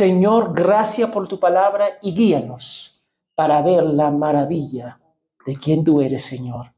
Señor, 0.00 0.54
gracias 0.54 1.10
por 1.10 1.28
tu 1.28 1.38
palabra 1.38 1.98
y 2.00 2.14
guíanos 2.14 3.04
para 3.34 3.60
ver 3.60 3.84
la 3.84 4.10
maravilla 4.10 4.98
de 5.44 5.58
quien 5.58 5.84
tú 5.84 6.00
eres, 6.00 6.24
Señor. 6.24 6.72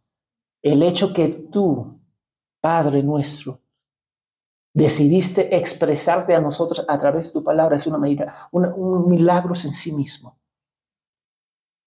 El 0.60 0.82
hecho 0.82 1.12
que 1.12 1.28
tú, 1.28 2.00
Padre 2.60 3.00
nuestro, 3.04 3.60
decidiste 4.74 5.54
expresarte 5.56 6.34
a 6.34 6.40
nosotros 6.40 6.84
a 6.88 6.98
través 6.98 7.26
de 7.26 7.34
tu 7.34 7.44
palabra 7.44 7.76
es 7.76 7.86
una, 7.86 7.98
un 8.74 9.08
milagro 9.08 9.54
en 9.54 9.72
sí 9.72 9.92
mismo. 9.92 10.40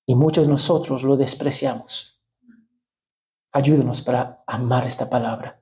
Y 0.05 0.15
muchos 0.15 0.45
de 0.45 0.52
nosotros 0.52 1.04
lo 1.04 1.17
despreciamos. 1.17 2.17
Ayúdanos 3.52 4.02
para 4.02 4.41
amar 4.47 4.86
esta 4.86 5.09
palabra 5.09 5.61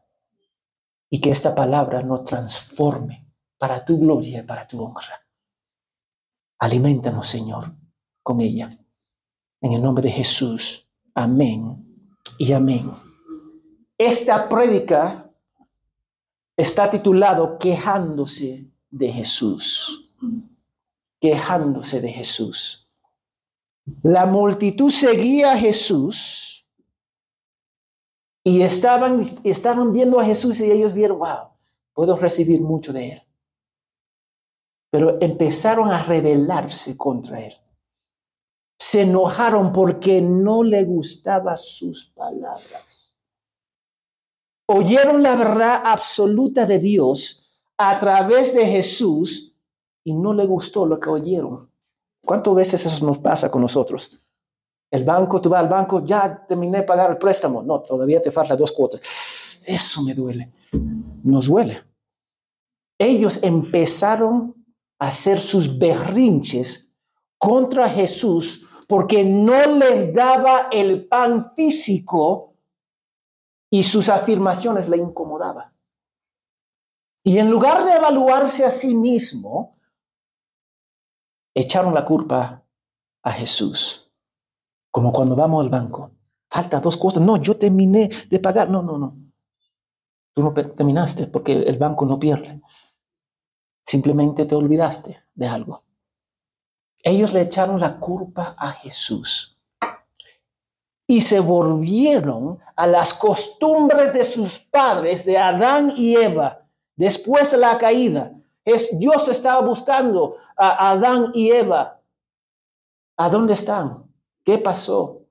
y 1.10 1.20
que 1.20 1.32
esta 1.32 1.56
palabra 1.56 2.04
nos 2.04 2.26
transforme 2.26 3.28
para 3.58 3.84
tu 3.84 3.98
gloria 3.98 4.42
y 4.42 4.44
para 4.44 4.68
tu 4.68 4.80
honra. 4.80 5.23
Alimentanos, 6.64 7.28
Señor, 7.28 7.76
con 8.22 8.40
ella. 8.40 8.70
En 9.60 9.74
el 9.74 9.82
nombre 9.82 10.04
de 10.04 10.14
Jesús. 10.14 10.88
Amén 11.14 11.86
y 12.38 12.54
amén. 12.54 12.90
Esta 13.98 14.48
prédica 14.48 15.30
está 16.56 16.90
titulado 16.90 17.58
Quejándose 17.60 18.72
de 18.90 19.10
Jesús. 19.10 20.10
Quejándose 21.20 22.00
de 22.00 22.14
Jesús. 22.14 22.90
La 24.02 24.26
multitud 24.26 24.90
seguía 24.90 25.52
a 25.52 25.58
Jesús 25.58 26.66
y 28.42 28.62
estaban, 28.62 29.20
estaban 29.44 29.92
viendo 29.92 30.18
a 30.18 30.24
Jesús 30.24 30.62
y 30.62 30.72
ellos 30.72 30.94
vieron, 30.94 31.20
wow, 31.20 31.50
puedo 31.94 32.16
recibir 32.16 32.62
mucho 32.62 32.94
de 32.94 33.12
él. 33.12 33.22
Pero 34.94 35.18
empezaron 35.22 35.90
a 35.90 36.04
rebelarse 36.04 36.96
contra 36.96 37.40
él. 37.40 37.54
Se 38.80 39.02
enojaron 39.02 39.72
porque 39.74 40.22
no 40.22 40.62
le 40.62 40.84
gustaban 40.84 41.58
sus 41.58 42.12
palabras. 42.12 43.16
Oyeron 44.68 45.24
la 45.24 45.36
verdad 45.36 45.82
absoluta 45.84 46.68
de 46.68 46.78
Dios 46.78 47.60
a 47.76 48.00
través 48.00 48.54
de 48.54 48.68
Jesús 48.68 49.58
y 50.04 50.14
no 50.14 50.32
le 50.32 50.46
gustó 50.46 50.86
lo 50.86 51.00
que 51.00 51.10
oyeron. 51.10 51.72
¿Cuántas 52.24 52.54
veces 52.54 52.86
eso 52.86 53.04
nos 53.04 53.18
pasa 53.18 53.50
con 53.50 53.64
nosotros? 53.64 54.24
El 54.92 55.04
banco, 55.06 55.42
tú 55.42 55.50
vas 55.50 55.62
al 55.62 55.70
banco, 55.70 56.06
ya 56.06 56.46
terminé 56.46 56.82
de 56.82 56.84
pagar 56.84 57.10
el 57.10 57.18
préstamo. 57.18 57.64
No, 57.64 57.82
todavía 57.82 58.22
te 58.22 58.30
faltan 58.30 58.60
dos 58.60 58.72
cuotas. 58.72 59.60
Eso 59.66 60.04
me 60.04 60.14
duele. 60.14 60.52
Nos 61.24 61.48
duele. 61.48 61.82
Ellos 63.00 63.42
empezaron 63.42 64.63
hacer 65.04 65.40
sus 65.40 65.78
berrinches 65.78 66.90
contra 67.38 67.90
Jesús 67.90 68.66
porque 68.88 69.24
no 69.26 69.66
les 69.66 70.14
daba 70.14 70.70
el 70.72 71.08
pan 71.08 71.54
físico 71.56 72.56
y 73.70 73.84
sus 73.84 74.08
afirmaciones 74.08 74.88
le 74.88 74.98
incomodaban. 74.98 75.74
Y 77.26 77.38
en 77.38 77.50
lugar 77.50 77.84
de 77.86 77.94
evaluarse 77.94 78.66
a 78.66 78.72
sí 78.72 78.96
mismo, 78.96 79.78
echaron 81.54 81.94
la 81.94 82.06
culpa 82.06 82.66
a 83.24 83.32
Jesús. 83.32 84.12
Como 84.92 85.12
cuando 85.12 85.36
vamos 85.36 85.64
al 85.64 85.70
banco. 85.70 86.12
Falta 86.50 86.80
dos 86.80 86.98
cosas. 86.98 87.22
No, 87.22 87.38
yo 87.38 87.58
terminé 87.58 88.10
de 88.30 88.40
pagar. 88.40 88.70
No, 88.70 88.84
no, 88.84 88.98
no. 88.98 89.18
Tú 90.36 90.44
no 90.44 90.54
terminaste 90.54 91.28
porque 91.28 91.54
el 91.54 91.78
banco 91.78 92.06
no 92.06 92.20
pierde. 92.20 92.62
Simplemente 93.84 94.46
te 94.46 94.56
olvidaste 94.56 95.24
de 95.36 95.48
algo. 95.48 95.84
Ellos 97.04 97.34
le 97.34 97.42
echaron 97.42 97.80
la 97.80 98.00
culpa 98.00 98.56
a 98.58 98.72
Jesús 98.72 99.54
y 101.06 101.20
se 101.20 101.40
volvieron 101.40 102.60
a 102.76 102.88
las 102.88 103.14
costumbres 103.14 104.14
de 104.14 104.24
sus 104.24 104.58
padres, 104.58 105.26
de 105.26 105.38
Adán 105.38 105.92
y 105.96 106.16
Eva, 106.16 106.66
después 106.96 107.52
de 107.52 107.58
la 107.58 107.78
caída. 107.78 108.34
Dios 108.94 109.28
estaba 109.28 109.62
buscando 109.62 110.38
a 110.56 110.92
Adán 110.92 111.32
y 111.34 111.52
Eva. 111.52 112.02
¿A 113.18 113.30
dónde 113.30 113.54
están? 113.54 114.06
¿Qué 114.44 114.58
pasó? 114.58 115.28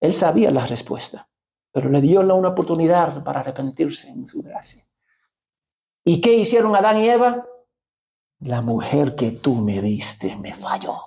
Él 0.00 0.14
sabía 0.14 0.50
la 0.50 0.66
respuesta, 0.66 1.28
pero 1.70 1.90
le 1.90 2.00
dio 2.00 2.20
una 2.20 2.48
oportunidad 2.48 3.22
para 3.22 3.40
arrepentirse 3.40 4.08
en 4.08 4.26
su 4.26 4.40
gracia. 4.40 4.86
¿Y 6.04 6.22
qué 6.22 6.32
hicieron 6.32 6.74
Adán 6.74 6.96
y 6.96 7.10
Eva? 7.10 7.46
La 8.40 8.62
mujer 8.62 9.14
que 9.14 9.32
tú 9.32 9.54
me 9.56 9.80
diste 9.80 10.36
me 10.36 10.54
falló. 10.54 11.06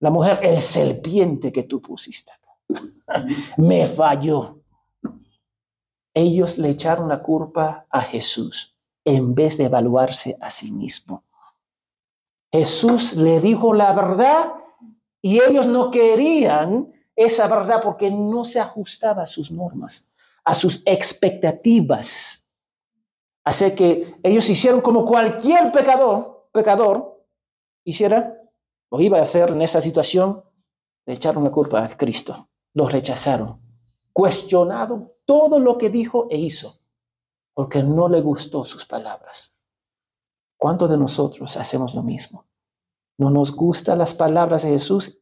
La 0.00 0.10
mujer, 0.10 0.40
el 0.42 0.60
serpiente 0.60 1.52
que 1.52 1.64
tú 1.64 1.80
pusiste 1.80 2.32
me 3.56 3.86
falló. 3.86 4.60
Ellos 6.14 6.58
le 6.58 6.70
echaron 6.70 7.08
la 7.08 7.22
culpa 7.22 7.86
a 7.90 8.00
Jesús 8.00 8.76
en 9.04 9.34
vez 9.34 9.58
de 9.58 9.64
evaluarse 9.64 10.36
a 10.40 10.50
sí 10.50 10.72
mismo. 10.72 11.24
Jesús 12.52 13.16
le 13.16 13.40
dijo 13.40 13.74
la 13.74 13.92
verdad 13.92 14.52
y 15.20 15.42
ellos 15.42 15.66
no 15.66 15.90
querían 15.90 16.92
esa 17.16 17.48
verdad 17.48 17.80
porque 17.82 18.10
no 18.10 18.44
se 18.44 18.60
ajustaba 18.60 19.22
a 19.22 19.26
sus 19.26 19.50
normas, 19.50 20.08
a 20.44 20.54
sus 20.54 20.82
expectativas. 20.86 22.43
Así 23.44 23.74
que 23.74 24.16
ellos 24.22 24.48
hicieron 24.48 24.80
como 24.80 25.04
cualquier 25.04 25.70
pecador, 25.70 26.48
pecador 26.52 27.22
hiciera 27.84 28.40
o 28.88 29.00
iba 29.00 29.18
a 29.18 29.22
hacer 29.22 29.50
en 29.50 29.60
esa 29.60 29.80
situación, 29.80 30.42
le 31.04 31.14
echaron 31.14 31.44
la 31.44 31.50
culpa 31.50 31.84
a 31.84 31.88
Cristo, 31.96 32.48
lo 32.72 32.88
rechazaron, 32.88 33.60
cuestionaron 34.12 35.12
todo 35.26 35.58
lo 35.58 35.76
que 35.76 35.90
dijo 35.90 36.26
e 36.30 36.38
hizo 36.38 36.80
porque 37.54 37.82
no 37.82 38.08
le 38.08 38.20
gustó 38.20 38.64
sus 38.64 38.84
palabras. 38.84 39.56
¿Cuántos 40.56 40.90
de 40.90 40.98
nosotros 40.98 41.56
hacemos 41.56 41.94
lo 41.94 42.02
mismo? 42.02 42.46
No 43.16 43.30
nos 43.30 43.54
gustan 43.54 43.98
las 43.98 44.14
palabras 44.14 44.62
de 44.62 44.70
Jesús 44.70 45.18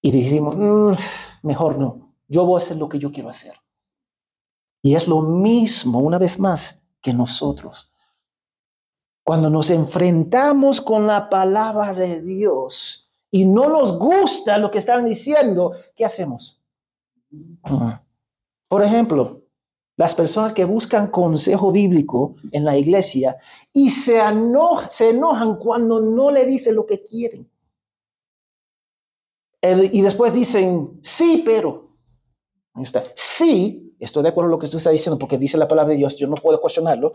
y 0.00 0.12
decimos, 0.12 0.56
mm, 0.56 0.92
mejor 1.42 1.78
no, 1.78 2.14
yo 2.28 2.44
voy 2.44 2.54
a 2.54 2.64
hacer 2.64 2.76
lo 2.76 2.88
que 2.88 2.98
yo 2.98 3.10
quiero 3.10 3.30
hacer. 3.30 3.54
Y 4.86 4.94
es 4.94 5.08
lo 5.08 5.20
mismo, 5.20 5.98
una 5.98 6.16
vez 6.16 6.38
más, 6.38 6.80
que 7.02 7.12
nosotros. 7.12 7.90
Cuando 9.24 9.50
nos 9.50 9.70
enfrentamos 9.70 10.80
con 10.80 11.08
la 11.08 11.28
palabra 11.28 11.92
de 11.92 12.22
Dios 12.22 13.10
y 13.32 13.46
no 13.46 13.68
nos 13.68 13.98
gusta 13.98 14.58
lo 14.58 14.70
que 14.70 14.78
están 14.78 15.04
diciendo, 15.04 15.72
¿qué 15.96 16.04
hacemos? 16.04 16.62
Mm. 17.30 17.94
Por 18.68 18.84
ejemplo, 18.84 19.42
las 19.96 20.14
personas 20.14 20.52
que 20.52 20.64
buscan 20.64 21.08
consejo 21.08 21.72
bíblico 21.72 22.36
en 22.52 22.64
la 22.64 22.78
iglesia 22.78 23.38
y 23.72 23.90
se, 23.90 24.20
se 24.90 25.10
enojan 25.10 25.56
cuando 25.56 26.00
no 26.00 26.30
le 26.30 26.46
dicen 26.46 26.76
lo 26.76 26.86
que 26.86 27.02
quieren. 27.02 27.50
y 29.60 30.00
después 30.00 30.32
dicen, 30.32 31.00
sí, 31.02 31.42
pero. 31.44 31.85
Sí, 33.14 33.96
estoy 33.98 34.22
de 34.22 34.28
acuerdo 34.28 34.48
con 34.48 34.52
lo 34.52 34.58
que 34.58 34.68
tú 34.68 34.76
estás 34.76 34.92
diciendo 34.92 35.18
porque 35.18 35.38
dice 35.38 35.58
la 35.58 35.68
palabra 35.68 35.92
de 35.92 35.98
Dios, 35.98 36.16
yo 36.16 36.26
no 36.26 36.36
puedo 36.36 36.60
cuestionarlo, 36.60 37.14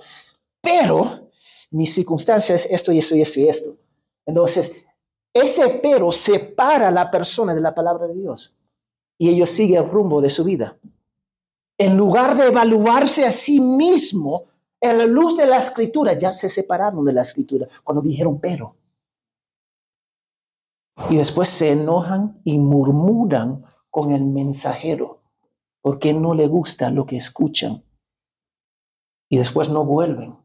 pero 0.62 1.30
mi 1.72 1.86
circunstancia 1.86 2.56
es 2.56 2.66
esto 2.66 2.92
y 2.92 2.98
esto 2.98 3.16
y 3.16 3.22
esto 3.22 3.40
y 3.40 3.48
esto. 3.48 3.78
Entonces, 4.26 4.86
ese 5.34 5.80
pero 5.82 6.12
separa 6.12 6.90
a 6.90 6.92
la 6.92 7.10
persona 7.10 7.54
de 7.54 7.62
la 7.62 7.74
palabra 7.74 8.08
de 8.08 8.16
Dios 8.16 8.56
y 9.18 9.30
ellos 9.30 9.50
siguen 9.50 9.84
el 9.84 9.90
rumbo 9.90 10.22
de 10.22 10.30
su 10.30 10.44
vida 10.44 10.78
en 11.82 11.98
lugar 11.98 12.38
de 12.38 12.48
evaluarse 12.48 13.26
a 13.26 13.32
sí 13.32 13.60
mismo 13.60 14.44
en 14.80 15.00
la 15.00 15.06
luz 15.08 15.36
de 15.36 15.48
la 15.48 15.58
escritura, 15.58 16.14
ya 16.14 16.32
se 16.32 16.48
separaron 16.48 17.04
de 17.04 17.14
la 17.14 17.24
escritura 17.24 17.68
cuando 17.84 18.03
dijeron 18.03 18.40
pero. 18.40 18.76
Y 21.09 21.18
después 21.18 21.50
se 21.50 21.72
enojan 21.72 22.40
y 22.44 22.59
murmuran 22.59 23.66
con 23.90 24.12
el 24.12 24.24
mensajero 24.24 25.21
porque 25.82 26.14
no 26.14 26.34
le 26.34 26.48
gusta 26.48 26.90
lo 26.90 27.06
que 27.06 27.18
escuchan. 27.18 27.84
Y 29.30 29.38
después 29.38 29.70
no 29.70 29.86
vuelven. 29.86 30.38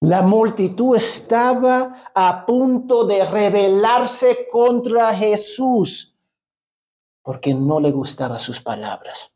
La 0.00 0.22
multitud 0.22 0.96
estaba 0.96 2.10
a 2.14 2.44
punto 2.44 3.06
de 3.06 3.24
rebelarse 3.24 4.48
contra 4.50 5.14
Jesús 5.14 6.14
porque 7.22 7.54
no 7.54 7.80
le 7.80 7.90
gustaban 7.90 8.38
sus 8.38 8.60
palabras. 8.60 9.34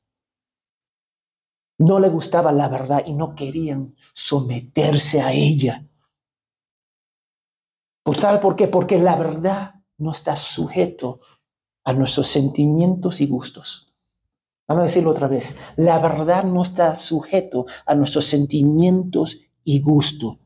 No 1.79 2.01
le 2.01 2.11
gustaba 2.11 2.53
la 2.53 2.69
verdad 2.69 3.05
y 3.07 3.15
no 3.15 3.35
querían 3.35 3.95
someterse 4.13 5.23
a 5.23 5.33
ella. 5.33 5.89
¿Sabe 8.13 8.39
por 8.39 8.57
qué? 8.57 8.69
Porque 8.69 8.99
la 8.99 9.17
verdad 9.17 9.75
no 9.97 10.13
está 10.13 10.37
sujeto 10.37 11.21
a 11.85 11.95
nuestros 11.95 12.27
sentimientos 12.27 13.21
y 13.21 13.27
gustos. 13.27 13.88
Vamos 14.69 14.83
a 14.83 14.87
decirlo 14.87 15.11
otra 15.11 15.29
vez. 15.29 15.57
La 15.77 15.99
verdad 15.99 16.45
no 16.45 16.61
está 16.61 16.95
sujeto 16.95 17.65
a 17.87 17.95
nuestros 17.95 18.27
sentimientos 18.27 19.39
y 19.65 19.81
gustos. 19.81 20.37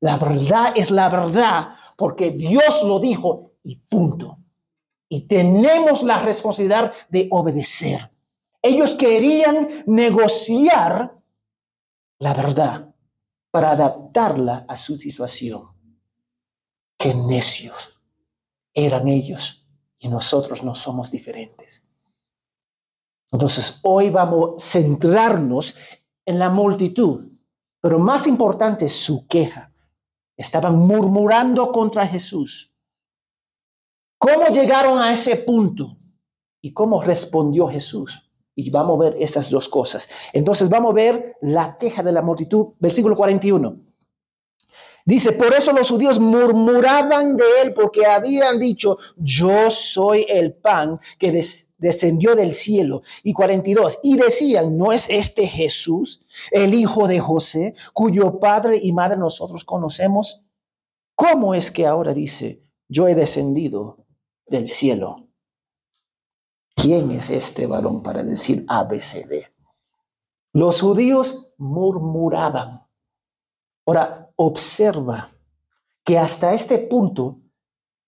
La 0.00 0.16
verdad 0.16 0.72
es 0.74 0.90
la 0.90 1.08
verdad 1.08 1.68
porque 1.96 2.32
Dios 2.32 2.82
lo 2.84 2.98
dijo 2.98 3.52
y 3.62 3.76
punto. 3.76 4.38
Y 5.08 5.22
tenemos 5.22 6.02
la 6.02 6.20
responsabilidad 6.20 6.92
de 7.08 7.28
obedecer. 7.30 8.10
Ellos 8.60 8.94
querían 8.94 9.68
negociar 9.86 11.16
la 12.18 12.34
verdad 12.34 12.94
para 13.52 13.70
adaptarla 13.70 14.66
a 14.68 14.76
su 14.76 14.98
situación. 14.98 15.68
Qué 16.98 17.14
necios 17.14 17.96
eran 18.74 19.06
ellos 19.06 19.64
y 20.00 20.08
nosotros 20.08 20.64
no 20.64 20.74
somos 20.74 21.10
diferentes. 21.12 21.84
Entonces, 23.30 23.80
hoy 23.82 24.10
vamos 24.10 24.54
a 24.56 24.66
centrarnos 24.66 25.76
en 26.24 26.38
la 26.38 26.50
multitud, 26.50 27.26
pero 27.80 27.98
más 27.98 28.26
importante 28.26 28.86
es 28.86 28.94
su 28.94 29.26
queja. 29.26 29.72
Estaban 30.36 30.78
murmurando 30.78 31.72
contra 31.72 32.06
Jesús. 32.06 32.74
¿Cómo 34.18 34.46
llegaron 34.48 34.98
a 34.98 35.12
ese 35.12 35.36
punto? 35.36 35.96
¿Y 36.60 36.72
cómo 36.72 37.02
respondió 37.02 37.68
Jesús? 37.68 38.30
Y 38.54 38.70
vamos 38.70 38.96
a 38.96 39.04
ver 39.04 39.16
esas 39.22 39.50
dos 39.50 39.68
cosas. 39.68 40.08
Entonces 40.32 40.68
vamos 40.68 40.90
a 40.90 40.94
ver 40.94 41.36
la 41.40 41.78
queja 41.78 42.02
de 42.02 42.12
la 42.12 42.22
multitud, 42.22 42.74
versículo 42.80 43.14
41. 43.14 43.87
Dice, 45.08 45.32
por 45.32 45.54
eso 45.54 45.72
los 45.72 45.88
judíos 45.88 46.20
murmuraban 46.20 47.34
de 47.34 47.44
él 47.62 47.72
porque 47.72 48.04
habían 48.04 48.58
dicho, 48.58 48.98
yo 49.16 49.70
soy 49.70 50.26
el 50.28 50.52
pan 50.52 51.00
que 51.18 51.32
descendió 51.78 52.36
del 52.36 52.52
cielo. 52.52 53.00
Y 53.22 53.32
42, 53.32 54.00
y 54.02 54.18
decían, 54.18 54.76
¿no 54.76 54.92
es 54.92 55.08
este 55.08 55.46
Jesús, 55.46 56.20
el 56.50 56.74
hijo 56.74 57.08
de 57.08 57.20
José, 57.20 57.74
cuyo 57.94 58.38
padre 58.38 58.80
y 58.82 58.92
madre 58.92 59.16
nosotros 59.16 59.64
conocemos? 59.64 60.42
¿Cómo 61.14 61.54
es 61.54 61.70
que 61.70 61.86
ahora 61.86 62.12
dice, 62.12 62.62
yo 62.86 63.08
he 63.08 63.14
descendido 63.14 64.04
del 64.46 64.68
cielo? 64.68 65.30
¿Quién 66.76 67.12
es 67.12 67.30
este 67.30 67.66
varón 67.66 68.02
para 68.02 68.22
decir 68.22 68.66
ABCD? 68.68 69.46
Los 70.52 70.82
judíos 70.82 71.48
murmuraban. 71.56 72.86
Ahora, 73.86 74.27
observa 74.38 75.30
que 76.04 76.18
hasta 76.18 76.54
este 76.54 76.78
punto 76.78 77.40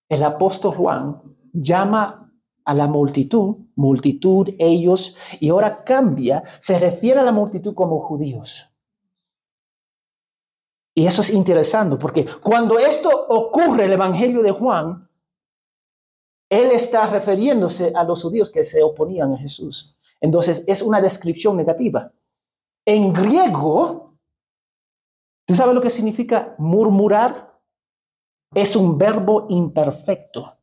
el 0.09 0.23
apóstol 0.23 0.75
Juan 0.75 1.21
llama 1.53 2.33
a 2.63 2.73
la 2.73 2.87
multitud, 2.87 3.57
multitud, 3.75 4.49
ellos, 4.57 5.15
y 5.39 5.49
ahora 5.49 5.83
cambia, 5.83 6.43
se 6.59 6.79
refiere 6.79 7.19
a 7.19 7.23
la 7.23 7.31
multitud 7.31 7.73
como 7.73 7.99
judíos. 7.99 8.69
Y 10.93 11.05
eso 11.05 11.21
es 11.21 11.31
interesante 11.31 11.95
porque 11.97 12.25
cuando 12.41 12.79
esto 12.79 13.09
ocurre, 13.29 13.85
el 13.85 13.93
Evangelio 13.93 14.41
de 14.41 14.51
Juan, 14.51 15.09
él 16.49 16.71
está 16.71 17.07
refiriéndose 17.07 17.93
a 17.95 18.03
los 18.03 18.21
judíos 18.21 18.49
que 18.49 18.63
se 18.63 18.83
oponían 18.83 19.33
a 19.33 19.37
Jesús. 19.37 19.97
Entonces 20.19 20.63
es 20.67 20.81
una 20.81 21.01
descripción 21.01 21.57
negativa. 21.57 22.11
En 22.85 23.13
griego, 23.13 24.10
¿Tú 25.45 25.55
sabes 25.55 25.75
lo 25.75 25.81
que 25.81 25.89
significa 25.89 26.55
murmurar? 26.57 27.59
Es 28.53 28.75
un 28.75 28.97
verbo 28.97 29.47
imperfecto. 29.49 30.57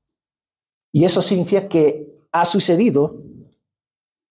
Y 0.93 1.05
eso 1.05 1.21
significa 1.21 1.69
que 1.69 2.27
ha 2.33 2.45
sucedido, 2.45 3.23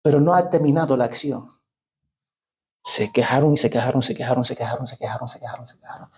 pero 0.04 0.20
no 0.20 0.34
ha 0.34 0.50
terminado 0.50 0.96
la 0.96 1.06
acción. 1.06 1.52
Se 2.84 3.12
quejaron 3.12 3.54
y 3.54 3.58
se 3.58 3.70
quejaron, 3.70 4.02
se 4.02 4.16
quejaron, 4.16 4.46
se 4.46 4.56
quejaron, 4.56 4.88
se 4.88 4.98
quejaron, 4.98 5.28
se 5.28 5.40
quejaron, 5.40 5.68
se 5.68 5.78
quejaron. 5.78 6.10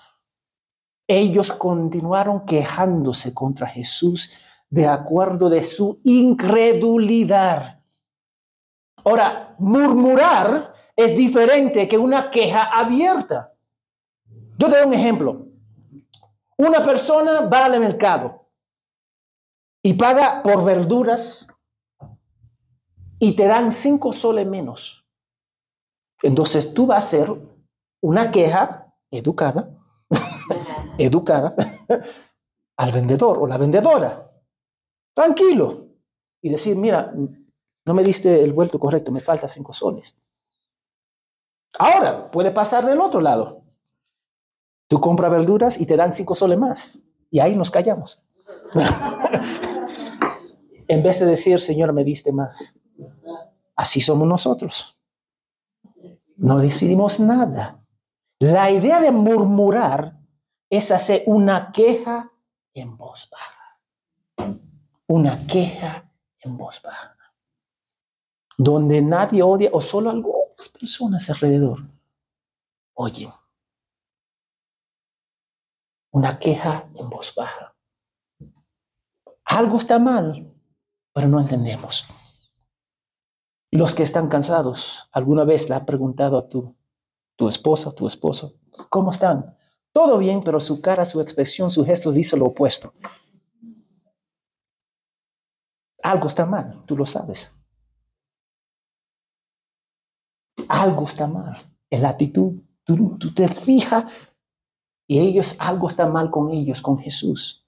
Ellos 1.08 1.52
continuaron 1.52 2.46
quejándose 2.46 3.34
contra 3.34 3.68
Jesús 3.68 4.46
de 4.70 4.88
acuerdo 4.88 5.50
de 5.50 5.64
su 5.64 6.00
incredulidad. 6.04 7.82
Ahora, 9.04 9.56
murmurar 9.58 10.74
es 10.96 11.16
diferente 11.16 11.88
que 11.88 11.98
una 11.98 12.30
queja 12.30 12.66
abierta. 12.66 13.54
Yo 14.60 14.68
te 14.68 14.78
doy 14.78 14.88
un 14.88 14.94
ejemplo. 14.94 15.48
Una 16.58 16.84
persona 16.84 17.42
va 17.42 17.66
al 17.66 17.80
mercado 17.80 18.46
y 19.82 19.94
paga 19.94 20.44
por 20.44 20.66
verduras 20.66 21.48
y 23.20 23.38
te 23.38 23.46
dan 23.46 23.72
cinco 23.72 24.12
soles 24.12 24.46
menos. 24.46 25.08
Entonces 26.22 26.74
tú 26.74 26.88
vas 26.88 27.06
a 27.06 27.08
hacer 27.08 27.34
una 28.02 28.32
queja 28.32 28.94
educada, 29.10 29.70
educada, 30.98 31.56
al 32.78 32.92
vendedor 32.92 33.38
o 33.38 33.48
la 33.48 33.58
vendedora. 33.58 34.30
Tranquilo. 35.14 35.88
Y 36.42 36.50
decir, 36.50 36.76
mira, 36.76 37.14
no 37.86 37.94
me 37.94 38.04
diste 38.04 38.44
el 38.44 38.52
vuelto 38.52 38.78
correcto, 38.78 39.10
me 39.10 39.22
falta 39.22 39.48
cinco 39.48 39.72
soles. 39.72 40.18
Ahora, 41.78 42.30
puede 42.30 42.52
pasar 42.52 42.86
del 42.86 43.00
otro 43.00 43.22
lado. 43.22 43.69
Tú 44.90 45.00
compras 45.00 45.32
verduras 45.32 45.80
y 45.80 45.86
te 45.86 45.96
dan 45.96 46.12
cinco 46.12 46.34
soles 46.34 46.58
más. 46.58 46.98
Y 47.30 47.40
ahí 47.40 47.56
nos 47.56 47.70
callamos. 47.70 48.20
en 50.88 51.04
vez 51.04 51.20
de 51.20 51.28
decir, 51.28 51.60
Señor, 51.60 51.94
me 51.94 52.04
diste 52.04 52.32
más. 52.32 52.76
Así 53.76 54.02
somos 54.02 54.28
nosotros. 54.28 54.98
No 56.38 56.58
decidimos 56.58 57.20
nada. 57.20 57.84
La 58.40 58.72
idea 58.72 59.00
de 59.00 59.12
murmurar 59.12 60.18
es 60.72 60.92
hacer 60.92 61.22
una 61.28 61.72
queja 61.72 62.32
en 62.74 62.98
voz 62.98 63.30
baja. 63.30 64.58
Una 65.06 65.46
queja 65.46 66.12
en 66.40 66.58
voz 66.58 66.82
baja. 66.82 67.16
Donde 68.58 69.04
nadie 69.04 69.44
odia 69.44 69.70
o 69.72 69.82
solo 69.82 70.10
algunas 70.10 70.68
personas 70.74 71.30
alrededor 71.30 71.84
oyen 72.96 73.30
una 76.12 76.40
queja 76.40 76.90
en 76.96 77.10
voz 77.10 77.34
baja. 77.36 77.76
Algo 79.46 79.78
está 79.78 80.00
mal, 80.00 80.54
pero 81.14 81.28
no 81.28 81.40
entendemos. 81.40 82.08
Los 83.72 83.94
que 83.94 84.04
están 84.04 84.28
cansados, 84.30 85.10
¿alguna 85.12 85.44
vez 85.44 85.70
le 85.70 85.76
ha 85.76 85.86
preguntado 85.86 86.38
a 86.38 86.50
tu, 86.50 86.76
tu 87.36 87.48
esposa, 87.48 87.92
tu 87.92 88.08
esposo, 88.08 88.56
cómo 88.90 89.12
están? 89.12 89.58
Todo 89.92 90.18
bien, 90.18 90.42
pero 90.44 90.60
su 90.60 90.82
cara, 90.82 91.06
su 91.06 91.22
expresión, 91.22 91.70
sus 91.70 91.86
gestos 91.86 92.16
dice 92.16 92.38
lo 92.38 92.46
opuesto. 92.48 92.94
Algo 96.02 96.28
está 96.28 96.46
mal, 96.46 96.84
tú 96.86 96.96
lo 96.96 97.06
sabes. 97.06 97.52
Algo 100.68 101.06
está 101.06 101.28
mal. 101.28 101.58
En 101.90 102.02
la 102.04 102.10
actitud, 102.10 102.62
tú, 102.84 103.18
tú 103.18 103.34
te 103.34 103.48
fijas 103.48 104.06
y 105.10 105.20
ellos, 105.20 105.56
algo 105.58 105.88
está 105.88 106.06
mal 106.06 106.30
con 106.30 106.52
ellos, 106.52 106.84
con 106.84 107.00
Jesús. 107.00 107.66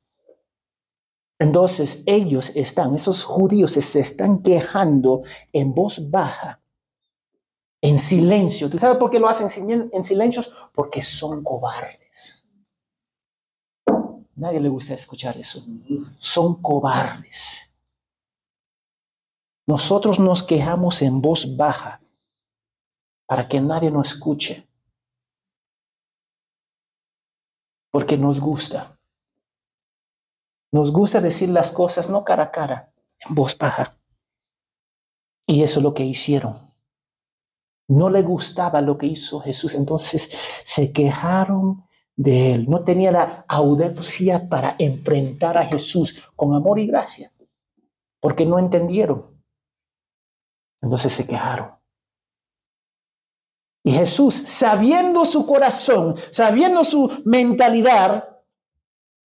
Entonces 1.40 2.04
ellos 2.06 2.52
están, 2.54 2.94
esos 2.94 3.24
judíos 3.24 3.72
se 3.72 4.00
están 4.00 4.44
quejando 4.44 5.24
en 5.52 5.74
voz 5.74 6.12
baja, 6.12 6.62
en 7.82 7.98
silencio. 7.98 8.70
¿Tú 8.70 8.78
sabes 8.78 9.00
por 9.00 9.10
qué 9.10 9.18
lo 9.18 9.28
hacen 9.28 9.90
en 9.92 10.04
silencio? 10.04 10.44
Porque 10.72 11.02
son 11.02 11.44
cobardes. 11.44 12.48
Nadie 14.36 14.60
le 14.60 14.70
gusta 14.70 14.94
escuchar 14.94 15.36
eso. 15.36 15.66
Son 16.20 16.62
cobardes. 16.62 17.74
Nosotros 19.66 20.20
nos 20.20 20.44
quejamos 20.44 21.02
en 21.02 21.24
voz 21.24 21.58
baja 21.58 22.04
para 23.26 23.48
que 23.48 23.60
nadie 23.60 23.90
nos 23.90 24.10
escuche. 24.10 24.68
Porque 27.92 28.18
nos 28.18 28.40
gusta. 28.40 28.98
Nos 30.72 30.92
gusta 30.94 31.20
decir 31.20 31.50
las 31.50 31.72
cosas 31.72 32.10
no 32.10 32.24
cara 32.24 32.44
a 32.44 32.52
cara, 32.52 32.94
en 33.20 33.36
voz 33.36 33.58
baja. 33.58 33.98
Y 35.46 35.64
eso 35.64 35.80
es 35.80 35.84
lo 35.84 35.94
que 35.94 36.06
hicieron. 36.06 36.74
No 37.90 38.10
le 38.10 38.22
gustaba 38.22 38.80
lo 38.80 38.98
que 38.98 39.08
hizo 39.08 39.42
Jesús, 39.42 39.76
entonces 39.76 40.30
se 40.64 40.94
quejaron 40.94 41.86
de 42.16 42.54
él. 42.54 42.70
No 42.70 42.86
tenía 42.86 43.12
la 43.12 43.46
audacia 43.50 44.48
para 44.48 44.76
enfrentar 44.80 45.58
a 45.58 45.66
Jesús 45.66 46.24
con 46.38 46.56
amor 46.56 46.80
y 46.80 46.88
gracia, 46.88 47.34
porque 48.22 48.46
no 48.46 48.60
entendieron. 48.60 49.44
Entonces 50.82 51.12
se 51.12 51.28
quejaron. 51.28 51.81
Y 53.84 53.92
Jesús, 53.92 54.36
sabiendo 54.36 55.26
su 55.26 55.46
corazón, 55.46 56.16
sabiendo 56.32 56.84
su 56.84 57.22
mentalidad, 57.26 58.38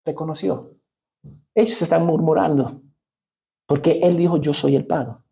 reconoció. 0.05 0.77
Ellos 1.55 1.81
están 1.81 2.05
murmurando 2.05 2.83
porque 3.67 4.01
Él 4.03 4.17
dijo, 4.17 4.37
yo 4.37 4.53
soy 4.53 4.77
el 4.77 4.87
pan. 4.87 5.25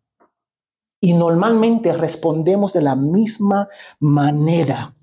Y 0.99 1.13
normalmente 1.13 1.93
respondemos 1.93 2.73
de 2.73 2.81
la 2.81 2.95
misma 2.95 3.67
manera 3.99 4.95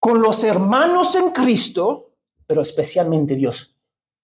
con 0.00 0.20
los 0.20 0.44
hermanos 0.44 1.14
en 1.14 1.30
Cristo, 1.30 2.12
pero 2.46 2.62
especialmente 2.62 3.36
Dios, 3.36 3.74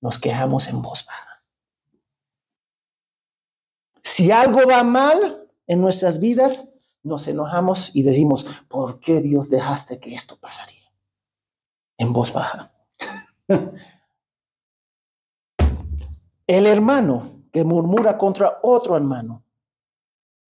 nos 0.01 0.19
quejamos 0.19 0.69
en 0.69 0.83
voz 0.83 1.07
baja. 1.07 1.43
Si 4.03 4.31
algo 4.31 4.67
va 4.69 4.83
mal 4.83 5.49
en 5.67 5.81
nuestras 5.81 6.21
vidas, 6.21 6.71
nos 7.03 7.27
enojamos 7.29 7.95
y 7.95 8.03
decimos, 8.03 8.47
¿por 8.69 9.01
qué 9.01 9.21
Dios 9.21 9.49
dejaste 9.49 9.99
que 10.01 10.15
esto 10.15 10.39
pasaría? 10.39 10.93
En 11.99 12.13
voz 12.13 12.33
baja. 12.33 12.73
El 16.47 16.67
hermano 16.67 17.45
que 17.53 17.65
murmura 17.65 18.19
contra 18.19 18.59
otro 18.63 18.97
hermano 18.97 19.45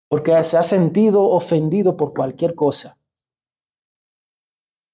porque 0.10 0.44
se 0.44 0.58
ha 0.58 0.64
sentido 0.64 1.24
ofendido 1.24 1.96
por 1.96 2.14
cualquier 2.14 2.56
cosa. 2.56 2.98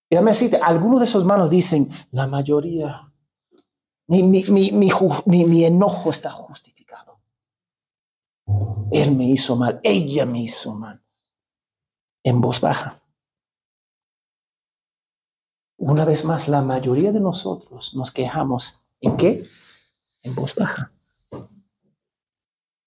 Y 0.10 0.16
déjame 0.16 0.32
decirte, 0.32 0.58
algunos 0.62 1.00
de 1.00 1.06
esos 1.06 1.22
hermanos 1.24 1.50
dicen, 1.50 1.90
la 2.12 2.28
mayoría, 2.28 3.12
mi, 4.08 4.22
mi, 4.22 4.72
mi, 4.74 5.66
enojo 5.66 6.12
está 6.12 6.30
justificado. 6.30 7.22
Él 8.92 9.16
me 9.16 9.26
hizo 9.26 9.56
mal, 9.56 9.80
ella 9.84 10.26
me 10.26 10.42
hizo 10.42 10.76
mal. 10.76 11.02
En 12.26 12.42
voz 12.42 12.60
baja. 12.60 13.02
Una 15.78 16.06
vez 16.06 16.26
más, 16.26 16.48
la 16.48 16.64
mayoría 16.64 17.12
de 17.12 17.20
nosotros 17.20 17.94
nos 17.94 18.12
quejamos. 18.12 18.82
¿En 19.00 19.16
qué? 19.16 19.44
En 20.24 20.34
voz 20.34 20.56
baja. 20.56 20.92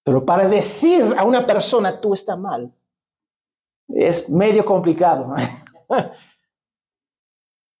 Pero 0.03 0.25
para 0.25 0.45
decir 0.49 1.15
a 1.17 1.23
una 1.23 1.47
persona, 1.47 2.01
tú 2.01 2.13
estás 2.13 2.37
mal, 2.37 2.75
es 3.87 4.27
medio 4.27 4.65
complicado. 4.65 5.33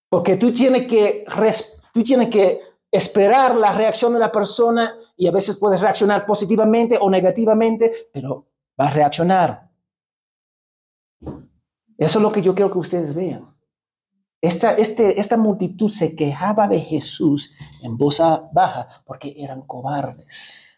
Porque 0.09 0.37
tú 0.37 0.53
tienes, 0.53 0.87
que, 0.87 1.25
tú 1.93 2.03
tienes 2.03 2.29
que 2.29 2.61
esperar 2.89 3.55
la 3.55 3.73
reacción 3.73 4.13
de 4.13 4.19
la 4.19 4.31
persona 4.31 4.95
y 5.17 5.27
a 5.27 5.31
veces 5.31 5.57
puedes 5.57 5.81
reaccionar 5.81 6.25
positivamente 6.25 6.97
o 7.01 7.09
negativamente, 7.09 8.09
pero 8.13 8.47
va 8.79 8.87
a 8.87 8.91
reaccionar. 8.91 9.69
Eso 11.99 12.17
es 12.17 12.23
lo 12.23 12.31
que 12.31 12.41
yo 12.41 12.55
quiero 12.55 12.71
que 12.71 12.79
ustedes 12.79 13.13
vean. 13.13 13.55
Esta, 14.41 14.73
este, 14.73 15.19
esta 15.19 15.37
multitud 15.37 15.89
se 15.89 16.15
quejaba 16.15 16.67
de 16.67 16.79
Jesús 16.79 17.53
en 17.83 17.97
voz 17.97 18.19
baja 18.51 19.03
porque 19.05 19.35
eran 19.37 19.61
cobardes 19.61 20.69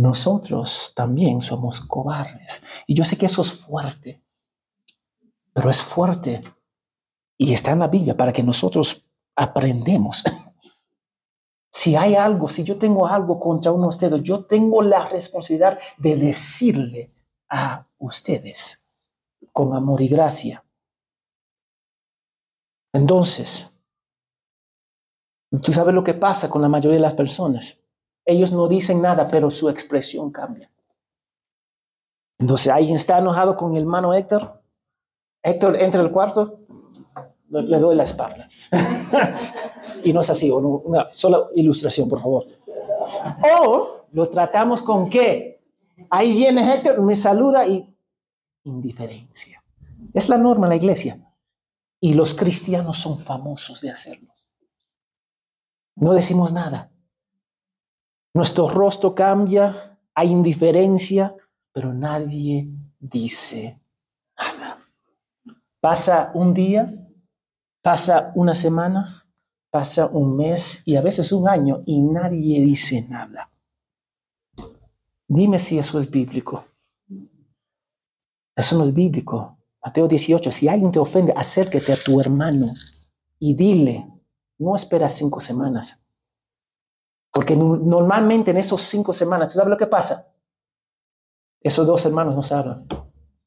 nosotros 0.00 0.92
también 0.96 1.42
somos 1.42 1.82
cobardes. 1.82 2.62
Y 2.86 2.94
yo 2.94 3.04
sé 3.04 3.18
que 3.18 3.26
eso 3.26 3.42
es 3.42 3.52
fuerte, 3.52 4.22
pero 5.52 5.68
es 5.68 5.82
fuerte 5.82 6.42
y 7.36 7.52
está 7.52 7.72
en 7.72 7.80
la 7.80 7.88
Biblia 7.88 8.16
para 8.16 8.32
que 8.32 8.42
nosotros 8.42 9.04
aprendemos. 9.36 10.24
si 11.70 11.96
hay 11.96 12.14
algo, 12.14 12.48
si 12.48 12.64
yo 12.64 12.78
tengo 12.78 13.06
algo 13.06 13.38
contra 13.38 13.72
uno 13.72 13.82
de 13.82 13.88
ustedes, 13.88 14.22
yo 14.22 14.46
tengo 14.46 14.80
la 14.80 15.06
responsabilidad 15.06 15.78
de 15.98 16.16
decirle 16.16 17.10
a 17.50 17.86
ustedes 17.98 18.79
con 19.60 19.76
amor 19.76 20.00
y 20.00 20.08
gracia. 20.08 20.64
Entonces, 22.94 23.70
tú 25.62 25.70
sabes 25.70 25.94
lo 25.94 26.02
que 26.02 26.14
pasa 26.14 26.48
con 26.48 26.62
la 26.62 26.68
mayoría 26.68 26.96
de 26.96 27.02
las 27.02 27.12
personas. 27.12 27.84
Ellos 28.24 28.52
no 28.52 28.68
dicen 28.68 29.02
nada, 29.02 29.28
pero 29.28 29.50
su 29.50 29.68
expresión 29.68 30.30
cambia. 30.30 30.70
Entonces, 32.38 32.68
¿alguien 32.68 32.96
está 32.96 33.18
enojado 33.18 33.54
con 33.54 33.74
el 33.74 33.82
hermano 33.82 34.14
Héctor? 34.14 34.62
Héctor 35.42 35.76
entra 35.76 36.00
al 36.00 36.10
cuarto, 36.10 36.60
le 37.50 37.78
doy 37.78 37.96
la 37.96 38.04
espalda. 38.04 38.48
y 40.04 40.14
no 40.14 40.20
es 40.20 40.30
así, 40.30 40.50
una 40.50 41.12
sola 41.12 41.48
ilustración, 41.54 42.08
por 42.08 42.22
favor. 42.22 42.46
O 43.58 44.06
lo 44.10 44.26
tratamos 44.30 44.80
con 44.80 45.10
qué? 45.10 45.60
Ahí 46.08 46.32
viene 46.32 46.74
Héctor, 46.74 47.02
me 47.02 47.14
saluda 47.14 47.66
y 47.66 47.90
indiferencia. 48.64 49.62
Es 50.14 50.28
la 50.28 50.38
norma 50.38 50.66
en 50.66 50.70
la 50.70 50.76
iglesia. 50.76 51.26
Y 52.00 52.14
los 52.14 52.34
cristianos 52.34 52.96
son 52.98 53.18
famosos 53.18 53.80
de 53.80 53.90
hacerlo. 53.90 54.32
No 55.96 56.12
decimos 56.12 56.52
nada. 56.52 56.90
Nuestro 58.32 58.68
rostro 58.68 59.14
cambia, 59.14 59.98
hay 60.14 60.30
indiferencia, 60.30 61.34
pero 61.72 61.92
nadie 61.92 62.68
dice 62.98 63.80
nada. 64.38 64.78
Pasa 65.80 66.30
un 66.34 66.54
día, 66.54 66.92
pasa 67.82 68.32
una 68.34 68.54
semana, 68.54 69.26
pasa 69.70 70.06
un 70.06 70.36
mes 70.36 70.82
y 70.84 70.96
a 70.96 71.02
veces 71.02 71.32
un 71.32 71.48
año 71.48 71.82
y 71.86 72.02
nadie 72.02 72.60
dice 72.60 73.06
nada. 73.08 73.50
Dime 75.28 75.58
si 75.58 75.78
eso 75.78 75.98
es 75.98 76.10
bíblico. 76.10 76.64
Eso 78.60 78.76
no 78.76 78.84
es 78.84 78.92
bíblico. 78.92 79.58
Mateo 79.82 80.06
18, 80.06 80.50
si 80.50 80.68
alguien 80.68 80.92
te 80.92 80.98
ofende, 80.98 81.32
acérquete 81.34 81.92
a 81.92 81.96
tu 81.96 82.20
hermano 82.20 82.66
y 83.38 83.54
dile, 83.54 84.06
no 84.58 84.76
esperas 84.76 85.14
cinco 85.14 85.40
semanas, 85.40 86.04
porque 87.32 87.56
normalmente 87.56 88.50
en 88.50 88.58
esos 88.58 88.82
cinco 88.82 89.12
semanas, 89.12 89.48
¿tú 89.48 89.54
sabes 89.54 89.70
lo 89.70 89.76
que 89.76 89.86
pasa? 89.86 90.30
Esos 91.62 91.86
dos 91.86 92.04
hermanos 92.04 92.34
no 92.34 92.42
se 92.42 92.54
hablan. 92.54 92.86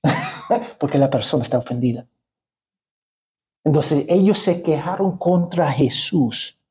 Porque 0.80 0.98
la 0.98 1.10
persona 1.10 1.44
está 1.44 1.58
ofendida. 1.58 2.08
Entonces 3.64 4.06
ellos 4.08 4.38
se 4.38 4.62
quejaron 4.62 5.18
contra 5.18 5.72
Jesús, 5.72 6.62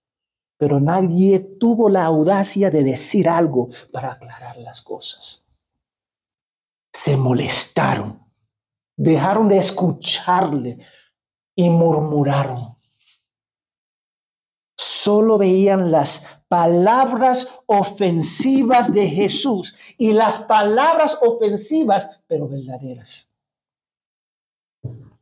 pero 0.56 0.78
nadie 0.78 1.40
tuvo 1.40 1.88
la 1.88 2.04
audacia 2.04 2.70
de 2.70 2.84
decir 2.84 3.28
algo 3.28 3.70
para 3.92 4.12
aclarar 4.12 4.56
las 4.58 4.82
cosas. 4.82 5.44
Se 6.92 7.16
molestaron, 7.16 8.21
dejaron 8.96 9.48
de 9.48 9.58
escucharle 9.58 10.78
y 11.54 11.70
murmuraron 11.70 12.72
solo 15.02 15.36
veían 15.36 15.90
las 15.90 16.22
palabras 16.48 17.48
ofensivas 17.66 18.92
de 18.92 19.06
Jesús 19.06 19.76
y 19.98 20.12
las 20.12 20.40
palabras 20.40 21.18
ofensivas, 21.20 22.08
pero 22.26 22.48
verdaderas. 22.48 23.28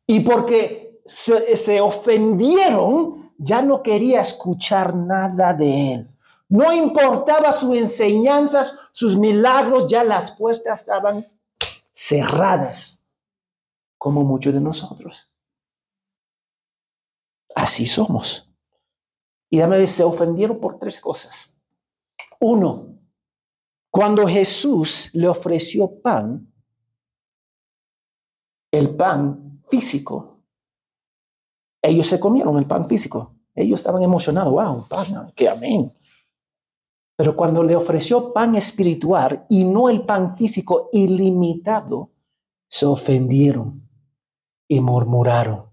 Y 0.06 0.20
porque 0.20 1.00
se, 1.04 1.80
ofendieron, 1.80 3.32
ya 3.38 3.62
no 3.62 3.82
quería 3.82 4.20
escuchar 4.20 4.94
nada 4.94 5.54
de 5.54 5.94
él. 5.94 6.10
No 6.48 6.72
importaba 6.72 7.52
sus 7.52 7.76
enseñanzas, 7.76 8.74
sus 8.92 9.16
milagros, 9.16 9.86
ya 9.88 10.02
las 10.04 10.32
puertas 10.32 10.80
estaban 10.80 11.24
cerradas, 11.92 12.99
como 14.00 14.24
muchos 14.24 14.54
de 14.54 14.62
nosotros. 14.62 15.30
Así 17.54 17.84
somos. 17.84 18.50
Y 19.50 19.58
dame 19.58 19.86
se 19.86 20.02
ofendieron 20.02 20.58
por 20.58 20.78
tres 20.78 21.02
cosas. 21.02 21.54
Uno, 22.40 22.98
cuando 23.90 24.26
Jesús 24.26 25.10
le 25.12 25.28
ofreció 25.28 26.00
pan, 26.00 26.50
el 28.72 28.96
pan 28.96 29.62
físico, 29.68 30.40
ellos 31.82 32.06
se 32.06 32.18
comieron 32.18 32.56
el 32.56 32.66
pan 32.66 32.86
físico. 32.86 33.36
Ellos 33.54 33.80
estaban 33.80 34.02
emocionados, 34.02 34.50
wow, 34.50 34.88
pan, 34.88 35.30
que 35.36 35.46
amén. 35.46 35.92
Pero 37.16 37.36
cuando 37.36 37.62
le 37.62 37.76
ofreció 37.76 38.32
pan 38.32 38.54
espiritual 38.54 39.44
y 39.50 39.62
no 39.66 39.90
el 39.90 40.06
pan 40.06 40.34
físico 40.34 40.88
ilimitado, 40.90 42.12
se 42.66 42.86
ofendieron 42.86 43.89
y 44.70 44.80
murmuraron. 44.80 45.68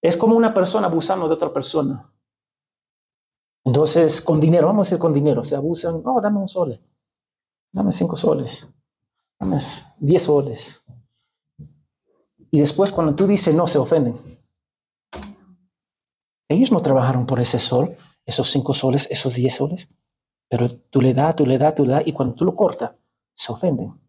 Es 0.00 0.16
como 0.16 0.36
una 0.36 0.54
persona 0.54 0.86
abusando 0.86 1.26
de 1.26 1.34
otra 1.34 1.52
persona. 1.52 2.14
Entonces, 3.64 4.22
con 4.22 4.38
dinero, 4.38 4.68
vamos 4.68 4.86
a 4.86 4.90
decir 4.90 5.00
con 5.00 5.12
dinero, 5.12 5.42
se 5.42 5.56
abusan, 5.56 6.00
oh, 6.04 6.20
dame 6.20 6.38
un 6.38 6.46
sol, 6.46 6.80
dame 7.72 7.90
cinco 7.90 8.14
soles, 8.14 8.68
dame 9.40 9.56
diez 9.98 10.22
soles. 10.22 10.84
Y 12.52 12.60
después 12.60 12.92
cuando 12.92 13.16
tú 13.16 13.26
dices 13.26 13.52
no, 13.52 13.66
se 13.66 13.78
ofenden. 13.78 14.16
Ellos 16.48 16.70
no 16.70 16.80
trabajaron 16.82 17.26
por 17.26 17.40
ese 17.40 17.58
sol, 17.58 17.96
esos 18.24 18.48
cinco 18.48 18.74
soles, 18.74 19.08
esos 19.10 19.34
diez 19.34 19.56
soles, 19.56 19.88
pero 20.48 20.70
tú 20.70 21.00
le 21.00 21.12
das, 21.12 21.34
tú 21.34 21.44
le 21.46 21.58
das, 21.58 21.74
tú 21.74 21.84
le 21.84 21.94
das, 21.94 22.06
y 22.06 22.12
cuando 22.12 22.36
tú 22.36 22.44
lo 22.44 22.54
cortas, 22.54 22.92
se 23.34 23.52
ofenden. 23.52 24.05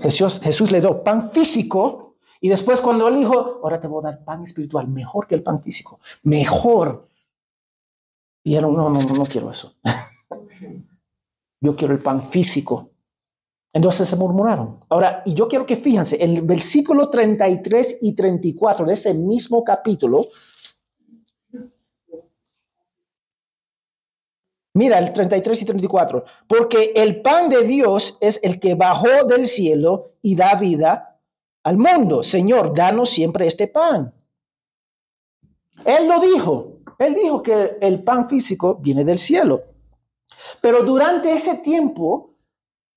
Jesús, 0.00 0.72
le 0.72 0.80
dio 0.80 1.02
pan 1.02 1.30
físico 1.30 2.16
y 2.40 2.48
después 2.48 2.80
cuando 2.80 3.08
él 3.08 3.16
dijo, 3.16 3.60
ahora 3.62 3.80
te 3.80 3.88
voy 3.88 4.02
a 4.04 4.10
dar 4.10 4.24
pan 4.24 4.42
espiritual, 4.42 4.88
mejor 4.88 5.26
que 5.26 5.34
el 5.34 5.42
pan 5.42 5.62
físico, 5.62 6.00
mejor. 6.22 7.08
Y 8.44 8.54
él, 8.54 8.62
no, 8.62 8.72
no, 8.72 8.90
no, 8.90 9.00
no 9.00 9.24
quiero 9.24 9.50
eso. 9.50 9.74
Yo 11.60 11.74
quiero 11.74 11.94
el 11.94 12.00
pan 12.00 12.22
físico. 12.22 12.90
Entonces 13.72 14.08
se 14.08 14.16
murmuraron. 14.16 14.80
Ahora, 14.88 15.22
y 15.26 15.34
yo 15.34 15.46
quiero 15.46 15.66
que 15.66 15.76
fíjense, 15.76 16.22
en 16.22 16.36
el 16.36 16.42
versículo 16.42 17.10
33 17.10 17.98
y 18.00 18.14
34 18.14 18.86
de 18.86 18.94
ese 18.94 19.12
mismo 19.12 19.62
capítulo, 19.62 20.26
Mira 24.78 24.96
el 25.00 25.12
33 25.12 25.62
y 25.62 25.64
34. 25.64 26.24
Porque 26.46 26.92
el 26.94 27.20
pan 27.20 27.48
de 27.48 27.62
Dios 27.62 28.16
es 28.20 28.38
el 28.44 28.60
que 28.60 28.76
bajó 28.76 29.24
del 29.26 29.48
cielo 29.48 30.12
y 30.22 30.36
da 30.36 30.54
vida 30.54 31.20
al 31.64 31.78
mundo. 31.78 32.22
Señor, 32.22 32.72
danos 32.76 33.10
siempre 33.10 33.48
este 33.48 33.66
pan. 33.66 34.14
Él 35.84 36.06
lo 36.06 36.20
dijo. 36.20 36.78
Él 37.00 37.16
dijo 37.16 37.42
que 37.42 37.78
el 37.80 38.04
pan 38.04 38.28
físico 38.28 38.76
viene 38.76 39.04
del 39.04 39.18
cielo. 39.18 39.64
Pero 40.60 40.84
durante 40.84 41.32
ese 41.32 41.56
tiempo, 41.58 42.36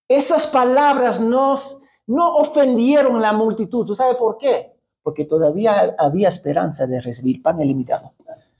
esas 0.07 0.45
palabras 0.45 1.19
nos, 1.19 1.79
no 2.05 2.35
ofendieron 2.35 3.19
la 3.23 3.33
multitud. 3.33 3.87
¿Tú 3.87 3.95
sabes 3.95 4.17
por 4.17 4.37
qué? 4.37 4.73
Porque 5.01 5.25
todavía 5.25 5.95
había 5.97 6.29
esperanza 6.29 6.85
de 6.85 7.01
recibir 7.01 7.41
pan 7.41 7.59
ilimitado. 7.59 8.13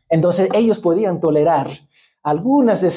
Entonces 0.09 0.49
ellos 0.53 0.79
podían 0.79 1.21
tolerar 1.21 1.69
algunas 2.23 2.81
de 2.81 2.91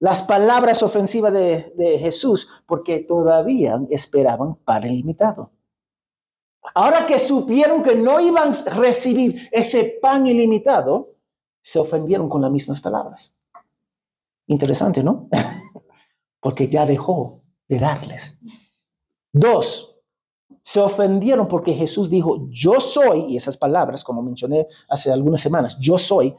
las 0.00 0.22
palabras 0.22 0.82
ofensivas 0.82 1.32
de, 1.32 1.98
Jesús 1.98 2.48
porque 2.66 3.00
todavía 3.00 3.80
esperaban 3.90 4.56
pan 4.56 4.86
ilimitado. 4.86 5.52
Ahora 6.74 7.06
que 7.06 7.18
supieron 7.18 7.82
que 7.82 7.96
no 7.96 8.20
iban 8.20 8.52
a 8.52 8.70
recibir 8.74 9.48
ese 9.52 9.98
pan 10.00 10.26
ilimitado, 10.26 11.16
se 11.60 11.78
ofendieron 11.78 12.28
con 12.28 12.42
las 12.42 12.50
mismas 12.50 12.80
palabras. 12.80 13.34
Interesante, 14.46 15.02
¿no? 15.02 15.28
porque 16.40 16.68
ya 16.68 16.86
dejó 16.86 17.42
de 17.68 17.78
darles. 17.78 18.38
Dos, 19.32 19.90
se 20.62 20.80
ofendieron 20.80 21.48
porque 21.48 21.72
Jesús 21.72 22.10
dijo, 22.10 22.46
yo 22.50 22.80
soy, 22.80 23.24
y 23.24 23.36
esas 23.36 23.56
palabras, 23.56 24.04
como 24.04 24.22
mencioné 24.22 24.66
hace 24.88 25.10
algunas 25.12 25.40
semanas, 25.40 25.78
yo 25.78 25.98
soy, 25.98 26.34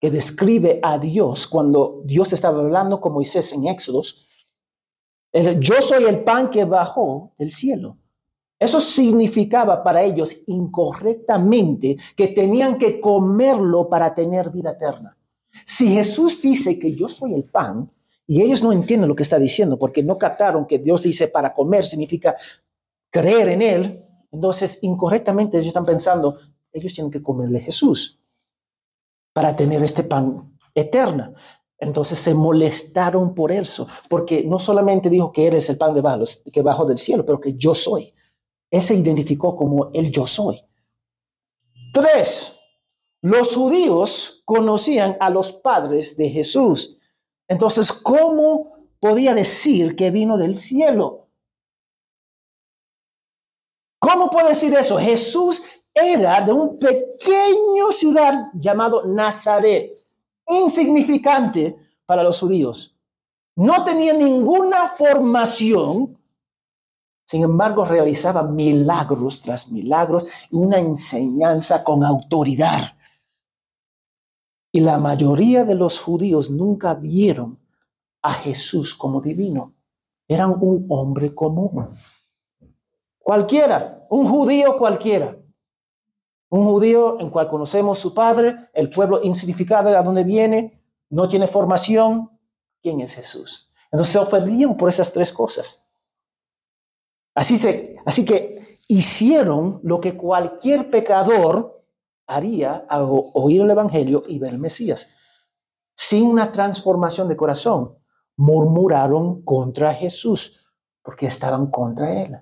que 0.00 0.10
describe 0.10 0.80
a 0.82 0.98
Dios 0.98 1.46
cuando 1.46 2.02
Dios 2.04 2.32
estaba 2.32 2.60
hablando 2.60 3.00
con 3.00 3.12
Moisés 3.12 3.52
en 3.52 3.66
Éxodos. 3.66 4.26
Es, 5.32 5.58
yo 5.60 5.80
soy 5.80 6.04
el 6.04 6.22
pan 6.22 6.50
que 6.50 6.64
bajó 6.64 7.32
del 7.38 7.50
cielo. 7.50 7.98
Eso 8.58 8.80
significaba 8.80 9.82
para 9.82 10.02
ellos 10.02 10.42
incorrectamente 10.46 11.96
que 12.16 12.28
tenían 12.28 12.78
que 12.78 13.00
comerlo 13.00 13.88
para 13.88 14.14
tener 14.14 14.50
vida 14.50 14.72
eterna. 14.72 15.16
Si 15.64 15.88
Jesús 15.88 16.40
dice 16.40 16.78
que 16.78 16.94
yo 16.94 17.08
soy 17.08 17.34
el 17.34 17.44
pan, 17.44 17.90
y 18.26 18.42
ellos 18.42 18.62
no 18.62 18.72
entienden 18.72 19.08
lo 19.08 19.14
que 19.14 19.22
está 19.22 19.38
diciendo 19.38 19.78
porque 19.78 20.02
no 20.02 20.16
captaron 20.16 20.66
que 20.66 20.78
Dios 20.78 21.02
dice 21.02 21.28
para 21.28 21.52
comer 21.52 21.84
significa 21.84 22.36
creer 23.10 23.48
en 23.48 23.62
Él, 23.62 24.04
entonces 24.32 24.78
incorrectamente 24.82 25.58
ellos 25.58 25.68
están 25.68 25.84
pensando, 25.84 26.38
ellos 26.72 26.94
tienen 26.94 27.10
que 27.10 27.22
comerle 27.22 27.60
Jesús 27.60 28.23
para 29.34 29.54
tener 29.54 29.82
este 29.82 30.04
pan 30.04 30.56
eterno. 30.74 31.34
Entonces 31.78 32.18
se 32.18 32.32
molestaron 32.32 33.34
por 33.34 33.52
eso, 33.52 33.86
porque 34.08 34.42
no 34.44 34.58
solamente 34.58 35.10
dijo 35.10 35.32
que 35.32 35.46
eres 35.46 35.68
el 35.68 35.76
pan 35.76 35.92
de 35.92 36.00
balos, 36.00 36.42
que 36.50 36.62
bajo 36.62 36.86
del 36.86 36.98
cielo, 36.98 37.26
pero 37.26 37.40
que 37.40 37.54
yo 37.54 37.74
soy. 37.74 38.14
Él 38.70 38.80
se 38.80 38.94
identificó 38.94 39.54
como 39.54 39.90
el 39.92 40.10
yo 40.10 40.26
soy. 40.26 40.64
Tres, 41.92 42.56
los 43.20 43.54
judíos 43.54 44.42
conocían 44.44 45.16
a 45.20 45.30
los 45.30 45.52
padres 45.52 46.16
de 46.16 46.30
Jesús. 46.30 46.96
Entonces, 47.48 47.92
¿cómo 47.92 48.72
podía 49.00 49.34
decir 49.34 49.96
que 49.96 50.10
vino 50.10 50.38
del 50.38 50.56
cielo? 50.56 51.23
¿Cómo 54.04 54.28
puede 54.28 54.48
decir 54.48 54.74
eso? 54.74 54.98
Jesús 54.98 55.62
era 55.94 56.42
de 56.42 56.52
un 56.52 56.78
pequeño 56.78 57.90
ciudad 57.90 58.50
llamado 58.52 59.06
Nazaret, 59.06 60.04
insignificante 60.46 61.74
para 62.04 62.22
los 62.22 62.38
judíos. 62.38 62.98
No 63.56 63.82
tenía 63.82 64.12
ninguna 64.12 64.88
formación, 64.90 66.18
sin 67.24 67.44
embargo 67.44 67.86
realizaba 67.86 68.42
milagros 68.42 69.40
tras 69.40 69.70
milagros 69.70 70.26
y 70.50 70.56
una 70.56 70.78
enseñanza 70.78 71.82
con 71.82 72.04
autoridad. 72.04 72.98
Y 74.70 74.80
la 74.80 74.98
mayoría 74.98 75.64
de 75.64 75.76
los 75.76 75.98
judíos 75.98 76.50
nunca 76.50 76.92
vieron 76.92 77.58
a 78.20 78.34
Jesús 78.34 78.94
como 78.94 79.22
divino. 79.22 79.72
Eran 80.28 80.50
un 80.60 80.84
hombre 80.90 81.34
común. 81.34 81.96
Cualquiera, 83.24 84.06
un 84.10 84.28
judío 84.28 84.76
cualquiera. 84.76 85.34
Un 86.50 86.66
judío 86.66 87.18
en 87.20 87.30
cual 87.30 87.48
conocemos 87.48 87.98
su 87.98 88.12
padre, 88.12 88.68
el 88.74 88.90
pueblo 88.90 89.20
insignificado 89.22 89.88
de 89.88 89.96
donde 89.96 90.24
viene, 90.24 90.78
no 91.08 91.26
tiene 91.26 91.46
formación. 91.46 92.38
¿Quién 92.82 93.00
es 93.00 93.14
Jesús? 93.14 93.72
Entonces 93.90 94.12
se 94.12 94.18
ofendían 94.18 94.76
por 94.76 94.90
esas 94.90 95.10
tres 95.10 95.32
cosas. 95.32 95.82
Así, 97.34 97.56
se, 97.56 97.96
así 98.04 98.26
que 98.26 98.78
hicieron 98.88 99.80
lo 99.82 100.02
que 100.02 100.18
cualquier 100.18 100.90
pecador 100.90 101.82
haría 102.26 102.84
al 102.90 103.06
oír 103.08 103.62
el 103.62 103.70
Evangelio 103.70 104.22
y 104.28 104.38
ver 104.38 104.52
el 104.52 104.58
Mesías. 104.58 105.14
Sin 105.94 106.26
una 106.26 106.52
transformación 106.52 107.26
de 107.28 107.38
corazón, 107.38 107.96
murmuraron 108.36 109.42
contra 109.44 109.94
Jesús 109.94 110.60
porque 111.02 111.24
estaban 111.24 111.70
contra 111.70 112.22
él 112.22 112.38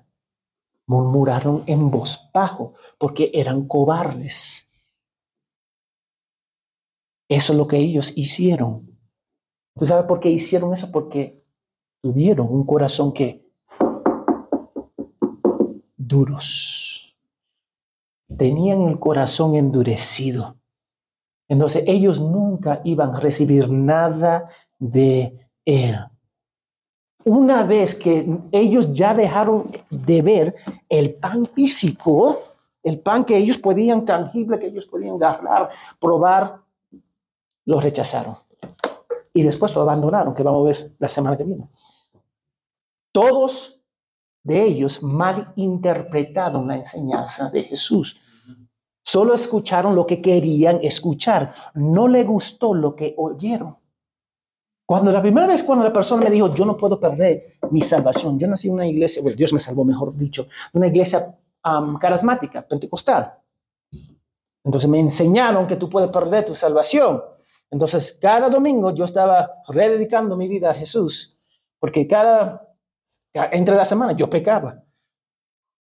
murmuraron 0.85 1.63
en 1.65 1.89
voz 1.89 2.29
bajo, 2.33 2.73
porque 2.97 3.31
eran 3.33 3.67
cobardes. 3.67 4.69
Eso 7.29 7.53
es 7.53 7.57
lo 7.57 7.67
que 7.67 7.77
ellos 7.77 8.13
hicieron. 8.15 8.97
¿Tú 9.75 9.85
sabes 9.85 10.05
por 10.05 10.19
qué 10.19 10.29
hicieron 10.29 10.73
eso? 10.73 10.91
Porque 10.91 11.43
tuvieron 12.01 12.47
un 12.49 12.65
corazón 12.65 13.13
que 13.13 13.49
duros. 15.97 17.15
Tenían 18.37 18.81
el 18.81 18.99
corazón 18.99 19.55
endurecido. 19.55 20.57
Entonces 21.47 21.83
ellos 21.87 22.19
nunca 22.19 22.81
iban 22.83 23.15
a 23.15 23.19
recibir 23.19 23.69
nada 23.69 24.49
de 24.79 25.49
él 25.65 25.97
una 27.25 27.63
vez 27.63 27.95
que 27.95 28.27
ellos 28.51 28.93
ya 28.93 29.13
dejaron 29.13 29.71
de 29.89 30.21
ver 30.21 30.55
el 30.89 31.15
pan 31.15 31.45
físico, 31.45 32.39
el 32.83 32.99
pan 32.99 33.23
que 33.23 33.37
ellos 33.37 33.57
podían 33.57 34.05
tangible, 34.05 34.59
que 34.59 34.67
ellos 34.67 34.85
podían 34.85 35.15
agarrar, 35.15 35.69
probar, 35.99 36.61
lo 37.65 37.79
rechazaron. 37.79 38.37
Y 39.33 39.43
después 39.43 39.73
lo 39.73 39.81
abandonaron, 39.81 40.33
que 40.33 40.43
vamos 40.43 40.61
a 40.61 40.65
ver 40.65 40.91
la 40.99 41.07
semana 41.07 41.37
que 41.37 41.43
viene. 41.43 41.67
Todos 43.11 43.79
de 44.43 44.63
ellos 44.63 45.01
malinterpretaron 45.01 46.67
la 46.67 46.75
enseñanza 46.75 47.49
de 47.49 47.63
Jesús. 47.63 48.19
Solo 49.01 49.33
escucharon 49.33 49.95
lo 49.95 50.05
que 50.05 50.21
querían 50.21 50.79
escuchar. 50.81 51.53
No 51.73 52.07
le 52.07 52.23
gustó 52.23 52.73
lo 52.73 52.95
que 52.95 53.13
oyeron. 53.17 53.77
Cuando 54.85 55.11
la 55.11 55.21
primera 55.21 55.47
vez 55.47 55.63
cuando 55.63 55.83
la 55.83 55.93
persona 55.93 56.23
me 56.23 56.29
dijo, 56.29 56.53
yo 56.53 56.65
no 56.65 56.75
puedo 56.75 56.99
perder 56.99 57.57
mi 57.71 57.81
salvación, 57.81 58.37
yo 58.37 58.47
nací 58.47 58.67
en 58.67 58.73
una 58.73 58.87
iglesia, 58.87 59.21
bueno, 59.21 59.37
Dios 59.37 59.53
me 59.53 59.59
salvó, 59.59 59.85
mejor 59.85 60.15
dicho, 60.15 60.47
una 60.73 60.87
iglesia 60.87 61.35
carismática, 61.99 62.67
pentecostal. 62.67 63.33
Entonces 64.63 64.89
me 64.89 64.99
enseñaron 64.99 65.67
que 65.67 65.77
tú 65.77 65.89
puedes 65.89 66.09
perder 66.09 66.45
tu 66.45 66.55
salvación. 66.55 67.21
Entonces 67.71 68.17
cada 68.21 68.49
domingo 68.49 68.93
yo 68.93 69.05
estaba 69.05 69.49
rededicando 69.67 70.35
mi 70.35 70.47
vida 70.47 70.71
a 70.71 70.73
Jesús, 70.73 71.37
porque 71.79 72.05
cada, 72.05 72.69
entre 73.33 73.75
la 73.75 73.85
semana 73.85 74.13
yo 74.13 74.29
pecaba. 74.29 74.83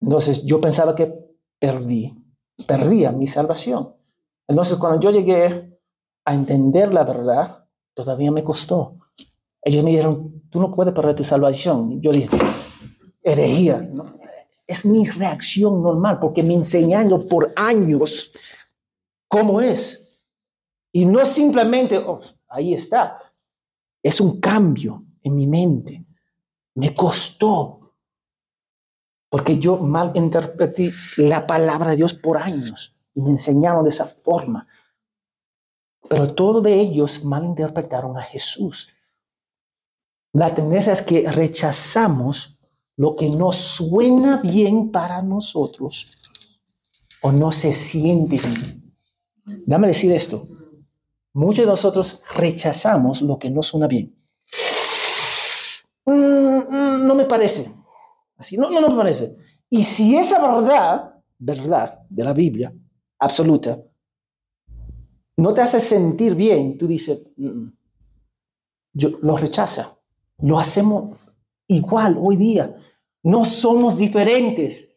Entonces 0.02 0.44
yo 0.44 0.62
pensaba 0.62 0.96
que 0.96 1.14
perdí, 1.60 2.16
perdía 2.68 3.12
mi 3.12 3.26
salvación. 3.26 3.96
Entonces 4.48 4.78
cuando 4.78 5.00
yo 5.00 5.12
llegué 5.12 5.80
a 6.26 6.34
entender 6.34 6.94
la 6.94 7.04
verdad, 7.04 7.63
Todavía 7.94 8.32
me 8.32 8.44
costó. 8.44 8.98
Ellos 9.62 9.84
me 9.84 9.92
dijeron, 9.92 10.44
tú 10.50 10.60
no 10.60 10.74
puedes 10.74 10.94
perder 10.94 11.16
tu 11.16 11.24
salvación. 11.24 12.02
Yo 12.02 12.12
dije, 12.12 12.30
herejía. 13.22 13.90
Es 14.68 14.86
mi 14.86 15.06
reacción 15.06 15.82
normal 15.82 16.20
porque 16.20 16.44
me 16.44 16.54
enseñando 16.54 17.26
por 17.28 17.52
años 17.56 18.32
cómo 19.28 19.62
es. 19.62 20.00
Y 20.92 21.06
no 21.06 21.26
simplemente, 21.26 21.98
oh, 21.98 22.22
ahí 22.48 22.74
está. 22.74 23.20
Es 24.02 24.22
un 24.22 24.40
cambio 24.40 25.06
en 25.22 25.36
mi 25.36 25.48
mente. 25.48 26.06
Me 26.76 26.94
costó. 26.94 27.96
Porque 29.30 29.58
yo 29.58 29.78
mal 29.78 30.12
interpreté 30.14 30.92
la 31.18 31.48
palabra 31.48 31.92
de 31.92 31.98
Dios 31.98 32.14
por 32.14 32.38
años. 32.38 32.96
Y 33.16 33.22
me 33.22 33.32
enseñaron 33.32 33.84
de 33.84 33.90
esa 33.90 34.06
forma. 34.06 34.68
Pero 36.10 36.34
todos 36.34 36.64
de 36.64 36.80
ellos 36.80 37.24
malinterpretaron 37.24 38.18
a 38.18 38.22
Jesús. 38.22 38.90
La 40.34 40.54
tendencia 40.54 40.94
es 40.94 41.02
que 41.02 41.30
rechazamos 41.30 42.60
lo 42.96 43.16
que 43.16 43.30
no 43.30 43.52
suena 43.52 44.38
bien 44.38 44.92
para 44.92 45.22
nosotros 45.22 46.12
o 47.22 47.32
no 47.32 47.52
se 47.52 47.74
siente 47.74 48.38
bien. 48.38 49.64
Dame 49.66 49.88
decir 49.88 50.12
esto. 50.12 50.44
Muchos 51.34 51.66
de 51.66 51.72
nosotros 51.72 52.22
rechazamos 52.36 53.22
lo 53.22 53.40
que 53.40 53.50
no 53.50 53.64
suena 53.64 53.88
bien. 53.88 54.16
Mm, 56.06 56.14
mm, 56.14 57.08
no 57.08 57.16
me 57.16 57.26
parece. 57.26 57.72
Así, 58.38 58.58
no, 58.58 58.70
no, 58.70 58.82
no 58.82 58.90
me 58.90 58.98
parece. 58.98 59.36
Y 59.70 59.84
si 59.84 60.16
esa 60.16 60.40
verdad, 60.46 61.16
verdad 61.40 62.00
de 62.10 62.24
la 62.24 62.34
Biblia, 62.34 62.74
absoluta, 63.20 63.80
no 65.38 65.54
te 65.54 65.62
hace 65.62 65.80
sentir 65.80 66.36
bien, 66.36 66.78
tú 66.78 66.88
dices, 66.88 67.24
mm, 67.38 67.68
yo, 68.94 69.10
lo 69.22 69.38
rechaza. 69.38 69.98
Lo 70.40 70.60
hacemos 70.60 71.18
igual 71.68 72.18
hoy 72.20 72.38
día. 72.38 72.76
No 73.24 73.46
somos 73.46 73.98
diferentes. 73.98 74.94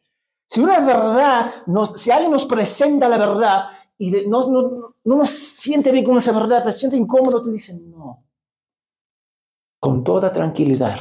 Si 0.46 0.60
una 0.60 0.80
verdad, 0.80 1.52
si 1.94 2.10
alguien 2.10 2.32
nos 2.32 2.44
presenta 2.44 3.08
la 3.08 3.18
verdad 3.18 3.64
y 3.98 4.10
no, 4.28 4.48
no, 4.50 4.62
no, 5.04 5.16
nos 5.16 5.30
siente 5.30 5.90
bien 5.90 6.04
con 6.04 6.16
esa 6.16 6.32
verdad, 6.32 6.62
te 6.62 6.72
siente 6.72 6.96
incómodo, 6.96 7.42
tú 7.42 7.50
dices, 7.50 7.80
no. 7.80 8.24
Con 9.80 10.04
toda 10.04 10.32
tranquilidad, 10.32 10.98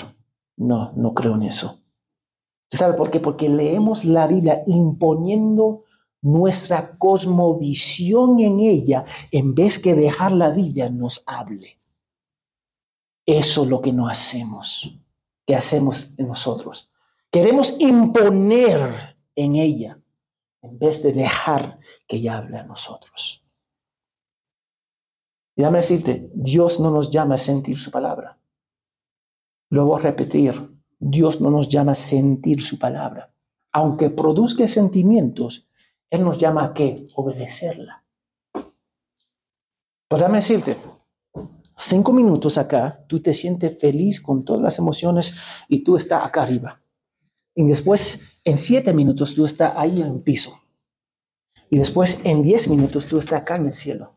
no, 0.58 0.92
no 0.96 1.14
creo 1.14 1.36
en 1.36 1.44
eso. 1.44 1.82
¿Sabe 2.72 2.94
por 2.94 3.10
qué? 3.10 3.20
Porque 3.20 3.50
leemos 3.50 4.06
la 4.06 4.28
Biblia 4.28 4.64
imponiendo 4.68 5.85
nuestra 6.26 6.98
cosmovisión 6.98 8.40
en 8.40 8.60
ella 8.60 9.06
en 9.30 9.54
vez 9.54 9.78
que 9.78 9.94
dejar 9.94 10.32
la 10.32 10.50
Biblia 10.50 10.90
nos 10.90 11.22
hable. 11.28 11.78
Eso 13.28 13.64
es 13.64 13.70
lo 13.70 13.80
que 13.80 13.94
no 13.94 14.08
hacemos, 14.08 14.92
que 15.46 15.56
hacemos 15.56 16.18
nosotros. 16.18 16.90
Queremos 17.32 17.80
imponer 17.80 19.18
en 19.36 19.56
ella 19.56 20.00
en 20.64 20.80
vez 20.80 21.04
de 21.04 21.14
dejar 21.14 21.80
que 22.08 22.18
ella 22.18 22.40
hable 22.40 22.58
a 22.58 22.64
nosotros. 22.64 23.44
Y 25.56 25.62
dame 25.62 25.78
decirte, 25.78 26.32
Dios 26.34 26.80
no 26.80 26.90
nos 26.90 27.12
llama 27.12 27.36
a 27.36 27.38
sentir 27.38 27.78
su 27.78 27.92
palabra. 27.92 28.40
Lo 29.70 29.86
voy 29.86 30.00
a 30.00 30.04
repetir, 30.04 30.76
Dios 30.98 31.40
no 31.40 31.52
nos 31.52 31.70
llama 31.70 31.92
a 31.92 31.96
sentir 31.96 32.64
su 32.64 32.80
palabra. 32.80 33.32
Aunque 33.72 34.10
produzca 34.10 34.68
sentimientos, 34.68 35.68
Él 36.16 36.24
nos 36.24 36.40
llama 36.40 36.64
a 36.64 36.74
qué? 36.74 37.08
Obedecerla. 37.16 38.06
Pues 40.08 40.32
decirte, 40.32 40.78
cinco 41.76 42.14
minutos 42.14 42.58
acá, 42.58 43.04
tú 43.08 43.22
te 43.22 43.34
sientes 43.34 43.78
feliz 43.78 44.22
con 44.22 44.46
todas 44.46 44.62
las 44.62 44.80
emociones 44.80 45.34
y 45.68 45.84
tú 45.84 45.98
estás 45.98 46.26
acá 46.26 46.44
arriba. 46.44 46.82
Y 47.54 47.66
después, 47.66 48.22
en 48.46 48.58
siete 48.58 48.94
minutos, 48.94 49.36
tú 49.36 49.44
estás 49.44 49.74
ahí 49.76 50.02
en 50.02 50.08
el 50.08 50.22
piso. 50.22 50.58
Y 51.70 51.78
después, 51.80 52.22
en 52.24 52.44
diez 52.44 52.70
minutos, 52.70 53.06
tú 53.08 53.18
estás 53.18 53.42
acá 53.42 53.58
en 53.58 53.66
el 53.66 53.74
cielo. 53.74 54.14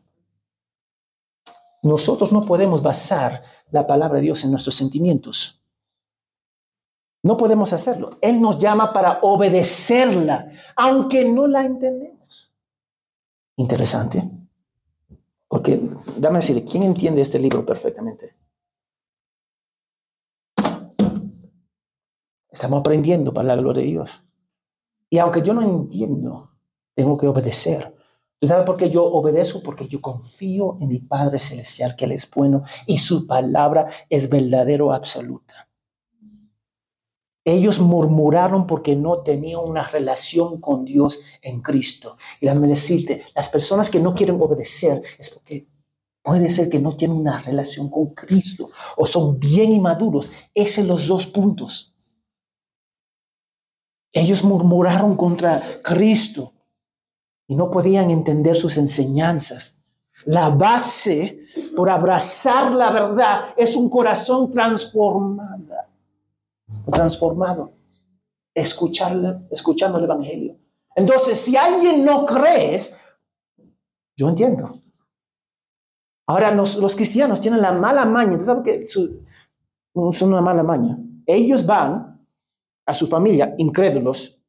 Nosotros 1.83 2.31
no 2.31 2.45
podemos 2.45 2.81
basar 2.81 3.43
la 3.71 3.85
palabra 3.87 4.17
de 4.17 4.25
Dios 4.25 4.43
en 4.45 4.51
nuestros 4.51 4.75
sentimientos. 4.75 5.58
No 7.21 7.35
podemos 7.35 7.73
hacerlo. 7.73 8.11
Él 8.21 8.39
nos 8.39 8.57
llama 8.57 8.93
para 8.93 9.19
obedecerla, 9.21 10.51
aunque 10.75 11.25
no 11.25 11.47
la 11.47 11.65
entendemos. 11.65 12.53
Interesante. 13.57 14.29
Porque, 15.47 15.81
dame 16.17 16.39
decir, 16.39 16.63
¿quién 16.65 16.83
entiende 16.83 17.21
este 17.21 17.39
libro 17.39 17.65
perfectamente? 17.65 18.35
Estamos 22.49 22.79
aprendiendo 22.81 23.33
para 23.33 23.49
la 23.49 23.55
gloria 23.55 23.83
de 23.83 23.89
Dios. 23.89 24.23
Y 25.09 25.17
aunque 25.17 25.41
yo 25.41 25.53
no 25.53 25.61
entiendo, 25.61 26.51
tengo 26.93 27.17
que 27.17 27.27
obedecer. 27.27 27.95
¿Tú 28.39 28.47
sabes 28.47 28.65
por 28.65 28.77
qué 28.77 28.89
yo 28.89 29.05
obedezco? 29.05 29.61
Porque 29.63 29.87
yo 29.87 30.01
confío 30.01 30.77
en 30.79 30.87
mi 30.87 30.99
Padre 30.99 31.39
Celestial, 31.39 31.95
que 31.95 32.05
Él 32.05 32.13
es 32.13 32.29
bueno 32.29 32.63
y 32.85 32.97
su 32.97 33.27
palabra 33.27 33.87
es 34.09 34.29
verdadero, 34.29 34.93
absoluta. 34.93 35.68
Ellos 37.49 37.79
murmuraron 37.79 38.67
porque 38.67 38.95
no 38.95 39.23
tenían 39.23 39.61
una 39.61 39.81
relación 39.81 40.61
con 40.61 40.85
Dios 40.85 41.21
en 41.41 41.61
Cristo. 41.61 42.15
Y 42.39 42.45
déjame 42.45 42.67
decirte, 42.67 43.23
las 43.33 43.49
personas 43.49 43.89
que 43.89 43.99
no 43.99 44.13
quieren 44.13 44.39
obedecer 44.39 45.01
es 45.17 45.31
porque 45.31 45.67
puede 46.21 46.47
ser 46.47 46.69
que 46.69 46.77
no 46.77 46.95
tienen 46.95 47.17
una 47.17 47.41
relación 47.41 47.89
con 47.89 48.13
Cristo 48.13 48.69
o 48.95 49.07
son 49.07 49.39
bien 49.39 49.71
inmaduros. 49.71 50.31
Esos 50.53 50.75
son 50.75 50.87
los 50.89 51.07
dos 51.07 51.25
puntos. 51.25 51.95
Ellos 54.13 54.43
murmuraron 54.43 55.15
contra 55.15 55.81
Cristo 55.83 56.53
y 57.47 57.55
no 57.55 57.71
podían 57.71 58.11
entender 58.11 58.55
sus 58.55 58.77
enseñanzas. 58.77 59.75
La 60.27 60.49
base 60.49 61.39
por 61.75 61.89
abrazar 61.89 62.73
la 62.73 62.91
verdad 62.91 63.55
es 63.57 63.75
un 63.75 63.89
corazón 63.89 64.51
transformado 64.51 65.88
transformado, 66.91 67.73
escucharle, 68.53 69.47
escuchando 69.51 69.97
el 69.97 70.05
Evangelio. 70.05 70.57
Entonces, 70.95 71.39
si 71.39 71.55
alguien 71.55 72.03
no 72.03 72.25
crees, 72.25 72.97
yo 74.17 74.29
entiendo. 74.29 74.81
Ahora, 76.27 76.51
los, 76.51 76.75
los 76.77 76.95
cristianos 76.95 77.41
tienen 77.41 77.61
la 77.61 77.71
mala 77.71 78.05
maña, 78.05 78.37
¿tú 78.37 78.45
sabes 78.45 78.63
que 78.63 78.87
son 78.87 79.23
una 79.93 80.41
mala 80.41 80.63
maña? 80.63 80.97
Ellos 81.25 81.65
van 81.65 82.25
a 82.85 82.93
su 82.93 83.07
familia, 83.07 83.55
incrédulos, 83.57 84.39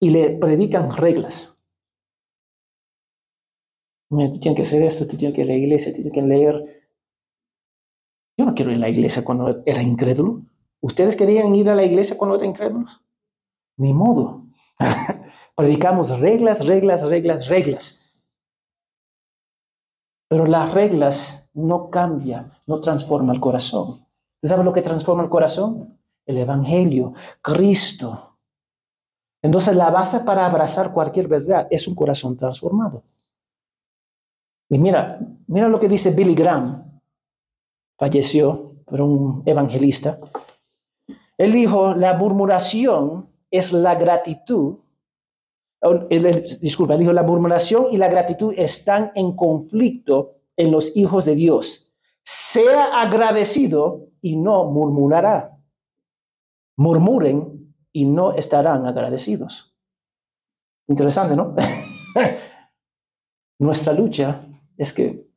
y 0.00 0.10
le 0.10 0.30
predican 0.38 0.96
reglas. 0.96 1.56
Tú 4.08 4.40
tienes 4.40 4.56
que 4.56 4.62
hacer 4.62 4.82
esto, 4.82 5.06
tú 5.06 5.16
tienes 5.16 5.34
que 5.34 5.42
ir 5.42 5.50
a 5.50 5.52
la 5.52 5.58
iglesia, 5.58 5.92
tú 5.92 6.00
tienes 6.02 6.12
que 6.12 6.22
leer. 6.22 6.64
Yo 8.38 8.46
no 8.46 8.54
quiero 8.54 8.70
ir 8.70 8.78
a 8.78 8.80
la 8.80 8.88
iglesia 8.88 9.24
cuando 9.24 9.62
era 9.66 9.82
incrédulo. 9.82 10.42
¿Ustedes 10.80 11.16
querían 11.16 11.54
ir 11.54 11.68
a 11.70 11.74
la 11.74 11.84
iglesia 11.84 12.16
cuando 12.16 12.36
eran 12.36 12.50
incrédulos? 12.50 13.02
Ni 13.76 13.92
modo. 13.92 14.46
Predicamos 15.56 16.18
reglas, 16.20 16.64
reglas, 16.66 17.02
reglas, 17.02 17.48
reglas. 17.48 18.00
Pero 20.28 20.46
las 20.46 20.72
reglas 20.72 21.50
no 21.54 21.90
cambian, 21.90 22.52
no 22.66 22.80
transforman 22.80 23.34
el 23.34 23.40
corazón. 23.40 24.06
¿Usted 24.36 24.48
sabe 24.48 24.64
lo 24.64 24.72
que 24.72 24.82
transforma 24.82 25.22
el 25.22 25.30
corazón? 25.30 25.98
El 26.26 26.38
Evangelio, 26.38 27.14
Cristo. 27.40 28.36
Entonces 29.42 29.74
la 29.74 29.90
base 29.90 30.20
para 30.20 30.46
abrazar 30.46 30.92
cualquier 30.92 31.28
verdad 31.28 31.66
es 31.70 31.88
un 31.88 31.94
corazón 31.94 32.36
transformado. 32.36 33.02
Y 34.68 34.78
mira, 34.78 35.18
mira 35.46 35.68
lo 35.68 35.80
que 35.80 35.88
dice 35.88 36.10
Billy 36.10 36.34
Graham. 36.34 37.00
Falleció, 37.96 38.74
pero 38.86 39.06
un 39.06 39.42
evangelista. 39.46 40.20
Él 41.38 41.52
dijo, 41.52 41.94
la 41.94 42.14
murmuración 42.14 43.30
es 43.50 43.72
la 43.72 43.94
gratitud. 43.94 44.78
Disculpa, 46.60 46.96
dijo, 46.96 47.12
la 47.12 47.22
murmuración 47.22 47.86
y 47.92 47.96
la 47.96 48.08
gratitud 48.08 48.52
están 48.56 49.12
en 49.14 49.36
conflicto 49.36 50.34
en 50.56 50.72
los 50.72 50.96
hijos 50.96 51.24
de 51.24 51.36
Dios. 51.36 51.92
Sea 52.24 53.00
agradecido 53.00 54.08
y 54.20 54.36
no 54.36 54.64
murmurará. 54.66 55.56
Murmuren 56.76 57.74
y 57.92 58.04
no 58.04 58.32
estarán 58.32 58.86
agradecidos. 58.86 59.76
Interesante, 60.88 61.36
¿no? 61.36 61.54
Nuestra 63.60 63.92
lucha 63.92 64.44
es 64.76 64.92
que 64.92 65.27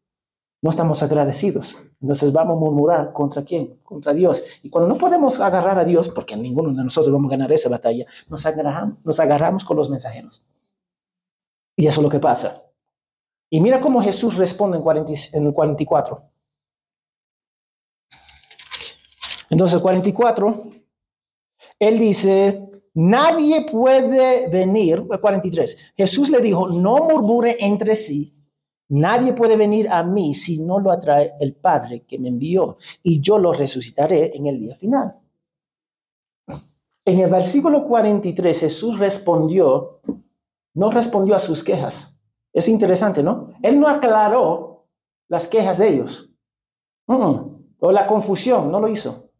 no 0.62 0.70
estamos 0.70 1.02
agradecidos. 1.02 1.78
Entonces 2.02 2.32
vamos 2.32 2.56
a 2.56 2.60
murmurar 2.60 3.14
contra 3.14 3.44
quién? 3.44 3.80
Contra 3.84 4.14
Dios. 4.14 4.44
Y 4.62 4.70
cuando 4.70 4.88
no 4.88 4.98
podemos 4.98 5.40
agarrar 5.40 5.80
a 5.80 5.84
Dios, 5.84 6.10
porque 6.10 6.38
ninguno 6.38 6.72
de 6.72 6.84
nosotros 6.84 7.12
vamos 7.12 7.30
a 7.30 7.36
ganar 7.36 7.52
esa 7.52 7.68
batalla, 7.68 8.06
nos 8.30 8.46
agarramos, 8.46 8.98
nos 9.04 9.20
agarramos 9.20 9.66
con 9.66 9.78
los 9.78 9.90
mensajeros. 9.90 10.46
Y 11.76 11.88
eso 11.88 12.02
es 12.02 12.04
lo 12.04 12.10
que 12.10 12.20
pasa. 12.20 12.64
Y 13.50 13.60
mira 13.60 13.82
cómo 13.82 14.02
Jesús 14.02 14.38
responde 14.38 14.78
en, 14.78 15.46
el 15.46 15.54
44. 15.54 16.24
Entonces, 19.50 19.82
44, 19.82 20.64
él 21.80 22.00
dice, 22.00 22.70
nadie 22.94 23.66
puede 23.70 24.48
venir, 24.48 25.06
43, 25.06 25.94
Jesús 25.98 26.30
le 26.30 26.40
dijo, 26.40 26.70
no 26.70 27.10
murmure 27.10 27.58
entre 27.60 27.96
sí 27.96 28.41
Nadie 28.94 29.32
puede 29.32 29.56
venir 29.56 29.88
a 29.90 30.04
mí 30.04 30.34
si 30.34 30.60
no 30.60 30.82
lo 30.82 30.92
atrae 30.92 31.34
el 31.40 31.56
Padre 31.56 32.04
que 32.06 32.20
me 32.20 32.28
envió, 32.28 32.78
y 33.02 33.22
yo 33.22 33.38
lo 33.38 33.54
resucitaré 33.54 34.36
en 34.36 34.48
el 34.48 34.60
día 34.60 34.76
final. 34.76 35.16
En 37.06 37.20
el 37.20 37.30
versículo 37.30 37.88
43 37.88 38.60
Jesús 38.60 39.00
respondió, 39.00 40.02
no 40.74 40.92
respondió 40.92 41.36
a 41.36 41.40
sus 41.40 41.64
quejas. 41.64 42.20
Es 42.52 42.68
interesante, 42.68 43.24
¿no? 43.24 43.54
Él 43.64 43.80
no 43.80 43.88
aclaró 43.88 44.90
las 45.30 45.48
quejas 45.48 45.78
de 45.78 45.88
ellos. 45.88 46.36
o 47.08 47.92
la 47.94 48.06
confusión, 48.06 48.70
no 48.74 48.82
lo 48.82 48.90
hizo. 48.90 49.32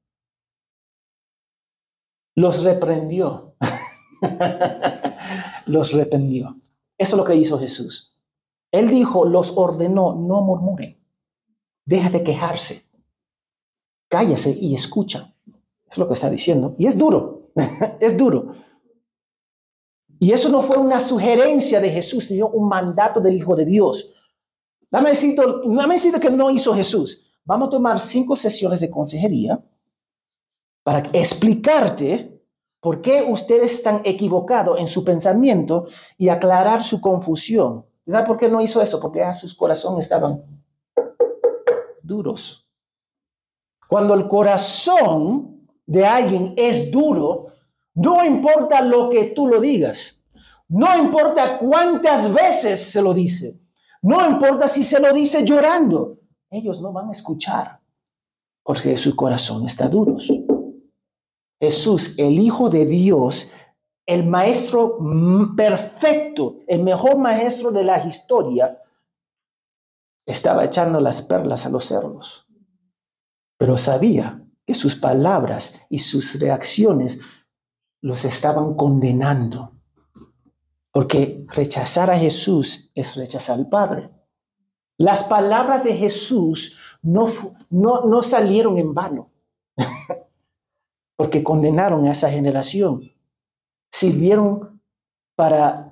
los 2.36 2.64
reprendió. 2.64 3.58
los 5.66 5.92
reprendió. 5.92 6.56
Eso 6.98 7.16
es 7.16 7.18
lo 7.18 7.26
que 7.26 7.36
hizo 7.36 7.60
Jesús. 7.60 8.11
Él 8.72 8.90
dijo, 8.90 9.26
los 9.26 9.54
ordenó, 9.56 10.16
no 10.16 10.42
murmuren. 10.42 10.98
Deja 11.86 12.10
de 12.10 12.24
quejarse. 12.24 12.84
Cállase 14.08 14.52
y 14.52 14.76
escucha. 14.76 15.36
Es 15.90 15.98
lo 15.98 16.08
que 16.08 16.14
está 16.14 16.30
diciendo. 16.30 16.76
Y 16.78 16.88
es 16.88 16.98
duro, 16.98 17.52
es 18.00 18.18
duro. 18.18 18.52
Y 20.20 20.32
eso 20.32 20.50
no 20.50 20.62
fue 20.62 20.78
una 20.78 21.00
sugerencia 21.00 21.82
de 21.82 21.90
Jesús, 21.90 22.26
sino 22.26 22.48
un 22.48 22.70
mandato 22.70 23.20
del 23.20 23.36
Hijo 23.36 23.56
de 23.56 23.66
Dios. 23.66 24.14
Dame 24.90 25.10
decirte, 25.10 25.42
dame 25.66 25.96
decirte 25.96 26.20
que 26.20 26.30
no 26.30 26.52
hizo 26.52 26.74
Jesús. 26.74 27.22
Vamos 27.44 27.68
a 27.68 27.72
tomar 27.72 28.00
cinco 28.00 28.36
sesiones 28.36 28.80
de 28.82 28.90
consejería 28.90 29.64
para 30.84 31.00
explicarte 31.14 32.46
por 32.80 33.02
qué 33.02 33.24
ustedes 33.28 33.74
están 33.74 34.02
equivocados 34.04 34.80
en 34.80 34.88
su 34.88 35.04
pensamiento 35.04 35.86
y 36.18 36.30
aclarar 36.30 36.84
su 36.84 37.02
confusión. 37.02 37.86
¿Sabe 38.12 38.28
por 38.28 38.38
qué 38.38 38.50
no 38.50 38.62
hizo 38.62 38.82
eso? 38.82 39.00
Porque 39.00 39.22
sus 39.34 39.56
corazones 39.56 40.06
estaban 40.06 40.44
duros. 42.02 42.68
Cuando 43.88 44.14
el 44.14 44.28
corazón 44.28 45.68
de 45.86 46.06
alguien 46.06 46.54
es 46.58 46.92
duro, 46.92 47.48
no 47.96 48.24
importa 48.24 48.82
lo 48.82 49.10
que 49.10 49.26
tú 49.26 49.48
lo 49.48 49.60
digas, 49.60 50.22
no 50.68 50.98
importa 50.98 51.58
cuántas 51.58 52.34
veces 52.34 52.92
se 52.92 53.02
lo 53.02 53.14
dice, 53.14 53.60
no 54.02 54.26
importa 54.26 54.68
si 54.68 54.84
se 54.84 55.00
lo 55.00 55.14
dice 55.14 55.44
llorando, 55.44 56.20
ellos 56.50 56.82
no 56.82 56.94
van 56.94 57.10
a 57.10 57.12
escuchar 57.12 57.82
porque 58.64 58.96
su 58.96 59.16
corazón 59.16 59.66
está 59.66 59.88
duro. 59.88 60.18
Jesús, 61.60 62.16
el 62.18 62.40
Hijo 62.40 62.70
de 62.70 62.86
Dios, 62.86 63.52
el 64.06 64.26
maestro 64.26 64.98
perfecto, 65.56 66.60
el 66.68 66.84
mejor 66.84 67.18
maestro 67.18 67.72
de 67.72 67.84
la 67.84 68.06
historia, 68.06 68.82
estaba 70.26 70.66
echando 70.66 71.00
las 71.00 71.22
perlas 71.22 71.66
a 71.66 71.70
los 71.70 71.86
cerdos, 71.86 72.48
pero 73.58 73.78
sabía 73.78 74.44
que 74.66 74.74
sus 74.74 74.96
palabras 74.96 75.80
y 75.90 76.00
sus 76.00 76.40
reacciones 76.40 77.20
los 78.02 78.26
estaban 78.26 78.76
condenando, 78.76 79.74
porque 80.92 81.46
rechazar 81.50 82.10
a 82.12 82.18
Jesús 82.18 82.92
es 82.96 83.16
rechazar 83.16 83.60
al 83.60 83.70
Padre. 83.70 84.10
Las 84.98 85.24
palabras 85.24 85.84
de 85.84 85.94
Jesús 85.94 87.00
no, 87.02 87.28
no, 87.70 88.06
no 88.06 88.22
salieron 88.22 88.78
en 88.78 88.94
vano, 88.94 89.32
porque 91.16 91.44
condenaron 91.44 92.06
a 92.08 92.12
esa 92.12 92.30
generación. 92.30 93.12
Sirvieron 93.92 94.82
para 95.36 95.92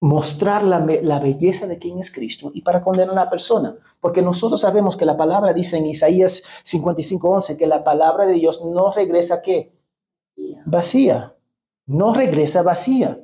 mostrar 0.00 0.62
la, 0.62 0.78
la, 0.78 1.18
belleza 1.18 1.66
de 1.66 1.78
quién 1.78 1.98
es 1.98 2.10
Cristo 2.12 2.50
y 2.54 2.62
para 2.62 2.82
condenar 2.82 3.12
a 3.12 3.24
la 3.24 3.30
persona. 3.30 3.76
Porque 4.00 4.22
nosotros 4.22 4.60
sabemos 4.60 4.96
que 4.96 5.04
la 5.04 5.16
palabra 5.16 5.52
dice 5.52 5.78
en 5.78 5.86
Isaías 5.86 6.42
55:11 6.64 7.56
que 7.56 7.66
la 7.66 7.82
palabra 7.82 8.26
de 8.26 8.34
Dios 8.34 8.62
no 8.64 8.92
regresa 8.92 9.42
qué? 9.42 9.72
Vacía. 10.66 11.34
No 11.86 12.14
regresa 12.14 12.62
vacía. 12.62 13.20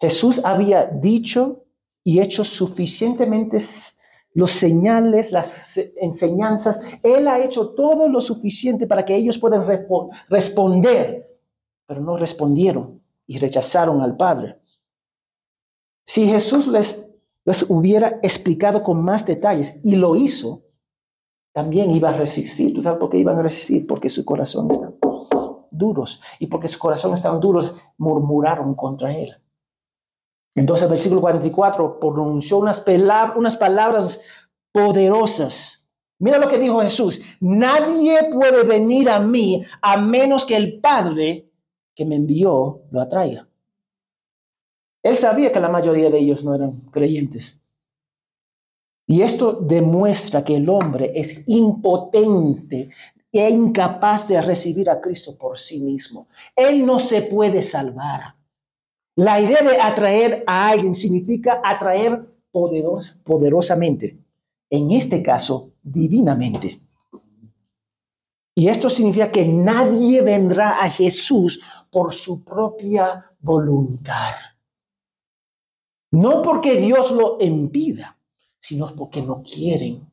Jesús 0.00 0.40
había 0.44 0.86
dicho 0.86 1.64
y 2.02 2.20
hecho 2.20 2.44
suficientemente 2.44 3.58
los 4.34 4.52
señales, 4.52 5.32
las 5.32 5.78
enseñanzas. 5.96 6.80
Él 7.02 7.26
ha 7.28 7.42
hecho 7.42 7.70
todo 7.70 8.08
lo 8.08 8.20
suficiente 8.20 8.86
para 8.86 9.04
que 9.04 9.16
ellos 9.16 9.38
puedan 9.38 9.66
responder, 10.28 11.25
pero 11.86 12.00
no 12.00 12.16
respondieron 12.16 13.02
y 13.26 13.38
rechazaron 13.38 14.02
al 14.02 14.16
Padre. 14.16 14.60
Si 16.04 16.26
Jesús 16.26 16.66
les, 16.66 17.08
les 17.44 17.64
hubiera 17.68 18.20
explicado 18.22 18.82
con 18.82 19.02
más 19.02 19.24
detalles 19.24 19.78
y 19.82 19.96
lo 19.96 20.16
hizo, 20.16 20.62
también 21.52 21.90
iba 21.90 22.10
a 22.10 22.16
resistir. 22.16 22.74
¿Tú 22.74 22.82
sabes 22.82 22.98
por 22.98 23.10
qué 23.10 23.18
iban 23.18 23.38
a 23.38 23.42
resistir? 23.42 23.86
Porque 23.86 24.08
su 24.08 24.24
corazón 24.24 24.70
está 24.70 24.92
duros 25.76 26.20
y 26.38 26.46
porque 26.46 26.68
su 26.68 26.78
corazón 26.78 27.12
estaban 27.12 27.40
duros, 27.40 27.74
murmuraron 27.98 28.74
contra 28.74 29.14
él. 29.14 29.36
Entonces 30.54 30.84
el 30.84 30.90
versículo 30.90 31.20
44 31.20 32.00
pronunció 32.00 32.58
unas, 32.58 32.82
unas 33.36 33.56
palabras 33.56 34.20
poderosas. 34.72 35.88
Mira 36.18 36.38
lo 36.38 36.48
que 36.48 36.58
dijo 36.58 36.80
Jesús. 36.80 37.20
Nadie 37.40 38.30
puede 38.32 38.64
venir 38.64 39.10
a 39.10 39.20
mí 39.20 39.62
a 39.82 39.98
menos 39.98 40.46
que 40.46 40.56
el 40.56 40.80
Padre 40.80 41.50
que 41.96 42.04
me 42.04 42.14
envió 42.14 42.82
lo 42.90 43.00
atraiga. 43.00 43.48
Él 45.02 45.16
sabía 45.16 45.50
que 45.50 45.60
la 45.60 45.68
mayoría 45.68 46.10
de 46.10 46.18
ellos 46.18 46.44
no 46.44 46.54
eran 46.54 46.80
creyentes. 46.92 47.62
Y 49.08 49.22
esto 49.22 49.52
demuestra 49.52 50.44
que 50.44 50.56
el 50.56 50.68
hombre 50.68 51.12
es 51.14 51.42
impotente 51.46 52.90
e 53.32 53.50
incapaz 53.50 54.28
de 54.28 54.42
recibir 54.42 54.90
a 54.90 55.00
Cristo 55.00 55.36
por 55.36 55.58
sí 55.58 55.78
mismo. 55.80 56.28
Él 56.54 56.84
no 56.84 56.98
se 56.98 57.22
puede 57.22 57.62
salvar. 57.62 58.36
La 59.14 59.40
idea 59.40 59.62
de 59.62 59.80
atraer 59.80 60.44
a 60.46 60.68
alguien 60.68 60.94
significa 60.94 61.60
atraer 61.64 62.26
poderosamente, 62.50 64.18
en 64.68 64.90
este 64.90 65.22
caso, 65.22 65.70
divinamente. 65.82 66.80
Y 68.58 68.68
esto 68.68 68.88
significa 68.88 69.30
que 69.30 69.44
nadie 69.44 70.22
vendrá 70.22 70.82
a 70.82 70.88
Jesús 70.88 71.62
por 71.90 72.14
su 72.14 72.42
propia 72.42 73.30
voluntad. 73.38 74.34
No 76.12 76.40
porque 76.40 76.76
Dios 76.76 77.10
lo 77.10 77.36
impida, 77.38 78.18
sino 78.58 78.96
porque 78.96 79.20
no 79.20 79.42
quieren. 79.42 80.10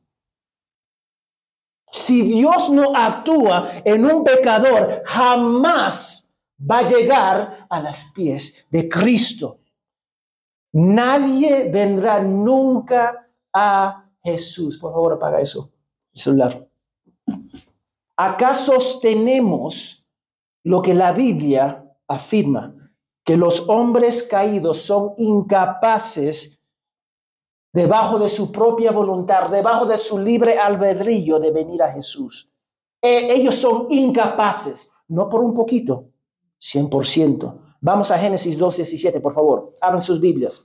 Si 1.90 2.20
Dios 2.20 2.68
no 2.68 2.94
actúa 2.94 3.70
en 3.82 4.04
un 4.04 4.22
pecador, 4.22 5.02
jamás 5.06 6.36
va 6.70 6.80
a 6.80 6.86
llegar 6.86 7.66
a 7.70 7.80
los 7.80 8.04
pies 8.14 8.66
de 8.68 8.90
Cristo. 8.90 9.60
Nadie 10.72 11.70
vendrá 11.70 12.20
nunca 12.20 13.26
a 13.54 14.10
Jesús. 14.22 14.76
Por 14.76 14.92
favor, 14.92 15.14
apaga 15.14 15.40
eso, 15.40 15.72
el 16.12 16.20
celular. 16.20 16.68
Acá 18.16 18.54
sostenemos 18.54 20.06
lo 20.62 20.82
que 20.82 20.94
la 20.94 21.12
Biblia 21.12 21.84
afirma, 22.06 22.74
que 23.24 23.36
los 23.36 23.68
hombres 23.68 24.22
caídos 24.22 24.78
son 24.78 25.14
incapaces 25.18 26.60
debajo 27.72 28.18
de 28.18 28.28
su 28.28 28.52
propia 28.52 28.92
voluntad, 28.92 29.50
debajo 29.50 29.84
de 29.86 29.96
su 29.96 30.18
libre 30.18 30.58
albedrío 30.58 31.40
de 31.40 31.50
venir 31.50 31.82
a 31.82 31.90
Jesús. 31.90 32.50
E, 33.02 33.34
ellos 33.34 33.56
son 33.56 33.88
incapaces, 33.90 34.92
no 35.08 35.28
por 35.28 35.40
un 35.40 35.52
poquito, 35.52 36.10
100%. 36.60 37.58
Vamos 37.80 38.10
a 38.10 38.16
Génesis 38.16 38.58
2.17, 38.58 39.20
por 39.20 39.34
favor. 39.34 39.74
Abran 39.80 40.00
sus 40.00 40.20
Biblias. 40.20 40.64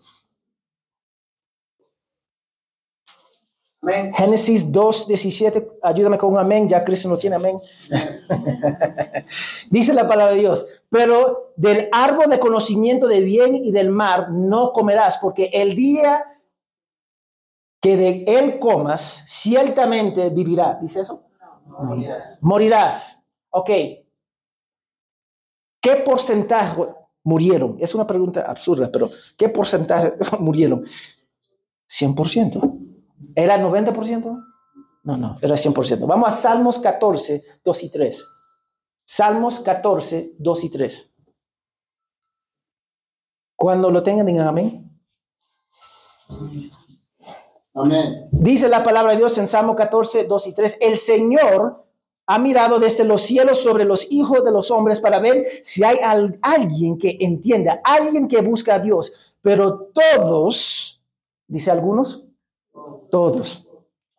Amén. 3.82 4.14
Génesis 4.14 4.70
2.17, 4.72 5.80
ayúdame 5.82 6.18
con 6.18 6.34
un 6.34 6.40
amén, 6.40 6.68
ya 6.68 6.84
Cristo 6.84 7.08
no 7.10 7.18
tiene 7.18 7.38
amén. 7.38 7.60
Dice 9.70 9.94
la 9.94 10.08
palabra 10.08 10.34
de 10.34 10.42
Dios, 10.42 10.66
pero 10.90 11.54
del 11.56 11.88
árbol 11.92 12.30
de 12.30 12.40
conocimiento 12.40 13.08
de 13.08 13.22
bien 13.22 13.56
y 13.56 13.72
del 13.72 13.90
mar 13.90 14.32
no 14.32 14.74
comerás, 14.74 15.18
porque 15.18 15.50
el 15.54 15.76
día 15.76 16.26
que 17.82 17.96
de 17.96 18.26
él 18.28 18.60
comas, 18.60 19.24
ciertamente 19.28 20.30
vivirá. 20.30 20.78
¿Dice 20.82 21.02
eso? 21.02 21.24
morirás. 21.66 22.38
Morirás. 22.42 23.20
Ok, 23.52 23.70
¿Qué 25.82 25.96
porcentaje 25.98 26.86
murieron? 27.24 27.78
Es 27.80 27.96
una 27.96 28.06
pregunta 28.06 28.42
absurda, 28.42 28.92
pero 28.92 29.10
¿qué 29.38 29.50
porcentaje 29.50 30.14
murieron? 30.40 30.86
100%. 31.88 32.79
¿Era 33.36 33.62
90%? 33.62 34.46
No, 35.04 35.18
no, 35.18 35.38
era 35.42 35.56
100%. 35.56 36.06
Vamos 36.06 36.28
a 36.28 36.32
Salmos 36.32 36.80
14, 36.80 37.44
2 37.64 37.84
y 37.84 37.90
3. 37.90 38.28
Salmos 39.06 39.60
14, 39.60 40.36
2 40.38 40.64
y 40.64 40.70
3. 40.70 41.14
Cuando 43.56 43.92
lo 43.92 44.04
tengan, 44.04 44.26
digan 44.26 44.48
amén. 44.48 44.90
Amén. 47.74 48.30
Dice 48.32 48.70
la 48.70 48.84
palabra 48.84 49.12
de 49.12 49.18
Dios 49.18 49.38
en 49.38 49.48
Salmo 49.48 49.76
14, 49.76 50.26
2 50.26 50.48
y 50.48 50.54
3. 50.54 50.78
El 50.82 50.96
Señor 50.96 51.86
ha 52.26 52.38
mirado 52.38 52.80
desde 52.80 53.04
los 53.04 53.22
cielos 53.22 53.64
sobre 53.64 53.86
los 53.86 54.08
hijos 54.12 54.44
de 54.44 54.52
los 54.52 54.70
hombres 54.70 55.00
para 55.00 55.20
ver 55.20 55.46
si 55.64 55.84
hay 55.84 55.98
alguien 56.44 56.98
que 57.00 57.18
entienda, 57.20 57.82
alguien 57.84 58.28
que 58.28 58.42
busca 58.42 58.76
a 58.76 58.80
Dios. 58.80 59.12
Pero 59.42 59.92
todos, 59.94 61.02
dice 61.48 61.72
algunos, 61.72 62.29
todos 63.10 63.66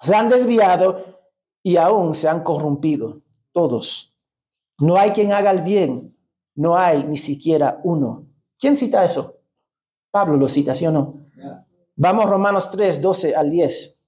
se 0.00 0.14
han 0.14 0.28
desviado 0.28 1.20
y 1.62 1.76
aún 1.76 2.14
se 2.14 2.28
han 2.28 2.42
corrompido. 2.42 3.20
Todos. 3.52 4.14
No 4.78 4.96
hay 4.96 5.10
quien 5.10 5.32
haga 5.32 5.50
el 5.50 5.62
bien, 5.62 6.16
no 6.54 6.76
hay 6.76 7.04
ni 7.04 7.16
siquiera 7.16 7.80
uno. 7.84 8.26
¿Quién 8.58 8.76
cita 8.76 9.04
eso? 9.04 9.36
Pablo 10.10 10.36
lo 10.36 10.48
cita, 10.48 10.72
¿sí 10.72 10.86
o 10.86 10.92
no? 10.92 11.26
Vamos 11.96 12.30
Romanos 12.30 12.70
3, 12.70 13.02
12 13.02 13.36
al 13.36 13.50
10. 13.50 13.98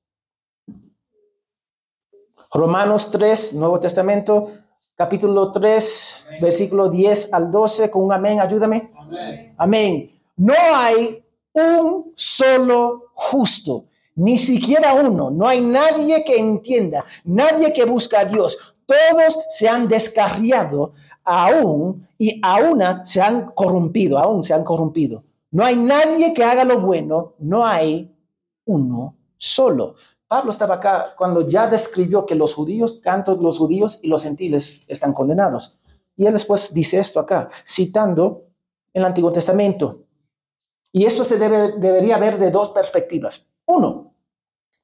Romanos 2.54 3.10
3, 3.10 3.54
Nuevo 3.54 3.78
Testamento, 3.80 4.50
capítulo 4.94 5.52
3, 5.52 6.28
versículo 6.40 6.88
10 6.88 7.32
al 7.34 7.50
12, 7.50 7.90
con 7.90 8.04
un 8.04 8.12
amén, 8.12 8.40
ayúdame. 8.40 8.92
Amén. 8.96 9.54
amén. 9.58 10.10
No 10.36 10.54
hay 10.74 11.22
un 11.52 12.12
solo 12.14 13.10
justo, 13.14 13.86
ni 14.14 14.36
siquiera 14.36 14.94
uno. 14.94 15.30
No 15.30 15.46
hay 15.46 15.60
nadie 15.60 16.24
que 16.24 16.38
entienda, 16.38 17.04
nadie 17.24 17.72
que 17.72 17.84
busca 17.84 18.20
a 18.20 18.24
Dios. 18.24 18.74
Todos 18.86 19.38
se 19.50 19.68
han 19.68 19.88
descarriado 19.88 20.92
aún 21.24 22.06
y 22.18 22.40
aún 22.42 22.82
se 23.04 23.20
han 23.20 23.52
corrompido, 23.52 24.18
aún 24.18 24.42
se 24.42 24.54
han 24.54 24.64
corrompido. 24.64 25.24
No 25.50 25.64
hay 25.64 25.76
nadie 25.76 26.32
que 26.34 26.44
haga 26.44 26.64
lo 26.64 26.80
bueno, 26.80 27.34
no 27.38 27.64
hay 27.66 28.14
uno 28.64 29.16
solo. 29.36 29.96
Pablo 30.26 30.50
estaba 30.50 30.76
acá 30.76 31.14
cuando 31.16 31.46
ya 31.46 31.68
describió 31.68 32.24
que 32.24 32.34
los 32.34 32.54
judíos, 32.54 33.02
tanto 33.02 33.34
los 33.36 33.58
judíos 33.58 33.98
y 34.02 34.08
los 34.08 34.22
gentiles 34.22 34.80
están 34.88 35.12
condenados. 35.12 35.78
Y 36.16 36.26
él 36.26 36.32
después 36.32 36.72
dice 36.72 36.98
esto 36.98 37.20
acá, 37.20 37.50
citando 37.66 38.44
el 38.92 39.04
Antiguo 39.04 39.30
Testamento. 39.30 40.04
Y 40.90 41.04
esto 41.04 41.24
se 41.24 41.38
debe, 41.38 41.78
debería 41.78 42.18
ver 42.18 42.38
de 42.38 42.50
dos 42.50 42.70
perspectivas. 42.70 43.51
Uno, 43.66 44.14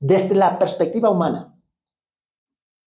desde 0.01 0.35
la 0.35 0.59
perspectiva 0.59 1.11
humana. 1.11 1.55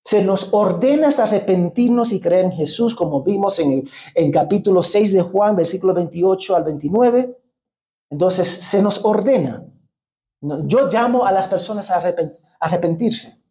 Se 0.04 0.24
nos 0.24 0.52
ordena 0.52 1.10
arrepentirnos 1.10 2.12
y 2.12 2.20
creer 2.20 2.46
en 2.46 2.52
Jesús, 2.52 2.96
como 2.96 3.24
vimos 3.24 3.60
en 3.60 3.72
el 3.72 3.90
en 4.16 4.32
capítulo 4.32 4.82
6 4.82 5.14
de 5.14 5.22
Juan, 5.22 5.56
versículo 5.56 5.94
28 5.94 6.56
al 6.56 6.64
29. 6.64 7.38
Entonces, 8.10 8.48
se 8.48 8.82
nos 8.82 9.06
ordena. 9.06 9.66
Yo 10.66 10.88
llamo 10.88 11.26
a 11.26 11.32
las 11.32 11.48
personas 11.48 11.92
a 11.92 12.02
arrepentirse. 12.60 13.42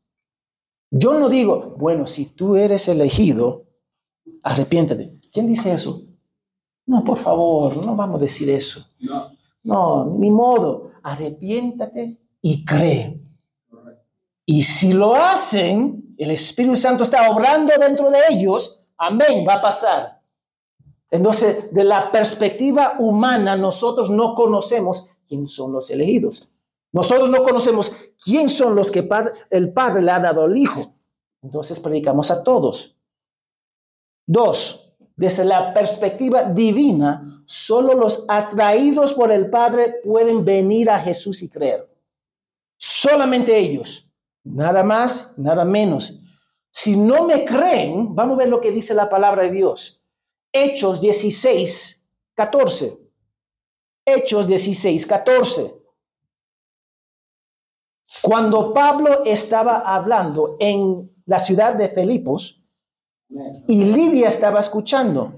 Yo 0.90 1.20
no 1.20 1.28
digo, 1.28 1.76
bueno, 1.78 2.04
si 2.04 2.26
tú 2.26 2.56
eres 2.56 2.88
elegido, 2.88 3.66
arrepiéntate. 4.42 5.20
¿Quién 5.32 5.46
dice 5.46 5.72
eso? 5.72 6.02
No, 6.86 7.04
por 7.04 7.18
favor, 7.18 7.76
no 7.84 7.94
vamos 7.94 8.18
a 8.18 8.22
decir 8.22 8.50
eso. 8.50 8.84
No, 8.98 9.30
no 9.62 10.16
ni 10.18 10.32
modo. 10.32 10.90
Arrepiéntate 11.04 12.19
y 12.42 12.64
cree. 12.64 13.20
Y 14.46 14.62
si 14.62 14.92
lo 14.92 15.14
hacen, 15.14 16.14
el 16.18 16.30
Espíritu 16.30 16.76
Santo 16.76 17.04
está 17.04 17.30
obrando 17.30 17.72
dentro 17.78 18.10
de 18.10 18.18
ellos, 18.30 18.80
amén, 18.96 19.46
va 19.48 19.54
a 19.54 19.62
pasar. 19.62 20.20
Entonces, 21.10 21.72
de 21.72 21.84
la 21.84 22.10
perspectiva 22.12 22.96
humana, 22.98 23.56
nosotros 23.56 24.10
no 24.10 24.34
conocemos 24.34 25.06
quién 25.26 25.46
son 25.46 25.72
los 25.72 25.90
elegidos. 25.90 26.48
Nosotros 26.92 27.30
no 27.30 27.42
conocemos 27.42 27.92
quién 28.22 28.48
son 28.48 28.74
los 28.74 28.90
que 28.90 29.08
el 29.50 29.72
Padre 29.72 30.02
le 30.02 30.10
ha 30.10 30.20
dado 30.20 30.44
al 30.44 30.56
Hijo. 30.56 30.94
Entonces 31.42 31.80
predicamos 31.80 32.30
a 32.30 32.42
todos. 32.42 32.96
Dos, 34.26 34.92
desde 35.16 35.44
la 35.44 35.72
perspectiva 35.72 36.44
divina, 36.44 37.42
solo 37.46 37.94
los 37.94 38.24
atraídos 38.28 39.14
por 39.14 39.32
el 39.32 39.50
Padre 39.50 40.00
pueden 40.04 40.44
venir 40.44 40.90
a 40.90 40.98
Jesús 40.98 41.42
y 41.42 41.48
creer. 41.48 41.89
Solamente 42.80 43.58
ellos. 43.58 44.10
Nada 44.42 44.82
más, 44.82 45.34
nada 45.36 45.66
menos. 45.66 46.18
Si 46.70 46.96
no 46.96 47.26
me 47.26 47.44
creen, 47.44 48.14
vamos 48.14 48.36
a 48.36 48.38
ver 48.38 48.48
lo 48.48 48.60
que 48.60 48.70
dice 48.70 48.94
la 48.94 49.10
palabra 49.10 49.42
de 49.42 49.50
Dios. 49.50 50.02
Hechos 50.50 51.00
16, 51.00 52.08
14. 52.34 52.98
Hechos 54.06 54.46
16, 54.46 55.06
14. 55.06 55.74
Cuando 58.22 58.72
Pablo 58.72 59.24
estaba 59.26 59.80
hablando 59.80 60.56
en 60.58 61.14
la 61.26 61.38
ciudad 61.38 61.74
de 61.74 61.88
Filipos 61.90 62.62
y 63.68 63.84
Lidia 63.84 64.28
estaba 64.28 64.58
escuchando, 64.58 65.34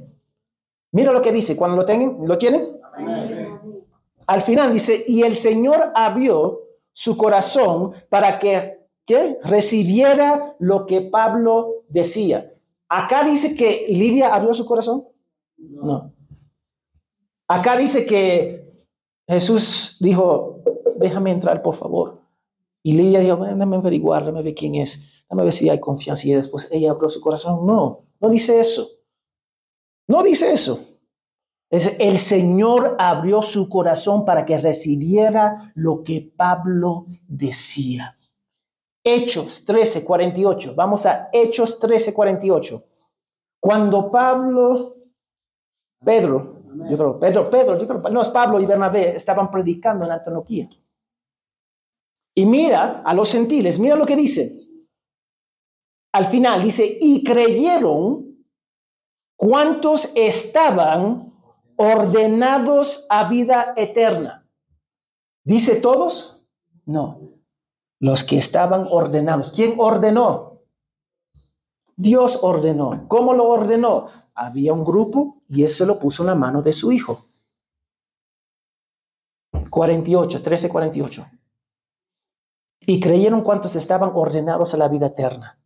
mira 0.92 1.12
lo 1.12 1.20
que 1.20 1.33
dice, 1.33 1.57
cuando 1.57 1.76
lo, 1.76 1.85
tienen, 1.85 2.18
¿lo 2.24 2.38
tienen, 2.38 2.81
al 4.28 4.42
final 4.42 4.72
dice, 4.72 5.05
y 5.09 5.22
el 5.22 5.35
Señor 5.35 5.92
abrió 5.94 6.62
su 6.92 7.16
corazón 7.16 7.92
para 8.09 8.38
que 8.38 8.83
que 9.05 9.38
recibiera 9.42 10.55
lo 10.59 10.87
que 10.87 11.02
Pablo 11.02 11.85
decía. 11.88 12.55
Acá 12.88 13.24
dice 13.24 13.55
que 13.55 13.87
Lidia 13.88 14.35
abrió 14.35 14.55
su 14.55 14.64
corazón. 14.64 15.09
No. 15.57 16.12
Acá 17.48 17.76
dice 17.76 18.07
que 18.07 18.87
Jesús 19.26 19.96
dijo, 20.00 20.61
déjame 20.96 21.31
entrar, 21.31 21.62
por 21.62 21.74
favor. 21.74 22.20
Y 22.83 22.94
Lidia 22.94 23.20
dijo, 23.20 23.37
déjame 23.37 23.76
averiguar, 23.76 24.22
déjame 24.22 24.42
ver 24.42 24.55
quién 24.55 24.74
es, 24.76 25.24
déjame 25.24 25.44
ver 25.44 25.52
si 25.52 25.68
hay 25.68 25.81
confianza. 25.81 26.26
Y 26.28 26.33
después 26.33 26.68
ella 26.70 26.90
abrió 26.90 27.09
su 27.09 27.20
corazón. 27.20 27.66
No, 27.66 28.05
no 28.20 28.28
dice 28.28 28.59
eso. 28.61 28.88
No 30.07 30.22
dice 30.22 30.52
eso. 30.52 30.81
Es 31.73 31.97
el 31.99 32.19
Señor 32.19 32.97
abrió 32.99 33.41
su 33.41 33.67
corazón 33.71 34.27
para 34.27 34.45
que 34.45 34.59
recibiera 34.59 35.73
lo 35.75 36.05
que 36.05 36.21
Pablo 36.37 37.07
decía. 37.27 38.19
Hechos 39.03 39.65
13, 39.65 40.05
48. 40.05 40.75
Vamos 40.75 41.07
a 41.07 41.31
Hechos 41.33 41.79
13, 41.79 42.13
48. 42.13 42.85
Cuando 43.59 44.11
Pablo, 44.11 44.97
Pedro, 46.05 46.63
yo 46.91 46.97
creo, 46.99 47.19
Pedro, 47.19 47.49
Pedro, 47.49 47.79
yo 47.79 47.89
creo, 47.89 48.03
no 48.13 48.21
es 48.21 48.29
Pablo 48.29 48.61
y 48.61 48.67
Bernabé, 48.67 49.17
estaban 49.17 49.51
predicando 49.51 50.05
en 50.05 50.13
Antioquía. 50.13 50.69
Y 52.35 52.45
mira 52.45 53.01
a 53.03 53.15
los 53.15 53.33
gentiles, 53.33 53.79
mira 53.79 53.97
lo 53.97 54.05
que 54.05 54.17
dice. 54.17 54.59
Al 56.13 56.27
final 56.27 56.63
dice, 56.63 56.99
y 57.01 57.25
creyeron 57.25 58.45
cuantos 59.39 60.13
estaban 60.15 61.32
ordenados 61.83 63.07
a 63.09 63.29
vida 63.29 63.75
eterna. 63.77 64.47
¿Dice 65.45 65.77
todos? 65.77 66.42
No 66.85 67.33
los 68.03 68.25
que 68.25 68.37
estaban 68.37 68.88
ordenados. 68.90 69.53
¿Quién 69.53 69.77
ordenó? 69.79 70.61
Dios 71.95 72.37
ordenó. 72.42 73.07
¿Cómo 73.07 73.33
lo 73.33 73.49
ordenó? 73.49 74.09
Había 74.35 74.73
un 74.73 74.85
grupo 74.85 75.40
y 75.49 75.62
él 75.62 75.68
se 75.68 75.87
lo 75.87 76.01
puso 76.01 76.25
en 76.25 76.27
la 76.27 76.35
mano 76.35 76.62
de 76.62 76.73
su 76.73 76.90
hijo. 76.90 77.27
48, 79.71 80.42
13, 80.42 80.68
48. 80.68 81.27
Y 82.87 82.99
creyeron 82.99 83.42
cuantos 83.42 83.77
estaban 83.77 84.11
ordenados 84.14 84.75
a 84.75 84.79
la 84.79 84.88
vida 84.88 85.07
eterna. 85.07 85.61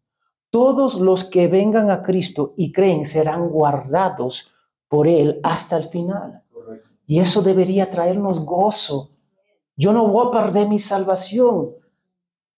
Todos 0.51 1.01
los 1.01 1.25
que 1.25 1.49
vengan 1.49 1.91
a 1.91 2.03
Cristo 2.03 2.53
y 2.59 2.71
creen 2.71 3.07
serán 3.07 3.49
guardados 3.49 4.53
por 4.89 5.09
Él 5.09 5.41
hasta 5.43 5.77
el 5.77 5.85
final. 5.89 6.43
Y 7.07 7.21
eso 7.21 7.43
debería 7.43 7.91
traernos 7.91 8.41
gozo. 8.41 9.11
Yo 9.77 9.93
no 9.93 10.07
voy 10.09 10.29
a 10.29 10.31
perder 10.31 10.69
mi 10.69 10.79
salvación 10.79 11.75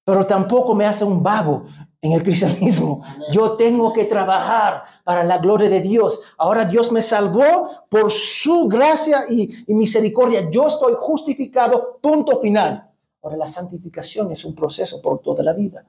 pero 0.08 0.26
tampoco 0.26 0.74
me 0.74 0.86
hace 0.86 1.04
un 1.04 1.22
vago 1.22 1.64
en 2.00 2.12
el 2.12 2.22
cristianismo. 2.22 3.02
Yo 3.30 3.56
tengo 3.56 3.92
que 3.92 4.06
trabajar 4.06 4.84
para 5.04 5.22
la 5.22 5.36
gloria 5.36 5.68
de 5.68 5.82
Dios. 5.82 6.18
Ahora 6.38 6.64
Dios 6.64 6.90
me 6.90 7.02
salvó 7.02 7.68
por 7.90 8.10
su 8.10 8.66
gracia 8.68 9.24
y, 9.28 9.66
misericordia. 9.66 10.48
Yo 10.48 10.66
estoy 10.66 10.94
justificado, 10.96 11.98
punto 12.00 12.40
final. 12.40 12.90
Ahora 13.22 13.36
la 13.36 13.46
santificación 13.46 14.32
es 14.32 14.46
un 14.46 14.54
proceso 14.54 15.02
por 15.02 15.20
toda 15.20 15.44
la 15.44 15.52
vida, 15.52 15.84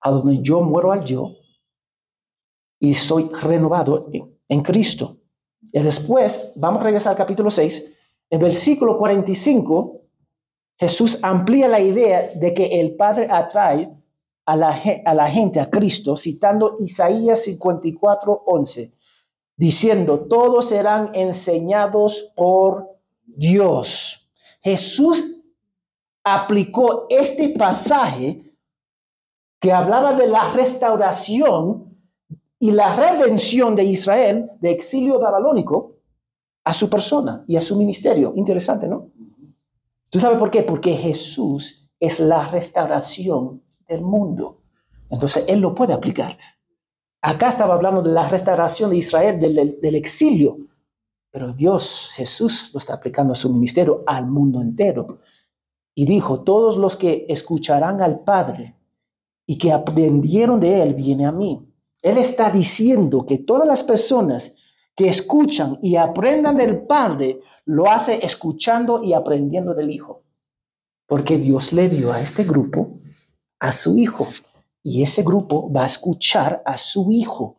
a 0.00 0.10
donde 0.10 0.42
yo 0.42 0.60
muero 0.60 0.90
al 0.90 1.04
yo 1.04 1.30
y 2.80 2.94
soy 2.94 3.28
renovado 3.28 4.08
en, 4.12 4.36
en 4.48 4.60
Cristo. 4.60 5.18
Y 5.62 5.82
después, 5.82 6.52
vamos 6.56 6.80
a 6.80 6.84
regresar 6.84 7.12
al 7.12 7.18
capítulo 7.18 7.50
6, 7.50 7.84
en 8.30 8.40
versículo 8.40 8.98
45 8.98 10.06
Jesús 10.78 11.18
amplía 11.22 11.68
la 11.68 11.80
idea 11.80 12.32
de 12.34 12.52
que 12.52 12.80
el 12.80 12.96
Padre 12.96 13.26
atrae 13.30 13.90
a 14.44 14.56
la, 14.56 14.78
a 15.04 15.14
la 15.14 15.28
gente 15.28 15.58
a 15.58 15.70
Cristo, 15.70 16.16
citando 16.16 16.76
Isaías 16.80 17.44
54, 17.44 18.42
11, 18.46 18.92
diciendo, 19.56 20.26
todos 20.28 20.68
serán 20.68 21.10
enseñados 21.14 22.30
por 22.36 22.90
Dios. 23.24 24.28
Jesús 24.60 25.40
aplicó 26.22 27.06
este 27.08 27.48
pasaje 27.50 28.52
que 29.58 29.72
hablaba 29.72 30.12
de 30.12 30.26
la 30.26 30.52
restauración 30.52 31.85
y 32.66 32.72
la 32.72 32.96
redención 32.96 33.76
de 33.76 33.84
Israel 33.84 34.50
de 34.60 34.72
exilio 34.72 35.20
babilónico 35.20 36.00
a 36.64 36.72
su 36.72 36.90
persona 36.90 37.44
y 37.46 37.54
a 37.54 37.60
su 37.60 37.76
ministerio. 37.76 38.32
Interesante, 38.34 38.88
¿no? 38.88 39.12
¿Tú 40.10 40.18
sabes 40.18 40.36
por 40.36 40.50
qué? 40.50 40.64
Porque 40.64 40.94
Jesús 40.94 41.88
es 42.00 42.18
la 42.18 42.48
restauración 42.48 43.62
del 43.88 44.02
mundo. 44.02 44.62
Entonces 45.10 45.44
Él 45.46 45.60
lo 45.60 45.76
puede 45.76 45.92
aplicar. 45.92 46.36
Acá 47.22 47.50
estaba 47.50 47.74
hablando 47.74 48.02
de 48.02 48.10
la 48.10 48.28
restauración 48.28 48.90
de 48.90 48.96
Israel 48.96 49.38
del, 49.38 49.78
del 49.80 49.94
exilio, 49.94 50.58
pero 51.30 51.52
Dios, 51.52 52.10
Jesús, 52.14 52.70
lo 52.72 52.78
está 52.78 52.94
aplicando 52.94 53.30
a 53.30 53.36
su 53.36 53.52
ministerio 53.52 54.02
al 54.08 54.26
mundo 54.26 54.60
entero. 54.60 55.20
Y 55.94 56.04
dijo, 56.04 56.42
todos 56.42 56.78
los 56.78 56.96
que 56.96 57.26
escucharán 57.28 58.00
al 58.00 58.24
Padre 58.24 58.74
y 59.46 59.56
que 59.56 59.70
aprendieron 59.70 60.58
de 60.58 60.82
Él, 60.82 60.94
viene 60.94 61.26
a 61.26 61.30
mí. 61.30 61.62
Él 62.06 62.18
está 62.18 62.50
diciendo 62.50 63.26
que 63.26 63.38
todas 63.38 63.66
las 63.66 63.82
personas 63.82 64.54
que 64.94 65.08
escuchan 65.08 65.80
y 65.82 65.96
aprendan 65.96 66.56
del 66.56 66.86
Padre, 66.86 67.40
lo 67.64 67.90
hace 67.90 68.24
escuchando 68.24 69.02
y 69.02 69.12
aprendiendo 69.12 69.74
del 69.74 69.90
Hijo. 69.90 70.22
Porque 71.08 71.36
Dios 71.36 71.72
le 71.72 71.88
dio 71.88 72.12
a 72.12 72.20
este 72.20 72.44
grupo 72.44 73.00
a 73.58 73.72
su 73.72 73.98
Hijo. 73.98 74.24
Y 74.84 75.02
ese 75.02 75.24
grupo 75.24 75.68
va 75.72 75.82
a 75.82 75.86
escuchar 75.86 76.62
a 76.64 76.76
su 76.76 77.10
Hijo. 77.10 77.56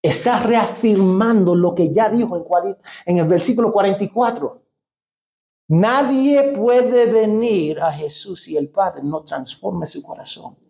Está 0.00 0.44
reafirmando 0.44 1.56
lo 1.56 1.74
que 1.74 1.92
ya 1.92 2.08
dijo 2.08 2.36
en, 2.36 2.76
en 3.04 3.18
el 3.18 3.26
versículo 3.26 3.72
44. 3.72 4.62
Nadie 5.66 6.52
puede 6.52 7.06
venir 7.06 7.80
a 7.80 7.90
Jesús 7.90 8.44
si 8.44 8.56
el 8.56 8.68
Padre 8.68 9.02
no 9.02 9.24
transforme 9.24 9.86
su 9.86 10.00
corazón. 10.04 10.69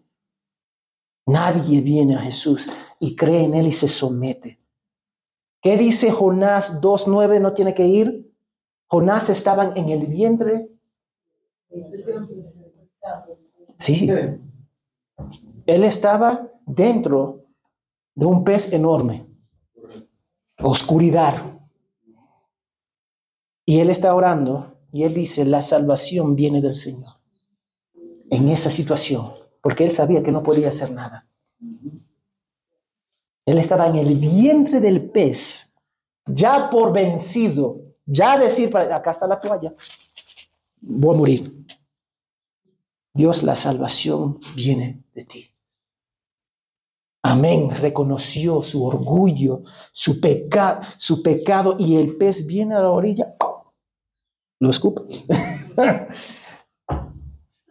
Nadie 1.30 1.80
viene 1.80 2.16
a 2.16 2.20
Jesús 2.20 2.68
y 2.98 3.14
cree 3.14 3.44
en 3.44 3.54
Él 3.54 3.66
y 3.68 3.72
se 3.72 3.88
somete. 3.88 4.60
¿Qué 5.62 5.76
dice 5.76 6.10
Jonás 6.10 6.80
2.9? 6.80 7.40
¿No 7.40 7.52
tiene 7.52 7.74
que 7.74 7.86
ir? 7.86 8.34
Jonás 8.86 9.30
estaba 9.30 9.72
en 9.76 9.88
el 9.90 10.06
vientre. 10.06 10.68
Sí. 13.76 14.10
Él 15.66 15.84
estaba 15.84 16.50
dentro 16.66 17.44
de 18.14 18.26
un 18.26 18.42
pez 18.42 18.72
enorme. 18.72 19.26
Oscuridad. 20.58 21.34
Y 23.64 23.78
él 23.78 23.90
está 23.90 24.14
orando 24.14 24.78
y 24.92 25.04
él 25.04 25.14
dice, 25.14 25.44
la 25.44 25.62
salvación 25.62 26.34
viene 26.34 26.60
del 26.60 26.74
Señor. 26.74 27.14
En 28.30 28.48
esa 28.48 28.70
situación, 28.70 29.32
porque 29.60 29.84
él 29.84 29.90
sabía 29.90 30.22
que 30.22 30.32
no 30.32 30.42
podía 30.42 30.68
hacer 30.68 30.90
nada. 30.92 31.26
Él 33.46 33.58
estaba 33.58 33.86
en 33.86 33.96
el 33.96 34.16
vientre 34.16 34.80
del 34.80 35.10
pez, 35.10 35.72
ya 36.26 36.70
por 36.70 36.92
vencido, 36.92 37.80
ya 38.06 38.38
decir, 38.38 38.74
acá 38.76 39.10
está 39.10 39.26
la 39.26 39.40
toalla, 39.40 39.74
voy 40.80 41.14
a 41.14 41.18
morir. 41.18 41.66
Dios, 43.12 43.42
la 43.42 43.56
salvación 43.56 44.40
viene 44.54 45.02
de 45.14 45.24
ti. 45.24 45.50
Amén. 47.22 47.70
Reconoció 47.70 48.62
su 48.62 48.84
orgullo, 48.84 49.62
su, 49.92 50.20
pecado, 50.20 50.82
su 50.96 51.22
pecado 51.22 51.76
y 51.78 51.96
el 51.96 52.16
pez 52.16 52.46
viene 52.46 52.76
a 52.76 52.80
la 52.80 52.90
orilla, 52.90 53.34
lo 54.60 54.70
escupe. 54.70 55.02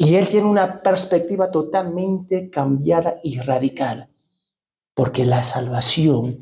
y 0.02 0.16
él 0.16 0.30
tiene 0.30 0.48
una 0.48 0.82
perspectiva 0.82 1.52
totalmente 1.52 2.50
cambiada 2.50 3.20
y 3.22 3.38
radical, 3.42 4.10
porque 4.94 5.26
la 5.26 5.44
salvación 5.44 6.40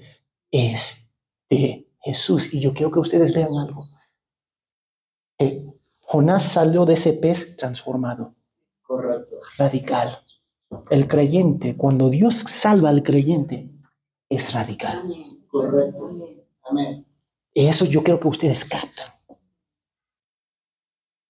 es 0.51 1.09
de 1.49 1.89
Jesús. 2.01 2.53
Y 2.53 2.59
yo 2.59 2.75
quiero 2.75 2.91
que 2.91 2.99
ustedes 2.99 3.33
vean 3.33 3.57
algo. 3.57 3.83
Eh, 5.39 5.65
Jonás 6.01 6.43
salió 6.43 6.85
de 6.85 6.93
ese 6.93 7.13
pez 7.13 7.57
transformado. 7.57 8.35
Correcto. 8.83 9.37
Radical. 9.57 10.19
El 10.91 11.07
creyente, 11.07 11.75
cuando 11.75 12.09
Dios 12.11 12.35
salva 12.35 12.89
al 12.89 13.01
creyente, 13.01 13.71
es 14.29 14.53
radical. 14.53 15.01
Correcto. 15.47 16.11
Amén. 16.61 17.07
Y 17.55 17.65
eso 17.65 17.85
yo 17.85 18.03
creo 18.03 18.19
que 18.19 18.27
ustedes 18.27 18.63
captan. 18.65 19.06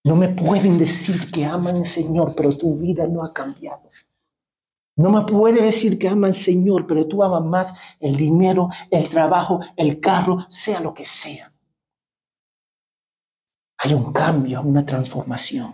No 0.08 0.16
me 0.16 0.30
pueden 0.30 0.78
decir 0.78 1.30
que 1.30 1.44
aman 1.44 1.76
al 1.76 1.86
Señor, 1.86 2.34
pero 2.34 2.58
tu 2.58 2.80
vida 2.80 3.10
no 3.10 3.26
ha 3.26 3.34
cambiado. 3.34 3.90
No 4.96 5.10
me 5.10 5.26
puede 5.26 5.62
decir 5.62 6.00
que 6.00 6.08
aman 6.08 6.30
al 6.30 6.34
Señor, 6.34 6.88
pero 6.88 7.06
tú 7.10 7.26
amas 7.26 7.44
más 7.44 7.74
el 8.00 8.16
dinero, 8.16 8.70
el 8.90 9.10
trabajo, 9.10 9.60
el 9.76 10.00
carro, 10.00 10.46
sea 10.48 10.80
lo 10.80 10.94
que 10.94 11.06
sea. 11.06 11.54
Hay 13.80 13.94
un 13.94 14.14
cambio, 14.14 14.62
una 14.62 14.86
transformación. 14.86 15.74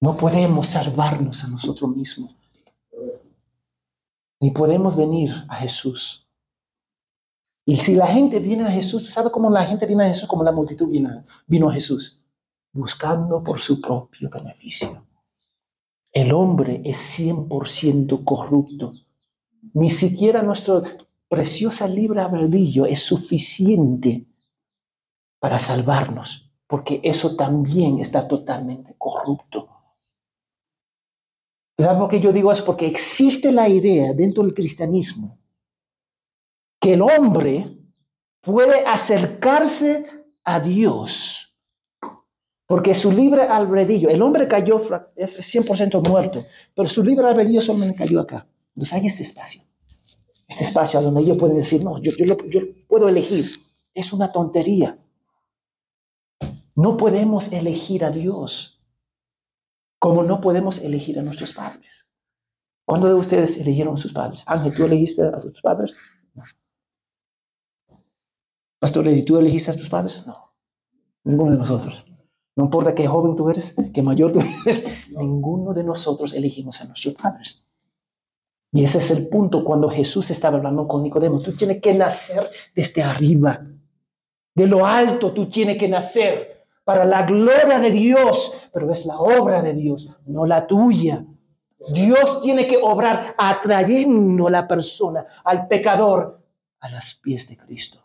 No 0.00 0.16
podemos 0.16 0.66
salvarnos 0.66 1.44
a 1.44 1.46
nosotros 1.46 1.94
mismos. 1.94 2.34
Ni 4.40 4.50
podemos 4.50 4.96
venir 4.96 5.30
a 5.48 5.54
Jesús. 5.54 6.28
Y 7.64 7.76
si 7.76 7.94
la 7.94 8.08
gente 8.08 8.40
viene 8.40 8.64
a 8.64 8.72
Jesús, 8.72 9.04
¿tú 9.04 9.10
sabes 9.10 9.30
cómo 9.30 9.48
la 9.50 9.64
gente 9.66 9.86
viene 9.86 10.02
a 10.02 10.08
Jesús? 10.08 10.26
Como 10.26 10.42
la 10.42 10.50
multitud 10.50 10.88
vino 11.46 11.68
a 11.68 11.72
Jesús. 11.72 12.22
Buscando 12.74 13.42
por 13.42 13.58
su 13.58 13.80
propio 13.80 14.28
beneficio. 14.28 15.06
El 16.12 16.32
hombre 16.32 16.82
es 16.84 17.18
100% 17.18 18.22
corrupto. 18.24 18.92
Ni 19.72 19.88
siquiera 19.90 20.42
nuestro 20.42 20.82
preciosa 21.28 21.88
libre 21.88 22.20
albedrío 22.20 22.84
es 22.84 23.00
suficiente 23.00 24.26
para 25.38 25.58
salvarnos, 25.58 26.52
porque 26.66 27.00
eso 27.02 27.36
también 27.36 28.00
está 28.00 28.28
totalmente 28.28 28.94
corrupto. 28.98 29.68
¿Sabes 31.78 31.98
por 31.98 32.10
qué 32.10 32.20
yo 32.20 32.32
digo 32.32 32.52
eso? 32.52 32.64
Porque 32.64 32.86
existe 32.86 33.50
la 33.50 33.68
idea 33.68 34.12
dentro 34.12 34.42
del 34.42 34.54
cristianismo 34.54 35.38
que 36.80 36.92
el 36.92 37.02
hombre 37.02 37.78
puede 38.42 38.84
acercarse 38.84 40.06
a 40.44 40.60
Dios 40.60 41.53
porque 42.66 42.94
su 42.94 43.12
libre 43.12 43.42
albedrío, 43.42 44.08
el 44.08 44.22
hombre 44.22 44.48
cayó, 44.48 44.80
es 45.16 45.38
100% 45.54 46.08
muerto, 46.08 46.42
pero 46.74 46.88
su 46.88 47.02
libre 47.02 47.26
albedrío 47.26 47.60
solamente 47.60 47.98
cayó 47.98 48.20
acá. 48.20 48.46
Entonces 48.74 48.92
hay 48.94 49.06
este 49.06 49.22
espacio, 49.22 49.62
este 50.48 50.64
espacio 50.64 51.00
donde 51.02 51.20
ellos 51.20 51.36
pueden 51.36 51.56
decir, 51.56 51.84
no, 51.84 52.00
yo, 52.00 52.12
yo, 52.18 52.36
yo 52.50 52.60
puedo 52.88 53.08
elegir. 53.08 53.44
Es 53.92 54.12
una 54.12 54.32
tontería. 54.32 54.98
No 56.74 56.96
podemos 56.96 57.52
elegir 57.52 58.04
a 58.04 58.10
Dios 58.10 58.80
como 60.00 60.22
no 60.22 60.40
podemos 60.40 60.78
elegir 60.78 61.18
a 61.18 61.22
nuestros 61.22 61.52
padres. 61.52 62.06
¿Cuándo 62.84 63.08
de 63.08 63.14
ustedes 63.14 63.56
eligieron 63.58 63.94
a 63.94 63.96
sus 63.96 64.12
padres? 64.12 64.44
Ángel, 64.46 64.74
¿tú 64.74 64.84
elegiste 64.84 65.22
a 65.22 65.40
tus 65.40 65.62
padres? 65.62 65.94
No. 66.34 66.42
Pastor, 68.78 69.06
¿tú 69.24 69.38
elegiste 69.38 69.70
a 69.70 69.76
tus 69.76 69.88
padres? 69.88 70.26
No. 70.26 70.52
Ninguno 71.22 71.52
de 71.52 71.58
nosotros. 71.58 72.04
No 72.56 72.64
importa 72.64 72.94
qué 72.94 73.06
joven 73.06 73.34
tú 73.34 73.50
eres, 73.50 73.74
qué 73.92 74.02
mayor 74.02 74.32
tú 74.32 74.40
eres, 74.64 74.84
ninguno 75.10 75.72
de 75.74 75.82
nosotros 75.82 76.32
elegimos 76.34 76.80
a 76.80 76.84
nuestros 76.84 77.14
padres. 77.14 77.66
Y 78.72 78.82
ese 78.82 78.98
es 78.98 79.10
el 79.12 79.28
punto 79.28 79.64
cuando 79.64 79.88
Jesús 79.88 80.30
estaba 80.30 80.56
hablando 80.56 80.88
con 80.88 81.02
Nicodemo. 81.02 81.40
Tú 81.40 81.52
tienes 81.52 81.80
que 81.80 81.94
nacer 81.94 82.50
desde 82.74 83.02
arriba. 83.02 83.64
De 84.54 84.66
lo 84.66 84.84
alto 84.84 85.32
tú 85.32 85.46
tienes 85.46 85.78
que 85.78 85.88
nacer 85.88 86.66
para 86.84 87.04
la 87.04 87.22
gloria 87.22 87.78
de 87.78 87.90
Dios, 87.90 88.70
pero 88.72 88.90
es 88.90 89.06
la 89.06 89.18
obra 89.18 89.62
de 89.62 89.74
Dios, 89.74 90.08
no 90.26 90.44
la 90.44 90.66
tuya. 90.66 91.24
Dios 91.92 92.40
tiene 92.40 92.66
que 92.66 92.78
obrar 92.82 93.34
atrayendo 93.38 94.48
a 94.48 94.50
la 94.50 94.66
persona, 94.66 95.26
al 95.44 95.66
pecador, 95.66 96.40
a 96.80 96.90
los 96.90 97.14
pies 97.16 97.48
de 97.48 97.56
Cristo. 97.56 98.00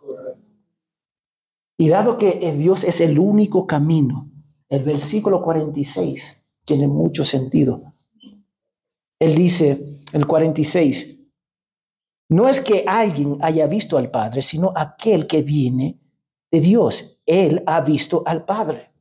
Y 1.78 1.89
dado 1.89 2.18
que 2.18 2.54
Dios 2.58 2.84
es 2.84 3.00
el 3.02 3.20
único 3.20 3.66
camino, 3.66 4.30
el 4.70 4.84
versículo 4.84 5.41
46 5.41 6.41
tiene 6.63 6.88
mucho 6.88 7.26
sentido. 7.26 7.93
Él 9.20 9.36
dice, 9.36 9.99
el 10.13 10.26
46, 10.28 11.17
no 12.30 12.47
es 12.47 12.61
que 12.61 12.84
alguien 12.88 13.38
haya 13.41 13.67
visto 13.67 13.97
al 13.97 14.11
Padre, 14.11 14.41
sino 14.41 14.72
aquel 14.76 15.26
que 15.28 15.41
viene 15.41 15.99
de 16.51 16.61
Dios. 16.61 17.17
Él 17.26 17.63
ha 17.65 17.82
visto 17.82 18.24
al 18.26 18.45
Padre. 18.45 18.91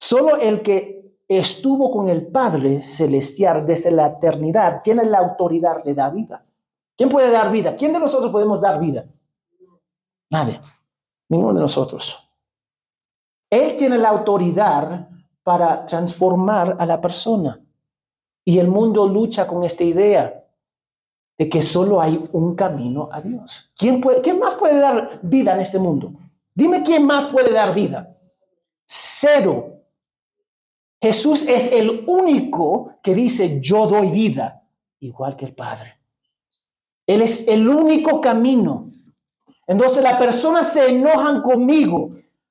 Solo 0.00 0.36
el 0.36 0.62
que 0.62 1.14
estuvo 1.28 1.92
con 1.92 2.08
el 2.08 2.26
Padre 2.26 2.82
celestial 2.82 3.64
desde 3.64 3.92
la 3.92 4.08
eternidad 4.08 4.80
tiene 4.82 5.04
la 5.04 5.18
autoridad 5.18 5.84
de 5.84 5.94
dar 5.94 6.12
vida. 6.12 6.44
¿Quién 6.96 7.08
puede 7.08 7.30
dar 7.30 7.52
vida? 7.52 7.76
¿Quién 7.76 7.92
de 7.92 8.00
nosotros 8.00 8.32
podemos 8.32 8.60
dar 8.60 8.80
vida? 8.80 9.06
Nadie. 10.30 10.60
Ninguno 11.28 11.54
de 11.54 11.60
nosotros. 11.60 12.29
Él 13.50 13.74
tiene 13.74 13.98
la 13.98 14.10
autoridad 14.10 15.08
para 15.42 15.84
transformar 15.84 16.76
a 16.78 16.86
la 16.86 17.00
persona. 17.00 17.60
Y 18.44 18.58
el 18.58 18.68
mundo 18.68 19.06
lucha 19.06 19.46
con 19.46 19.64
esta 19.64 19.82
idea 19.84 20.44
de 21.36 21.48
que 21.48 21.60
solo 21.60 22.00
hay 22.00 22.28
un 22.32 22.54
camino 22.54 23.08
a 23.10 23.20
Dios. 23.20 23.70
¿Quién, 23.76 24.00
puede, 24.00 24.20
¿Quién 24.20 24.38
más 24.38 24.54
puede 24.54 24.78
dar 24.78 25.18
vida 25.22 25.54
en 25.54 25.60
este 25.60 25.78
mundo? 25.78 26.12
Dime 26.54 26.82
quién 26.82 27.04
más 27.04 27.26
puede 27.26 27.52
dar 27.52 27.74
vida. 27.74 28.16
Cero. 28.86 29.82
Jesús 31.00 31.48
es 31.48 31.72
el 31.72 32.04
único 32.06 32.98
que 33.02 33.14
dice, 33.14 33.58
yo 33.60 33.86
doy 33.86 34.10
vida, 34.10 34.62
igual 35.00 35.34
que 35.34 35.46
el 35.46 35.54
Padre. 35.54 35.98
Él 37.06 37.22
es 37.22 37.48
el 37.48 37.66
único 37.66 38.20
camino. 38.20 38.86
Entonces 39.66 40.02
las 40.02 40.18
personas 40.18 40.72
se 40.72 40.90
enojan 40.90 41.42
conmigo 41.42 42.10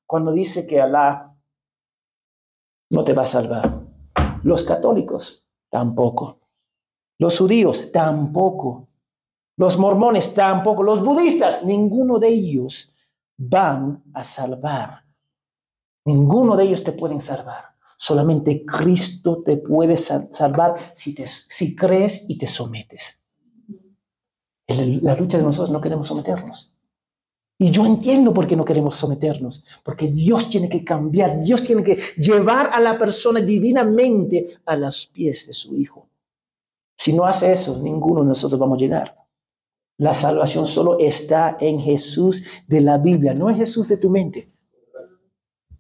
cuando 0.10 0.32
dice 0.32 0.66
que 0.66 0.82
Alá 0.82 1.38
no 2.90 3.04
te 3.04 3.14
va 3.14 3.22
a 3.22 3.26
salvar. 3.26 3.70
Los 4.42 4.64
católicos 4.64 5.46
tampoco. 5.70 6.40
Los 7.20 7.38
judíos 7.38 7.92
tampoco. 7.92 8.90
Los 9.56 9.78
mormones 9.78 10.34
tampoco. 10.34 10.82
Los 10.82 11.04
budistas, 11.04 11.64
ninguno 11.64 12.18
de 12.18 12.30
ellos 12.30 12.92
van 13.38 14.04
a 14.16 14.24
salvar. 14.24 15.06
Ninguno 16.06 16.58
de 16.58 16.64
ellos 16.64 16.84
te 16.84 16.94
pueden 16.94 17.22
salvar. 17.22 17.76
Solamente 17.96 18.66
Cristo 18.66 19.44
te 19.44 19.58
puede 19.58 19.96
salvar 19.96 20.74
si, 20.96 21.14
te, 21.14 21.28
si 21.28 21.76
crees 21.76 22.26
y 22.28 22.40
te 22.40 22.48
sometes. 22.48 23.22
En 24.66 25.04
la 25.04 25.16
lucha 25.16 25.38
de 25.38 25.44
nosotros 25.44 25.70
no 25.70 25.80
queremos 25.80 26.08
someternos. 26.08 26.79
Y 27.62 27.72
yo 27.72 27.86
entiendo 27.86 28.34
por 28.34 28.48
qué 28.48 28.56
no 28.56 28.64
queremos 28.64 28.96
someternos, 28.96 29.66
porque 29.84 30.08
Dios 30.08 30.50
tiene 30.50 30.70
que 30.70 30.86
cambiar, 30.86 31.42
Dios 31.42 31.62
tiene 31.62 31.84
que 31.84 32.00
llevar 32.16 32.70
a 32.72 32.80
la 32.80 32.98
persona 32.98 33.42
divinamente 33.42 34.62
a 34.66 34.78
los 34.78 35.08
pies 35.08 35.46
de 35.46 35.52
su 35.52 35.76
Hijo. 35.76 36.08
Si 36.98 37.12
no 37.12 37.26
hace 37.26 37.52
eso, 37.52 37.78
ninguno 37.82 38.22
de 38.22 38.28
nosotros 38.28 38.58
vamos 38.58 38.78
a 38.78 38.80
llegar. 38.80 39.28
La 39.98 40.14
salvación 40.14 40.66
solo 40.66 41.00
está 41.00 41.58
en 41.60 41.82
Jesús 41.82 42.44
de 42.66 42.80
la 42.80 42.98
Biblia, 42.98 43.34
no 43.34 43.50
en 43.50 43.58
Jesús 43.58 43.90
de 43.90 43.98
tu 43.98 44.10
mente. 44.10 44.50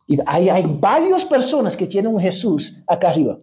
Y 0.05 0.17
hay, 0.25 0.49
hay 0.49 0.65
varias 0.65 1.23
personas 1.23 1.77
que 1.77 1.87
tienen 1.87 2.13
un 2.13 2.19
Jesús 2.19 2.83
acá 2.87 3.11
arriba. 3.11 3.39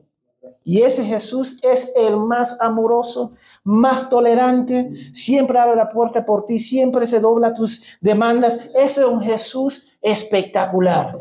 Y 0.68 0.82
ese 0.82 1.04
Jesús 1.04 1.60
es 1.62 1.92
el 1.94 2.16
más 2.16 2.56
amoroso, 2.60 3.34
más 3.62 4.10
tolerante, 4.10 4.90
siempre 5.14 5.60
abre 5.60 5.76
la 5.76 5.88
puerta 5.88 6.26
por 6.26 6.44
ti, 6.44 6.58
siempre 6.58 7.06
se 7.06 7.20
dobla 7.20 7.54
tus 7.54 7.84
demandas. 8.00 8.68
Ese 8.74 9.02
es 9.02 9.06
un 9.06 9.22
Jesús 9.22 9.96
espectacular. 10.02 11.16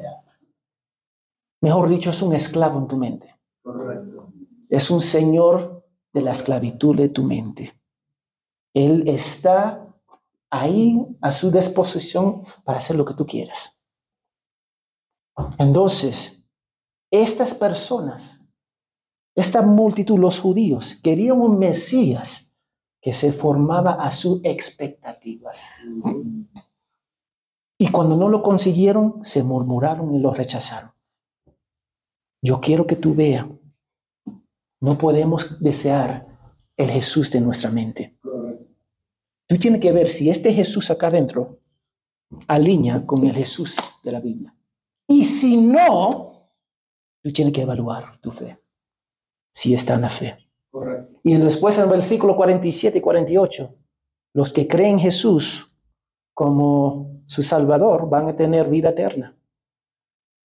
Mejor 1.61 1.89
dicho, 1.89 2.09
es 2.09 2.23
un 2.23 2.33
esclavo 2.33 2.79
en 2.79 2.87
tu 2.87 2.97
mente. 2.97 3.35
Correcto. 3.61 4.33
Es 4.67 4.89
un 4.89 4.99
señor 4.99 5.85
de 6.11 6.23
la 6.23 6.31
esclavitud 6.31 6.95
de 6.97 7.09
tu 7.09 7.23
mente. 7.23 7.79
Él 8.73 9.07
está 9.07 9.95
ahí 10.49 11.05
a 11.21 11.31
su 11.31 11.51
disposición 11.51 12.45
para 12.63 12.79
hacer 12.79 12.95
lo 12.95 13.05
que 13.05 13.13
tú 13.13 13.27
quieras. 13.27 13.79
Entonces, 15.59 16.43
estas 17.11 17.53
personas 17.53 18.41
esta 19.36 19.61
multitud, 19.61 20.17
los 20.17 20.39
judíos, 20.39 20.97
querían 21.03 21.41
un 21.41 21.59
Mesías 21.59 22.53
que 23.01 23.11
se 23.11 23.33
formaba 23.33 23.91
a 23.91 24.09
sus 24.11 24.39
expectativas. 24.43 25.89
Y 27.77 27.89
cuando 27.89 28.15
no 28.15 28.29
lo 28.29 28.41
consiguieron, 28.41 29.19
se 29.23 29.43
murmuraron 29.43 30.15
y 30.15 30.19
lo 30.19 30.33
rechazaron. 30.33 30.91
Yo 32.41 32.61
quiero 32.61 32.88
que 32.88 32.95
tú 32.95 33.13
veas, 33.13 33.45
no 34.79 34.97
podemos 34.97 35.59
desear 35.59 36.27
el 36.77 36.89
Jesús 36.89 37.29
de 37.31 37.41
nuestra 37.41 37.69
mente. 37.69 38.17
Tú 39.47 39.57
tienes 39.57 39.81
que 39.81 39.91
ver 39.91 40.07
si 40.07 40.29
este 40.29 40.53
Jesús 40.53 40.89
acá 40.89 41.07
adentro 41.07 41.59
alinea 42.47 43.05
con 43.05 43.25
el 43.25 43.36
Jesús 43.36 43.77
de 44.01 44.11
la 44.11 44.21
Biblia. 44.21 44.55
Y 45.07 45.25
si 45.25 45.57
no, 45.57 46.49
tú 47.21 47.31
tienes 47.31 47.53
que 47.53 47.61
evaluar 47.61 48.19
tu 48.21 48.31
fe 48.31 48.64
si 49.55 49.73
está 49.73 49.93
en 49.95 50.01
la 50.01 50.09
fe. 50.09 50.37
Y 51.23 51.35
después 51.37 51.77
en 51.77 51.85
el 51.85 51.89
versículo 51.89 52.35
47 52.35 52.97
y 52.97 53.01
48, 53.01 53.73
los 54.33 54.51
que 54.51 54.67
creen 54.67 54.91
en 54.91 54.99
Jesús 54.99 55.69
como 56.33 57.21
su 57.25 57.41
Salvador 57.41 58.09
van 58.09 58.27
a 58.27 58.35
tener 58.35 58.67
vida 58.69 58.89
eterna. 58.89 59.35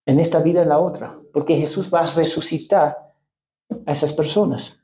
En 0.05 0.19
esta 0.19 0.39
vida 0.39 0.61
y 0.61 0.63
en 0.63 0.69
la 0.69 0.79
otra. 0.79 1.19
Porque 1.33 1.55
Jesús 1.55 1.93
va 1.93 1.99
a 1.99 2.15
resucitar 2.15 3.13
a 3.85 3.91
esas 3.91 4.13
personas. 4.13 4.79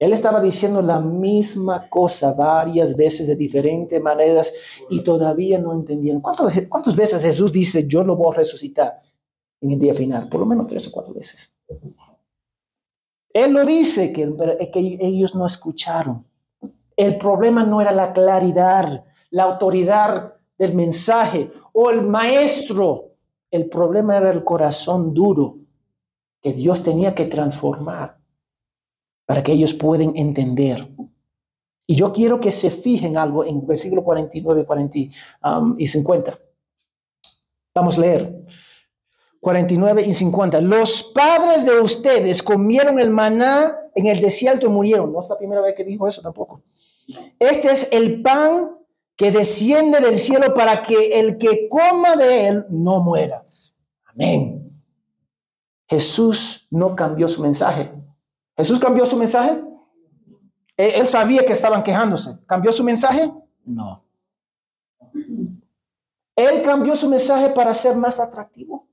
Él 0.00 0.12
estaba 0.12 0.42
diciendo 0.42 0.82
la 0.82 1.00
misma 1.00 1.88
cosa 1.88 2.32
varias 2.32 2.96
veces 2.96 3.28
de 3.28 3.36
diferentes 3.36 4.02
maneras 4.02 4.52
y 4.90 5.04
todavía 5.04 5.58
no 5.60 5.72
entendían. 5.72 6.20
¿Cuántas, 6.20 6.66
¿Cuántas 6.68 6.96
veces 6.96 7.22
Jesús 7.22 7.52
dice, 7.52 7.86
yo 7.86 8.02
lo 8.02 8.16
voy 8.16 8.34
a 8.34 8.38
resucitar 8.38 9.00
en 9.60 9.70
el 9.70 9.78
día 9.78 9.94
final? 9.94 10.28
Por 10.28 10.40
lo 10.40 10.46
menos 10.46 10.66
tres 10.66 10.88
o 10.88 10.90
cuatro 10.90 11.14
veces. 11.14 11.52
Él 13.34 13.52
lo 13.52 13.64
dice, 13.64 14.12
que, 14.12 14.98
ellos 15.00 15.34
no 15.34 15.46
escucharon. 15.46 16.26
El 16.96 17.16
problema 17.16 17.64
no 17.64 17.80
era 17.80 17.92
la 17.92 18.12
claridad, 18.12 19.04
la 19.30 19.44
autoridad 19.44 20.34
del 20.58 20.74
mensaje 20.74 21.50
o 21.72 21.90
el 21.90 22.02
maestro. 22.02 23.12
El 23.50 23.68
problema 23.68 24.16
era 24.18 24.30
el 24.30 24.44
corazón 24.44 25.14
duro 25.14 25.56
que 26.42 26.52
Dios 26.52 26.82
tenía 26.82 27.14
que 27.14 27.26
transformar 27.26 28.18
para 29.24 29.42
que 29.42 29.52
ellos 29.52 29.72
puedan 29.74 30.16
entender. 30.16 30.88
Y 31.86 31.96
yo 31.96 32.12
quiero 32.12 32.40
que 32.40 32.52
se 32.52 32.70
fijen 32.70 33.16
algo 33.16 33.44
en 33.44 33.66
versículo 33.66 34.04
49 34.04 34.66
40, 34.66 34.98
um, 35.44 35.74
y 35.78 35.86
50. 35.86 36.38
Vamos 37.74 37.96
a 37.96 38.00
leer. 38.00 38.44
49 39.42 40.04
y 40.06 40.14
50. 40.14 40.60
Los 40.60 41.02
padres 41.02 41.66
de 41.66 41.80
ustedes 41.80 42.44
comieron 42.44 43.00
el 43.00 43.10
maná 43.10 43.76
en 43.92 44.06
el 44.06 44.20
desierto 44.20 44.66
y 44.66 44.68
murieron. 44.68 45.12
No 45.12 45.18
es 45.18 45.28
la 45.28 45.36
primera 45.36 45.60
vez 45.60 45.74
que 45.74 45.82
dijo 45.82 46.06
eso 46.06 46.22
tampoco. 46.22 46.62
Este 47.40 47.72
es 47.72 47.88
el 47.90 48.22
pan 48.22 48.78
que 49.16 49.32
desciende 49.32 49.98
del 49.98 50.18
cielo 50.18 50.54
para 50.54 50.80
que 50.82 51.18
el 51.18 51.38
que 51.38 51.68
coma 51.68 52.14
de 52.14 52.46
él 52.46 52.66
no 52.70 53.00
muera. 53.00 53.42
Amén. 54.04 54.80
Jesús 55.88 56.68
no 56.70 56.94
cambió 56.94 57.26
su 57.26 57.42
mensaje. 57.42 57.92
¿Jesús 58.56 58.78
cambió 58.78 59.04
su 59.04 59.16
mensaje? 59.16 59.60
Él 60.76 61.08
sabía 61.08 61.44
que 61.44 61.52
estaban 61.52 61.82
quejándose. 61.82 62.38
¿Cambió 62.46 62.70
su 62.70 62.84
mensaje? 62.84 63.28
No. 63.64 64.04
Él 66.36 66.62
cambió 66.62 66.94
su 66.94 67.08
mensaje 67.10 67.50
para 67.50 67.74
ser 67.74 67.96
más 67.96 68.20
atractivo. 68.20 68.86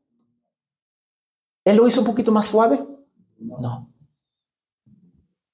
¿Él 1.69 1.77
lo 1.77 1.87
hizo 1.87 2.01
un 2.01 2.07
poquito 2.07 2.31
más 2.31 2.47
suave? 2.47 2.83
No. 3.37 3.93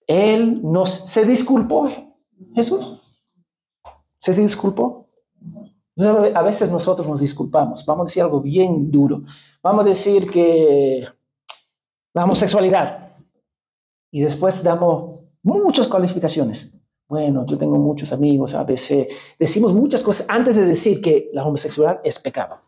Él 0.07 0.61
nos 0.63 0.89
se 0.89 1.25
disculpó, 1.25 1.89
Jesús. 2.53 3.01
Se 4.17 4.33
disculpó. 4.33 5.09
A 5.97 6.41
veces 6.41 6.71
nosotros 6.71 7.07
nos 7.07 7.19
disculpamos. 7.19 7.85
Vamos 7.85 8.03
a 8.03 8.05
decir 8.05 8.23
algo 8.23 8.39
bien 8.39 8.89
duro. 8.91 9.23
Vamos 9.61 9.83
a 9.83 9.89
decir 9.89 10.31
que 10.31 11.05
la 12.13 12.23
homosexualidad. 12.23 13.17
Y 14.09 14.21
después 14.21 14.63
damos 14.63 15.19
muchas 15.43 15.87
calificaciones. 15.87 16.73
Bueno, 17.09 17.45
yo 17.45 17.57
tengo 17.57 17.77
muchos 17.77 18.13
amigos, 18.13 18.55
a 18.55 18.63
veces 18.63 19.07
decimos 19.37 19.73
muchas 19.73 20.01
cosas 20.01 20.25
antes 20.29 20.55
de 20.55 20.65
decir 20.65 21.01
que 21.01 21.29
la 21.33 21.45
homosexualidad 21.45 21.99
es 22.05 22.19
pecado. 22.19 22.61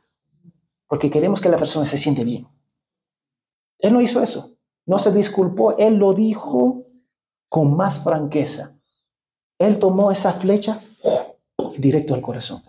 Porque 0.87 1.09
queremos 1.09 1.39
que 1.39 1.49
la 1.49 1.57
persona 1.57 1.85
se 1.85 1.97
siente 1.97 2.25
bien. 2.25 2.47
Él 3.79 3.93
no 3.93 4.01
hizo 4.01 4.21
eso. 4.21 4.57
No 4.85 4.97
se 4.97 5.11
disculpó. 5.11 5.77
Él 5.77 5.95
lo 5.95 6.13
dijo 6.13 6.85
con 7.49 7.75
más 7.75 8.03
franqueza. 8.03 8.79
Él 9.59 9.79
tomó 9.79 10.11
esa 10.11 10.33
flecha 10.33 10.79
directo 11.77 12.13
al 12.13 12.21
corazón. 12.21 12.61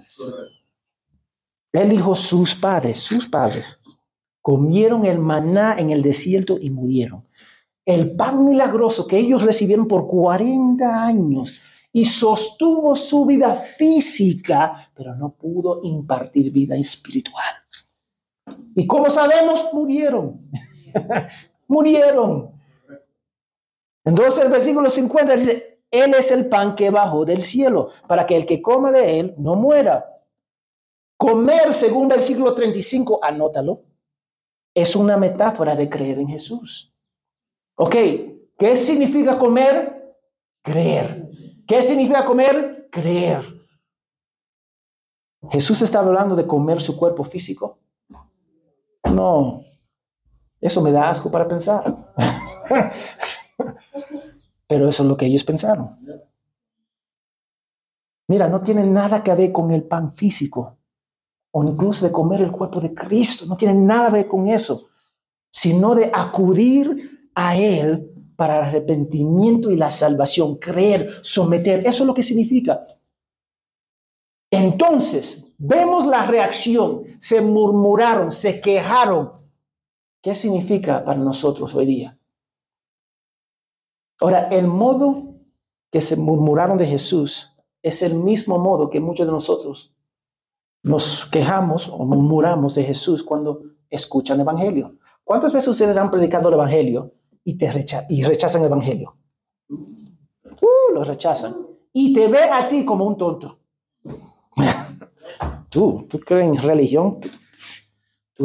Él 1.72 1.90
dijo, 1.90 2.16
sus 2.16 2.54
padres, 2.54 2.98
sus 2.98 3.28
padres, 3.28 3.80
comieron 4.40 5.04
el 5.04 5.18
maná 5.18 5.76
en 5.78 5.90
el 5.90 6.02
desierto 6.02 6.56
y 6.61 6.70
murieron. 6.70 7.26
El 7.84 8.16
pan 8.16 8.44
milagroso 8.44 9.06
que 9.06 9.18
ellos 9.18 9.42
recibieron 9.42 9.86
por 9.86 10.06
40 10.06 11.04
años 11.04 11.62
y 11.92 12.04
sostuvo 12.04 12.94
su 12.94 13.24
vida 13.26 13.54
física, 13.54 14.90
pero 14.94 15.14
no 15.14 15.30
pudo 15.34 15.80
impartir 15.82 16.50
vida 16.50 16.76
espiritual. 16.76 17.44
¿Y 18.74 18.86
como 18.86 19.11
sabemos? 19.11 19.66
Murieron. 19.72 20.50
Murieron. 21.68 22.53
Entonces 24.05 24.45
el 24.45 24.51
versículo 24.51 24.89
50 24.89 25.34
dice, 25.34 25.82
Él 25.91 26.14
es 26.14 26.30
el 26.30 26.49
pan 26.49 26.74
que 26.74 26.91
bajó 26.91 27.24
del 27.24 27.43
cielo, 27.43 27.91
para 28.07 28.24
que 28.24 28.36
el 28.36 28.47
que 28.47 28.62
coma 28.62 28.91
de 28.91 29.20
Él 29.20 29.34
no 29.39 29.55
muera. 29.55 30.22
Comer, 31.16 31.74
según 31.74 32.09
versículo 32.09 32.55
35, 32.55 33.20
anótalo, 33.22 33.82
es 34.74 34.95
una 34.97 35.16
metáfora 35.16 35.74
de 35.74 35.89
creer 35.89 36.18
en 36.18 36.28
Jesús. 36.28 36.95
Ok, 37.74 37.97
¿qué 38.57 38.76
significa 38.76 39.36
comer? 39.36 40.16
Creer. 40.62 41.28
¿Qué 41.66 41.82
significa 41.82 42.24
comer? 42.24 42.89
Creer. 42.91 43.43
Jesús 45.51 45.82
está 45.82 46.01
hablando 46.01 46.34
de 46.34 46.47
comer 46.47 46.80
su 46.80 46.97
cuerpo 46.97 47.24
físico. 47.24 47.78
No, 49.05 49.62
eso 50.61 50.82
me 50.82 50.92
da 50.92 51.09
asco 51.09 51.30
para 51.30 51.46
pensar. 51.46 52.12
Pero 54.66 54.88
eso 54.88 55.02
es 55.02 55.09
lo 55.09 55.16
que 55.16 55.26
ellos 55.26 55.44
pensaron. 55.44 55.96
Mira, 58.28 58.48
no 58.48 58.61
tiene 58.61 58.86
nada 58.86 59.22
que 59.22 59.34
ver 59.34 59.52
con 59.52 59.70
el 59.70 59.84
pan 59.84 60.12
físico 60.12 60.76
o 61.50 61.64
incluso 61.64 62.04
de 62.04 62.12
comer 62.12 62.42
el 62.42 62.52
cuerpo 62.52 62.80
de 62.80 62.94
Cristo. 62.94 63.46
No 63.46 63.56
tiene 63.56 63.74
nada 63.74 64.09
que 64.09 64.12
ver 64.14 64.28
con 64.28 64.46
eso, 64.46 64.88
sino 65.50 65.94
de 65.94 66.11
acudir 66.12 67.30
a 67.34 67.56
Él 67.56 68.12
para 68.36 68.59
el 68.59 68.64
arrepentimiento 68.66 69.70
y 69.70 69.76
la 69.76 69.90
salvación, 69.90 70.56
creer, 70.56 71.09
someter. 71.22 71.80
Eso 71.80 72.02
es 72.02 72.06
lo 72.06 72.14
que 72.14 72.22
significa. 72.22 72.82
Entonces, 74.50 75.52
vemos 75.59 76.06
la 76.06 76.26
reacción. 76.26 77.02
Se 77.18 77.40
murmuraron, 77.40 78.30
se 78.30 78.61
quejaron. 78.61 79.32
¿Qué 80.22 80.34
significa 80.34 81.04
para 81.04 81.18
nosotros 81.18 81.74
hoy 81.74 81.86
día? 81.86 82.18
Ahora, 84.20 84.48
el 84.48 84.66
modo 84.66 85.34
que 85.90 86.00
se 86.00 86.16
murmuraron 86.16 86.76
de 86.76 86.86
Jesús 86.86 87.56
es 87.82 88.02
el 88.02 88.14
mismo 88.14 88.58
modo 88.58 88.90
que 88.90 89.00
muchos 89.00 89.26
de 89.26 89.32
nosotros 89.32 89.94
nos 90.82 91.26
quejamos 91.26 91.88
o 91.88 91.98
murmuramos 91.98 92.74
de 92.74 92.84
Jesús 92.84 93.22
cuando 93.22 93.62
escuchan 93.90 94.36
el 94.36 94.42
Evangelio. 94.42 94.98
¿Cuántas 95.22 95.52
veces 95.52 95.68
ustedes 95.68 95.96
han 95.96 96.10
predicado 96.10 96.48
el 96.48 96.54
Evangelio 96.54 97.14
y, 97.44 97.56
te 97.56 97.70
rechazan 97.70 98.62
el 98.62 98.66
Evangelio? 98.66 99.16
Uh, 99.68 100.94
lo 100.94 101.04
rechazan. 101.04 101.56
Y 101.92 102.12
te 102.12 102.28
ve 102.28 102.42
a 102.42 102.68
ti 102.68 102.84
como 102.84 103.04
un 103.06 103.16
tonto. 103.16 103.60
tú, 105.70 106.06
tú 106.08 106.18
crees 106.20 106.46
en 106.46 106.56
religión, 106.56 107.20
tú, 107.20 107.28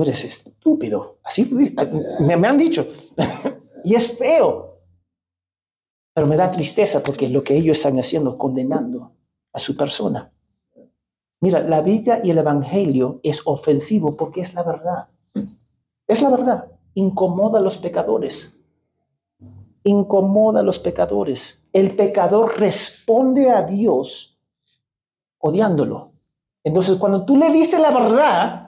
eres 0.01 0.23
estúpido. 0.23 1.19
Así 1.23 1.45
me, 2.19 2.35
me 2.35 2.47
han 2.47 2.57
dicho. 2.57 2.87
y 3.83 3.95
es 3.95 4.17
feo. 4.17 4.79
Pero 6.13 6.27
me 6.27 6.35
da 6.35 6.51
tristeza 6.51 7.03
porque 7.03 7.29
lo 7.29 7.43
que 7.43 7.55
ellos 7.55 7.77
están 7.77 7.97
haciendo 7.99 8.37
condenando 8.37 9.11
a 9.51 9.59
su 9.59 9.77
persona. 9.77 10.31
Mira, 11.41 11.61
la 11.61 11.81
Biblia 11.81 12.21
y 12.23 12.31
el 12.31 12.37
Evangelio 12.37 13.19
es 13.21 13.41
ofensivo 13.45 14.15
porque 14.15 14.41
es 14.41 14.53
la 14.53 14.63
verdad. 14.63 15.07
Es 16.07 16.21
la 16.21 16.29
verdad. 16.29 16.71
Incomoda 16.93 17.59
a 17.59 17.61
los 17.61 17.77
pecadores. 17.77 18.53
Incomoda 19.83 20.61
a 20.61 20.63
los 20.63 20.79
pecadores. 20.79 21.59
El 21.73 21.95
pecador 21.95 22.57
responde 22.59 23.49
a 23.49 23.63
Dios 23.63 24.39
odiándolo. 25.39 26.13
Entonces, 26.63 26.95
cuando 26.95 27.25
tú 27.25 27.35
le 27.35 27.49
dices 27.51 27.79
la 27.79 27.91
verdad, 27.91 28.62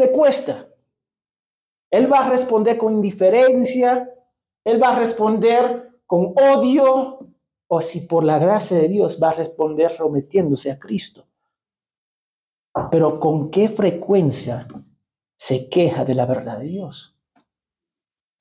le 0.00 0.10
cuesta. 0.10 0.68
Él 1.90 2.12
va 2.12 2.26
a 2.26 2.30
responder 2.30 2.76
con 2.78 2.94
indiferencia, 2.94 4.12
él 4.64 4.82
va 4.82 4.88
a 4.88 4.98
responder 4.98 6.00
con 6.06 6.32
odio, 6.36 7.18
o 7.68 7.80
si 7.80 8.00
por 8.00 8.24
la 8.24 8.38
gracia 8.38 8.78
de 8.78 8.88
Dios 8.88 9.20
va 9.22 9.30
a 9.30 9.34
responder 9.34 9.96
sometiéndose 9.96 10.72
a 10.72 10.78
Cristo. 10.78 11.28
Pero 12.90 13.20
¿con 13.20 13.50
qué 13.50 13.68
frecuencia 13.68 14.66
se 15.36 15.68
queja 15.68 16.04
de 16.04 16.14
la 16.14 16.26
verdad 16.26 16.58
de 16.58 16.66
Dios? 16.66 17.16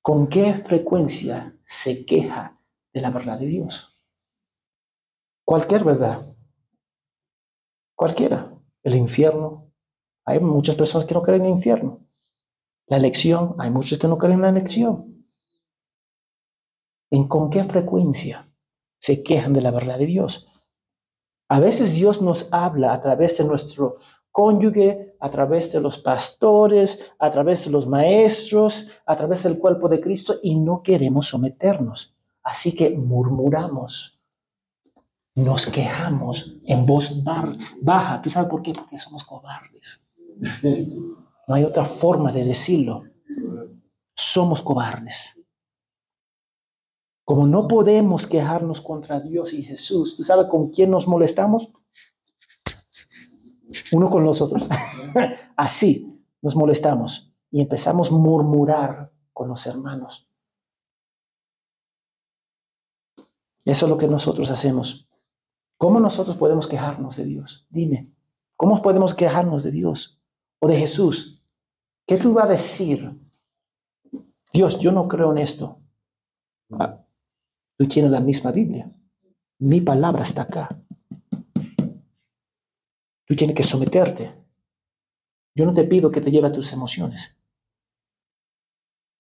¿Con 0.02 0.28
qué 0.28 0.54
frecuencia 0.54 1.56
se 1.64 2.06
queja 2.06 2.60
de 2.94 3.02
la 3.02 3.12
verdad 3.12 3.40
de 3.40 3.48
Dios? 3.48 4.00
Cualquier 5.46 5.84
verdad. 5.84 6.36
Cualquiera. 7.96 8.56
El 8.82 8.96
infierno. 8.96 9.69
Hay 10.30 10.40
muchas 10.40 10.76
personas 10.76 11.06
que 11.06 11.16
no 11.16 11.24
creen 11.24 11.42
en 11.42 11.48
el 11.48 11.54
infierno. 11.54 12.06
La 12.86 12.98
elección. 12.98 13.56
Hay 13.58 13.72
muchos 13.72 13.98
que 13.98 14.08
no 14.08 14.20
creen 14.20 14.36
en 14.36 14.42
la 14.44 14.50
elección. 14.50 15.26
¿En 17.10 17.28
con 17.28 17.50
qué 17.50 17.64
frecuencia 17.64 18.46
se 19.00 19.24
quejan 19.24 19.54
de 19.54 19.62
la 19.62 19.72
verdad 19.72 19.98
de 19.98 20.06
Dios? 20.06 20.48
A 21.48 21.60
veces 21.60 21.94
Dios 21.94 22.22
nos 22.22 22.48
habla 22.52 22.94
a 22.94 23.02
través 23.02 23.40
de 23.40 23.44
nuestro 23.44 23.96
cónyuge, 24.32 25.16
a 25.20 25.32
través 25.32 25.72
de 25.72 25.82
los 25.82 25.98
pastores, 25.98 27.12
a 27.18 27.32
través 27.32 27.66
de 27.66 27.72
los 27.72 27.88
maestros, 27.88 28.86
a 29.08 29.16
través 29.16 29.42
del 29.42 29.58
cuerpo 29.58 29.90
de 29.90 30.00
Cristo 30.00 30.36
y 30.44 30.56
no 30.56 30.84
queremos 30.84 31.26
someternos. 31.26 32.16
Así 32.44 32.76
que 32.76 32.92
murmuramos, 32.92 34.22
nos 35.34 35.66
quejamos 35.66 36.56
en 36.66 36.86
voz 36.86 37.24
baja. 37.24 38.22
¿Tú 38.22 38.30
sabes 38.30 38.48
por 38.48 38.62
qué? 38.62 38.74
Porque 38.74 39.00
somos 39.00 39.24
cobardes. 39.24 40.06
No 41.48 41.56
hay 41.56 41.64
otra 41.64 41.86
forma 41.86 42.32
de 42.32 42.46
decirlo. 42.46 43.04
Somos 44.16 44.62
cobardes. 44.62 45.42
Como 47.26 47.48
no 47.48 47.68
podemos 47.68 48.28
quejarnos 48.28 48.82
contra 48.82 49.20
Dios 49.20 49.54
y 49.54 49.64
Jesús, 49.64 50.16
¿tú 50.16 50.24
sabes 50.24 50.48
con 50.48 50.70
quién 50.70 50.90
nos 50.90 51.08
molestamos? 51.08 51.72
uno 53.92 54.10
con 54.10 54.24
los 54.24 54.42
otros. 54.42 54.68
Así 55.56 56.22
nos 56.42 56.56
molestamos 56.56 57.32
y 57.52 57.62
empezamos 57.62 58.10
a 58.12 58.16
murmurar 58.16 59.12
con 59.34 59.48
los 59.48 59.66
hermanos. 59.66 60.28
Eso 63.66 63.86
es 63.86 63.90
lo 63.90 63.98
que 63.98 64.08
nosotros 64.08 64.50
hacemos. 64.50 65.08
¿Cómo 65.78 66.00
nosotros 66.00 66.36
podemos 66.36 66.68
quejarnos 66.68 67.18
de 67.18 67.26
Dios? 67.26 67.68
Dime, 67.70 68.12
¿cómo 68.56 68.82
podemos 68.82 69.14
quejarnos 69.14 69.64
de 69.64 69.72
Dios 69.72 70.19
o 70.60 70.68
de 70.68 70.76
Jesús? 70.76 71.44
¿Qué 72.06 72.18
tú 72.18 72.34
vas 72.34 72.46
a 72.46 72.52
decir? 72.52 73.12
Dios, 74.52 74.80
yo 74.80 74.92
no 74.92 75.08
creo 75.08 75.32
en 75.32 75.38
esto. 75.38 75.80
Ah, 76.72 77.06
tú 77.78 77.88
tienes 77.88 78.12
la 78.12 78.20
misma 78.20 78.52
Biblia. 78.52 78.92
Mi 79.60 79.82
palabra 79.82 80.24
está 80.24 80.44
acá. 80.44 80.70
Tú 83.26 83.36
tienes 83.36 83.56
que 83.56 83.64
someterte. 83.64 84.36
Yo 85.56 85.66
no 85.66 85.74
te 85.74 85.84
pido 85.84 86.10
que 86.10 86.22
te 86.22 86.32
lleve 86.32 86.48
a 86.48 86.52
tus 86.52 86.74
emociones. 86.74 87.36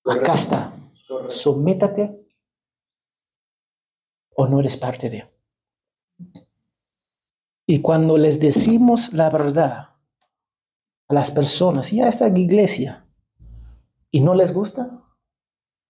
Acá 0.05 0.33
está. 0.33 0.73
Sométate 1.27 2.27
o 4.35 4.47
no 4.47 4.61
eres 4.61 4.77
parte 4.77 5.09
de. 5.09 5.29
Y 7.67 7.81
cuando 7.81 8.17
les 8.17 8.39
decimos 8.39 9.13
la 9.13 9.29
verdad 9.29 9.98
a 11.09 11.13
las 11.13 11.31
personas, 11.31 11.91
y 11.91 12.01
a 12.01 12.07
esta 12.07 12.27
iglesia, 12.29 13.05
y 14.11 14.21
no 14.21 14.33
les 14.33 14.53
gusta, 14.53 15.03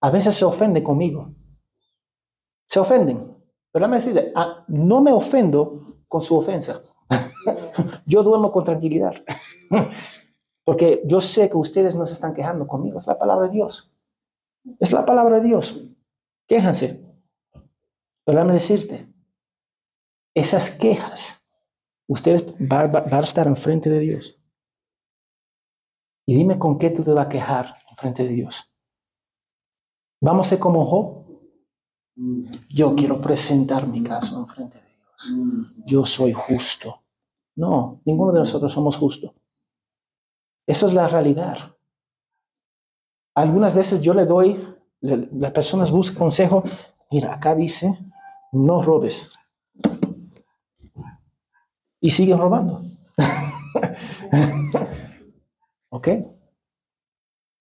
a 0.00 0.10
veces 0.10 0.34
se 0.34 0.44
ofende 0.44 0.82
conmigo. 0.82 1.34
Se 2.68 2.80
ofenden. 2.80 3.36
Pero 3.70 3.86
me 3.86 3.96
decir, 3.96 4.32
ah, 4.34 4.64
no 4.68 5.00
me 5.00 5.12
ofendo 5.12 6.02
con 6.08 6.22
su 6.22 6.36
ofensa. 6.36 6.82
yo 8.06 8.22
duermo 8.22 8.50
con 8.50 8.64
tranquilidad. 8.64 9.14
Porque 10.64 11.02
yo 11.04 11.20
sé 11.20 11.48
que 11.48 11.56
ustedes 11.56 11.94
no 11.94 12.06
se 12.06 12.14
están 12.14 12.34
quejando 12.34 12.66
conmigo. 12.66 12.98
Es 12.98 13.06
la 13.06 13.18
palabra 13.18 13.46
de 13.46 13.52
Dios. 13.52 13.90
Es 14.78 14.92
la 14.92 15.04
palabra 15.04 15.40
de 15.40 15.46
Dios. 15.46 15.80
Quéjanse. 16.46 17.04
Pero 18.24 18.38
déjame 18.38 18.52
decirte, 18.52 19.08
esas 20.34 20.70
quejas, 20.70 21.44
ustedes 22.06 22.54
van 22.58 22.94
va, 22.94 23.04
a 23.10 23.20
estar 23.20 23.46
enfrente 23.46 23.90
de 23.90 23.98
Dios. 24.00 24.39
Y 26.30 26.36
dime 26.36 26.60
con 26.60 26.78
qué 26.78 26.90
tú 26.90 27.02
te 27.02 27.12
vas 27.12 27.26
a 27.26 27.28
quejar 27.28 27.74
enfrente 27.90 28.22
de 28.22 28.28
Dios. 28.28 28.72
Vamos 30.20 30.46
a 30.46 30.50
ser 30.50 30.60
como 30.60 30.84
Job. 30.84 31.26
Yo 32.68 32.94
quiero 32.94 33.20
presentar 33.20 33.88
mi 33.88 34.00
caso 34.04 34.38
enfrente 34.38 34.78
de 34.78 34.84
Dios. 34.94 35.34
Yo 35.88 36.06
soy 36.06 36.32
justo. 36.32 37.02
No, 37.56 38.00
ninguno 38.04 38.30
de 38.30 38.38
nosotros 38.38 38.70
somos 38.70 38.96
justos. 38.96 39.32
Eso 40.68 40.86
es 40.86 40.94
la 40.94 41.08
realidad. 41.08 41.76
Algunas 43.34 43.74
veces 43.74 44.00
yo 44.00 44.14
le 44.14 44.24
doy, 44.24 44.64
las 45.00 45.50
personas 45.50 45.90
buscan 45.90 46.18
consejo, 46.18 46.62
mira, 47.10 47.34
acá 47.34 47.56
dice, 47.56 47.98
no 48.52 48.82
robes. 48.82 49.32
Y 52.00 52.10
siguen 52.10 52.38
robando. 52.38 52.84
¿Ok? 55.90 56.08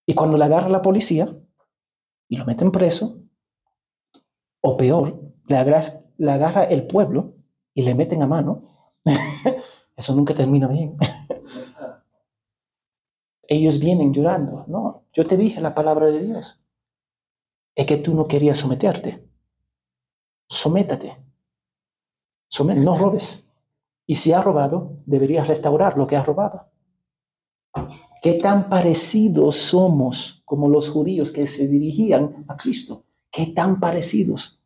Y 0.06 0.16
cuando 0.16 0.38
le 0.38 0.46
agarra 0.46 0.70
la 0.70 0.82
policía 0.82 1.36
y 2.28 2.38
lo 2.38 2.46
meten 2.46 2.72
preso, 2.72 3.22
o 4.62 4.78
peor, 4.78 5.22
le 5.48 6.32
agarra, 6.32 6.64
el 6.64 6.88
pueblo 6.88 7.34
y 7.74 7.84
le 7.84 7.96
meten 7.96 8.24
a 8.24 8.28
mano, 8.28 8.62
Eso 10.00 10.16
nunca 10.16 10.34
termina 10.34 10.68
bien. 10.68 10.96
Ellos 13.50 13.80
vienen 13.80 14.14
llorando. 14.14 14.64
No, 14.68 15.04
yo 15.12 15.28
te 15.28 15.36
dije 15.36 15.60
la 15.60 15.76
palabra 15.76 16.06
de 16.06 16.22
Dios. 16.22 16.64
Es 17.76 17.86
que 17.86 17.98
tú 17.98 18.14
no 18.14 18.26
querías 18.26 18.58
someterte. 18.58 19.28
Sométate. 20.48 21.18
no 22.78 22.98
robes. 22.98 23.44
Y 24.06 24.16
si 24.16 24.32
has 24.32 24.46
robado, 24.46 25.02
deberías 25.06 25.48
restaurar 25.48 25.98
lo 25.98 26.08
que 26.08 26.16
has 26.16 26.26
robado. 26.26 26.72
¿Qué 28.22 28.34
tan 28.34 28.70
parecidos 28.70 29.56
somos 29.56 30.42
como 30.46 30.68
los 30.70 30.90
judíos 30.90 31.32
que 31.32 31.48
se 31.48 31.68
dirigían 31.68 32.46
a 32.48 32.58
Cristo? 32.58 33.06
¿Qué 33.32 33.48
tan 33.48 33.80
parecidos? 33.80 34.62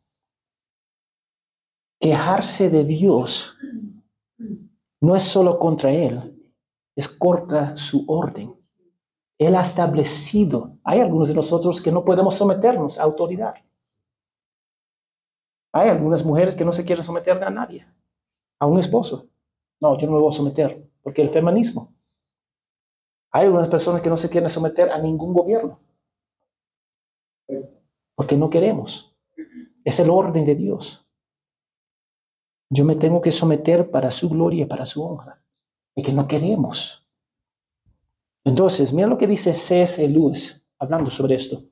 Quejarse 2.00 2.70
de 2.70 2.84
Dios 2.84 3.56
no 5.00 5.14
es 5.14 5.22
solo 5.22 5.58
contra 5.58 5.92
Él, 5.92 6.52
es 6.96 7.08
contra 7.08 7.76
su 7.76 8.04
orden. 8.08 8.54
Él 9.38 9.54
ha 9.54 9.62
establecido, 9.62 10.78
hay 10.82 11.00
algunos 11.00 11.28
de 11.28 11.34
nosotros 11.34 11.80
que 11.80 11.92
no 11.92 12.04
podemos 12.04 12.34
someternos 12.34 12.98
a 12.98 13.04
autoridad. 13.04 13.54
Hay 15.72 15.88
algunas 15.88 16.24
mujeres 16.24 16.56
que 16.56 16.64
no 16.64 16.72
se 16.72 16.84
quieren 16.84 17.04
someter 17.04 17.42
a 17.42 17.50
nadie, 17.50 17.86
a 18.58 18.66
un 18.66 18.78
esposo. 18.78 19.28
No, 19.80 19.98
yo 19.98 20.06
no 20.06 20.14
me 20.14 20.20
voy 20.20 20.28
a 20.28 20.36
someter, 20.36 20.88
porque 21.02 21.22
el 21.22 21.30
feminismo. 21.30 21.92
Hay 23.34 23.46
algunas 23.46 23.68
personas 23.68 24.00
que 24.00 24.08
no 24.08 24.16
se 24.16 24.30
quieren 24.30 24.48
someter 24.48 24.92
a 24.92 24.98
ningún 24.98 25.34
gobierno, 25.34 25.80
porque 28.14 28.36
no 28.36 28.48
queremos. 28.48 29.12
Es 29.82 29.98
el 29.98 30.08
orden 30.08 30.46
de 30.46 30.54
Dios. 30.54 31.04
Yo 32.70 32.84
me 32.84 32.94
tengo 32.94 33.20
que 33.20 33.32
someter 33.32 33.90
para 33.90 34.12
su 34.12 34.28
gloria 34.28 34.62
y 34.62 34.66
para 34.66 34.86
su 34.86 35.02
honra, 35.02 35.42
y 35.96 36.04
que 36.04 36.12
no 36.12 36.28
queremos. 36.28 37.08
Entonces, 38.44 38.92
mira 38.92 39.08
lo 39.08 39.18
que 39.18 39.26
dice 39.26 39.52
C.S. 39.52 40.08
Lewis 40.08 40.64
hablando 40.78 41.10
sobre 41.10 41.34
esto. 41.34 41.64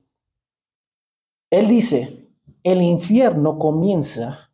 Él 1.49 1.69
dice, 1.69 2.29
el 2.63 2.81
infierno 2.81 3.57
comienza 3.57 4.51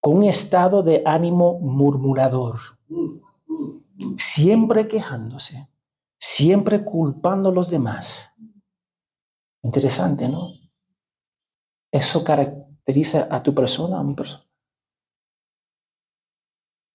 con 0.00 0.18
un 0.18 0.22
estado 0.22 0.84
de 0.84 1.02
ánimo 1.04 1.58
murmurador, 1.58 2.60
siempre 4.16 4.86
quejándose, 4.86 5.68
siempre 6.18 6.84
culpando 6.84 7.48
a 7.48 7.52
los 7.52 7.70
demás. 7.70 8.34
Interesante, 9.62 10.28
¿no? 10.28 10.52
Eso 11.92 12.24
caracteriza 12.24 13.28
a 13.30 13.42
tu 13.42 13.54
persona, 13.54 13.98
a 13.98 14.04
mi 14.04 14.14
persona. 14.14 14.44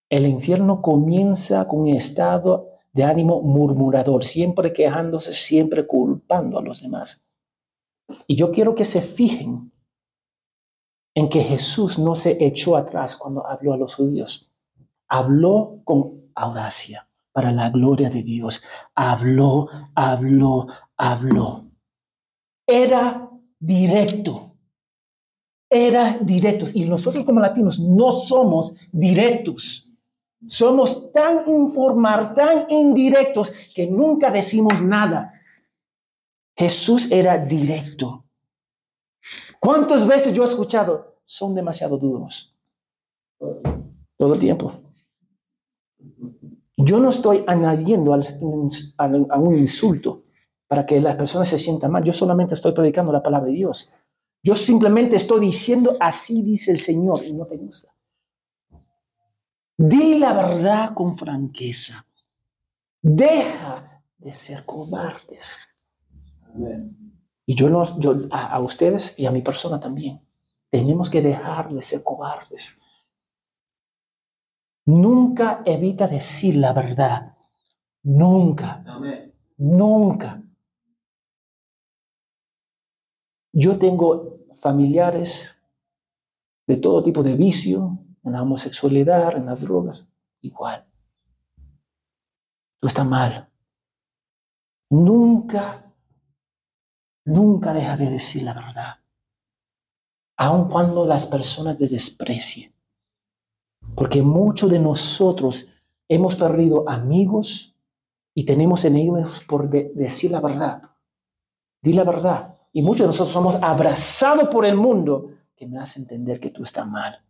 El 0.10 0.28
infierno 0.28 0.82
comienza 0.82 1.68
con 1.68 1.82
un 1.82 1.88
estado 1.90 2.70
de 2.92 3.04
ánimo 3.04 3.42
murmurador, 3.42 4.24
siempre 4.24 4.72
quejándose, 4.72 5.34
siempre 5.34 5.88
culpando 5.88 6.60
a 6.60 6.62
los 6.62 6.82
demás. 6.82 7.24
Y 8.28 8.36
yo 8.36 8.52
quiero 8.52 8.76
que 8.76 8.86
se 8.86 9.02
fijen 9.02 9.72
en 11.16 11.30
que 11.30 11.42
Jesús 11.42 11.98
no 11.98 12.16
se 12.16 12.44
echó 12.44 12.76
atrás 12.76 13.16
cuando 13.16 13.48
habló 13.48 13.74
a 13.74 13.78
los 13.78 13.96
judíos. 13.96 14.52
Habló 15.08 15.82
con 15.84 16.32
audacia 16.36 17.08
para 17.34 17.52
la 17.52 17.70
gloria 17.70 18.10
de 18.10 18.24
Dios. 18.24 18.62
Habló, 18.96 19.68
habló, 19.96 20.68
habló. 20.96 21.66
Era 22.66 23.30
directo. 23.60 24.56
Era 25.70 26.18
directo. 26.20 26.68
Y 26.74 26.86
nosotros 26.86 27.26
como 27.26 27.40
latinos 27.42 27.80
no 27.80 28.12
somos 28.12 28.76
directos. 28.92 29.90
Somos 30.48 31.12
tan 31.12 31.42
informar, 31.48 32.36
tan 32.36 32.70
indirectos 32.70 33.52
que 33.74 33.88
nunca 33.88 34.30
decimos 34.30 34.82
nada. 34.82 35.32
Jesús 36.56 37.12
era 37.12 37.38
directo. 37.38 38.26
¿Cuántas 39.60 40.06
veces 40.06 40.34
yo 40.34 40.44
he 40.44 40.46
escuchado? 40.46 41.22
Son 41.24 41.56
demasiado 41.56 41.98
duros. 41.98 42.54
Todo 44.18 44.34
el 44.34 44.40
tiempo. 44.40 44.93
Yo 46.78 47.00
no 47.00 47.10
estoy 47.10 47.44
añadiendo 47.48 48.14
a 48.14 49.08
un 49.38 49.56
insulto 49.56 50.24
para 50.68 50.86
que 50.86 51.00
las 51.00 51.16
personas 51.16 51.48
se 51.48 51.60
sientan 51.60 51.92
mal. 51.92 52.04
Yo 52.04 52.14
solamente 52.14 52.56
estoy 52.56 52.74
predicando 52.74 53.12
la 53.12 53.22
palabra 53.22 53.48
de 53.48 53.58
Dios. 53.58 53.92
Yo 54.42 54.56
simplemente 54.56 55.16
estoy 55.16 55.40
diciendo, 55.40 55.96
así 56.00 56.42
dice 56.42 56.72
el 56.72 56.80
Señor, 56.80 57.24
y 57.26 57.34
no 57.34 57.46
te 57.46 57.58
gusta. 57.58 57.94
Di 59.78 60.20
la 60.20 60.34
verdad 60.34 60.94
con 60.94 61.18
franqueza. 61.18 62.06
Deja 63.02 64.04
de 64.18 64.34
ser 64.34 64.66
cobardes. 64.66 65.68
Y 67.46 67.56
yo, 67.56 67.68
a, 68.32 68.60
ustedes 68.60 69.14
y 69.18 69.26
a 69.26 69.32
mi 69.32 69.42
persona 69.42 69.80
también, 69.80 70.22
tenemos 70.70 71.10
que 71.10 71.22
dejar 71.22 71.74
de 71.74 71.82
ser 71.82 72.04
cobardes. 72.04 72.74
Nunca 74.86 75.64
evita 75.66 76.08
decir 76.08 76.58
la 76.58 76.74
verdad. 76.74 77.38
Nunca. 78.04 78.84
Nunca. 79.58 80.44
Yo 83.54 83.78
tengo 83.78 84.40
familiares 84.56 85.56
de 86.68 86.78
todo 86.78 87.04
tipo 87.04 87.24
de 87.24 87.36
vicio, 87.36 88.00
en 88.24 88.32
la 88.32 88.42
homosexualidad, 88.42 89.36
en 89.36 89.46
las 89.46 89.62
drogas, 89.62 90.08
igual. 90.42 90.88
Tú 92.80 92.88
estás 92.88 93.06
mal. 93.06 93.50
Nunca, 94.90 95.94
nunca 97.26 97.74
deja 97.74 97.98
de 97.98 98.10
decir 98.10 98.44
la 98.44 98.54
verdad. 98.54 99.00
Aun 100.38 100.70
cuando 100.70 101.06
las 101.06 101.26
personas 101.28 101.78
te 101.78 101.88
desprecien. 101.88 102.74
Porque 103.96 104.22
muchos 104.22 104.70
de 104.70 104.80
nosotros 104.80 105.68
hemos 106.08 106.36
perdido 106.36 106.90
amigos 106.90 107.76
y 108.34 108.46
tenemos 108.46 108.86
enemigos 108.86 109.42
por 109.48 109.70
decir 109.70 110.32
la 110.32 110.42
verdad. 110.42 110.82
Di 111.82 111.94
la 111.94 112.04
verdad. 112.04 112.58
Y 112.72 112.82
muchos 112.82 113.02
de 113.02 113.08
nosotros 113.08 113.34
somos 113.34 113.56
abrazados 113.62 114.50
por 114.50 114.66
el 114.66 114.76
mundo 114.76 115.32
que 115.56 115.68
me 115.68 115.80
hace 115.80 116.00
entender 116.00 116.40
que 116.40 116.50
tú 116.50 116.64
estás 116.64 116.88
mal. 116.88 117.24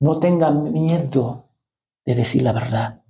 No 0.00 0.18
tenga 0.18 0.50
miedo 0.50 1.48
de 2.04 2.14
decir 2.14 2.42
la 2.42 2.52
verdad. 2.52 3.04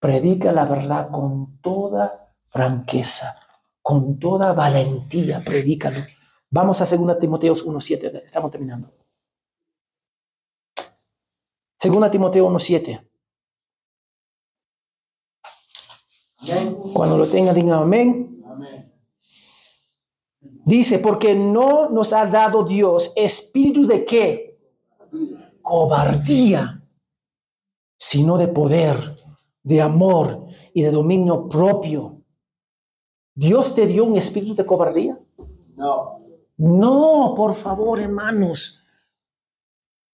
Predica 0.00 0.52
la 0.52 0.64
verdad 0.64 1.10
con 1.10 1.60
toda 1.60 2.34
franqueza, 2.46 3.36
con 3.82 4.18
toda 4.18 4.52
valentía, 4.52 5.40
predícalo. 5.40 5.98
Vamos 6.50 6.80
a 6.80 6.96
2 6.96 7.18
Timoteo 7.18 7.52
1.7, 7.52 8.22
estamos 8.24 8.50
terminando. 8.50 8.92
2 11.80 12.10
Timoteo 12.10 12.48
1.7. 12.50 13.04
Cuando 16.92 17.16
lo 17.16 17.28
tenga, 17.28 17.52
digan 17.52 17.82
amén. 17.82 18.42
amén. 18.44 18.92
Dice, 20.64 20.98
porque 20.98 21.34
no 21.34 21.88
nos 21.88 22.12
ha 22.12 22.26
dado 22.26 22.64
Dios 22.64 23.12
espíritu 23.16 23.86
de 23.86 24.04
qué? 24.04 24.58
Cobardía, 25.62 26.82
sino 27.96 28.38
de 28.38 28.48
poder, 28.48 29.16
de 29.62 29.80
amor 29.80 30.46
y 30.74 30.82
de 30.82 30.90
dominio 30.90 31.48
propio. 31.48 32.22
¿Dios 33.34 33.74
te 33.74 33.86
dio 33.86 34.04
un 34.04 34.16
espíritu 34.16 34.54
de 34.54 34.66
cobardía? 34.66 35.18
No. 35.76 36.24
No, 36.56 37.34
por 37.36 37.54
favor, 37.54 38.00
hermanos. 38.00 38.77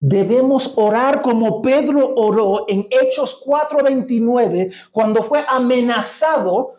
Debemos 0.07 0.75
orar 0.77 1.23
como 1.23 1.63
Pedro 1.63 2.13
oró 2.15 2.67
en 2.69 2.87
Hechos 2.91 3.41
4:29 3.43 4.71
cuando 4.93 5.23
fue 5.23 5.47
amenazado 5.49 6.75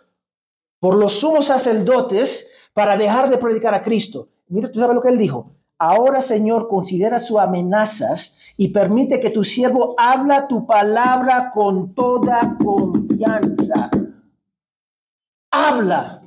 por 0.80 0.95
los 0.95 1.21
sumos 1.21 1.45
sacerdotes 1.45 2.51
para 2.76 2.95
dejar 2.95 3.32
de 3.32 3.39
predicar 3.39 3.73
a 3.73 3.82
Cristo. 3.82 4.30
Mira, 4.47 4.71
tú 4.71 4.80
sabes 4.80 4.93
lo 4.93 5.01
que 5.01 5.09
él 5.09 5.17
dijo. 5.17 5.55
Ahora, 5.80 6.21
Señor, 6.21 6.67
considera 6.67 7.17
sus 7.17 7.39
amenazas 7.39 8.38
y 8.57 8.67
permite 8.67 9.19
que 9.19 9.32
tu 9.32 9.43
siervo 9.43 9.95
habla 9.97 10.47
tu 10.47 10.67
palabra 10.67 11.49
con 11.49 11.95
toda 11.95 12.55
confianza. 12.63 13.89
Habla. 15.49 16.21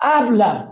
Habla. 0.00 0.67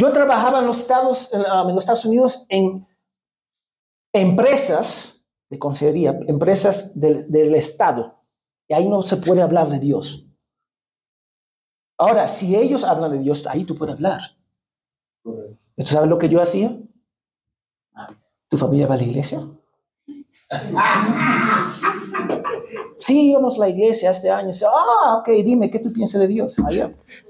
Yo 0.00 0.12
trabajaba 0.12 0.60
en 0.60 0.66
los 0.66 0.78
Estados, 0.78 1.28
en 1.30 1.42
los 1.42 1.78
Estados 1.78 2.06
Unidos 2.06 2.46
en 2.48 2.88
empresas 4.14 5.26
de 5.50 5.58
consejería, 5.58 6.18
empresas 6.26 6.98
del, 6.98 7.30
del 7.30 7.54
Estado. 7.54 8.18
Y 8.66 8.72
ahí 8.72 8.88
no 8.88 9.02
se 9.02 9.18
puede 9.18 9.42
hablar 9.42 9.68
de 9.68 9.78
Dios. 9.78 10.26
Ahora, 11.98 12.26
si 12.28 12.56
ellos 12.56 12.82
hablan 12.82 13.12
de 13.12 13.18
Dios, 13.18 13.46
ahí 13.46 13.64
tú 13.64 13.76
puedes 13.76 13.94
hablar. 13.94 14.22
¿Tú 15.22 15.84
sabes 15.84 16.08
lo 16.08 16.16
que 16.16 16.30
yo 16.30 16.40
hacía? 16.40 16.78
¿Tu 18.48 18.56
familia 18.56 18.86
va 18.86 18.94
a 18.94 18.96
la 18.98 19.02
iglesia? 19.02 19.46
Sí, 22.96 23.32
íbamos 23.32 23.56
a 23.56 23.60
la 23.60 23.68
iglesia 23.68 24.10
este 24.10 24.30
año. 24.30 24.50
Ah, 24.66 25.18
ok, 25.18 25.28
dime, 25.44 25.70
¿qué 25.70 25.78
tú 25.78 25.92
piensas 25.92 26.22
de 26.22 26.28
Dios? 26.28 26.56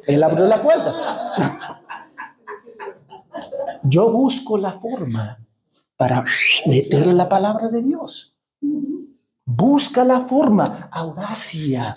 Él 0.07 0.23
abrió 0.23 0.47
la 0.47 0.63
puerta. 0.63 1.80
Yo 3.83 4.11
busco 4.11 4.59
la 4.59 4.73
forma 4.73 5.39
para 5.97 6.25
meter 6.67 7.07
la 7.09 7.29
palabra 7.29 7.69
de 7.69 7.83
Dios. 7.83 8.35
Busca 9.45 10.05
la 10.05 10.21
forma, 10.21 10.89
audacia, 10.93 11.97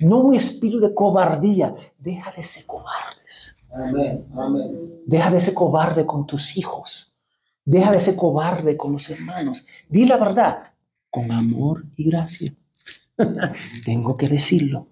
no 0.00 0.18
un 0.20 0.34
espíritu 0.34 0.80
de 0.80 0.94
cobardía. 0.94 1.74
Deja 1.98 2.32
de 2.32 2.42
ser 2.42 2.66
cobardes. 2.66 3.56
Deja 5.06 5.30
de 5.30 5.40
ser 5.40 5.54
cobarde 5.54 6.06
con 6.06 6.26
tus 6.26 6.56
hijos. 6.56 7.12
Deja 7.64 7.92
de 7.92 8.00
ser 8.00 8.16
cobarde 8.16 8.76
con 8.76 8.92
los 8.92 9.08
hermanos. 9.10 9.66
Di 9.88 10.04
la 10.04 10.16
verdad 10.16 10.72
con 11.10 11.30
amor 11.30 11.84
y 11.96 12.10
gracia. 12.10 12.52
Tengo 13.84 14.16
que 14.16 14.28
decirlo. 14.28 14.88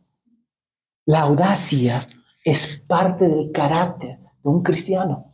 La 1.05 1.23
audacia 1.23 2.01
es 2.45 2.79
parte 2.87 3.27
del 3.27 3.51
carácter 3.51 4.19
de 4.19 4.49
un 4.49 4.63
cristiano. 4.63 5.32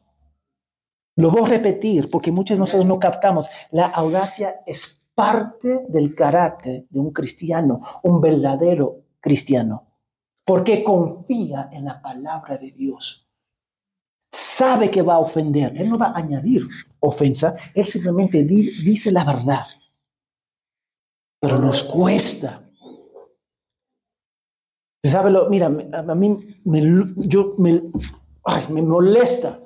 Lo 1.18 1.32
voy 1.32 1.42
a 1.42 1.48
repetir 1.48 2.08
porque 2.08 2.30
muchos 2.30 2.56
de 2.56 2.60
nosotros 2.60 2.86
no 2.86 3.00
captamos. 3.00 3.50
La 3.72 3.86
audacia 3.86 4.60
es 4.64 5.10
parte 5.16 5.84
del 5.88 6.14
carácter 6.14 6.86
de 6.88 7.00
un 7.00 7.10
cristiano, 7.10 7.82
un 8.04 8.20
verdadero 8.20 9.02
cristiano, 9.18 9.84
porque 10.44 10.84
confía 10.84 11.70
en 11.72 11.86
la 11.86 12.00
palabra 12.00 12.56
de 12.56 12.70
Dios. 12.70 13.28
Sabe 14.30 14.92
que 14.92 15.02
va 15.02 15.14
a 15.14 15.18
ofender. 15.18 15.76
Él 15.76 15.90
no 15.90 15.98
va 15.98 16.10
a 16.10 16.18
añadir 16.18 16.62
ofensa, 17.00 17.56
él 17.74 17.84
simplemente 17.84 18.44
dice 18.44 19.10
la 19.10 19.24
verdad. 19.24 19.66
Pero 21.40 21.58
nos 21.58 21.82
cuesta. 21.82 22.62
¿Sabe 25.04 25.32
lo? 25.32 25.48
Mira, 25.48 25.66
a 25.66 26.14
mí 26.14 26.38
me, 26.64 26.80
yo, 27.16 27.54
me, 27.58 27.82
me 28.70 28.82
molesta 28.82 29.60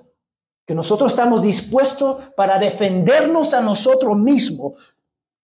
que 0.64 0.74
nosotros 0.74 1.12
estamos 1.12 1.42
dispuestos 1.42 2.30
para 2.36 2.58
defendernos 2.58 3.54
a 3.54 3.60
nosotros 3.60 4.16
mismos. 4.16 4.94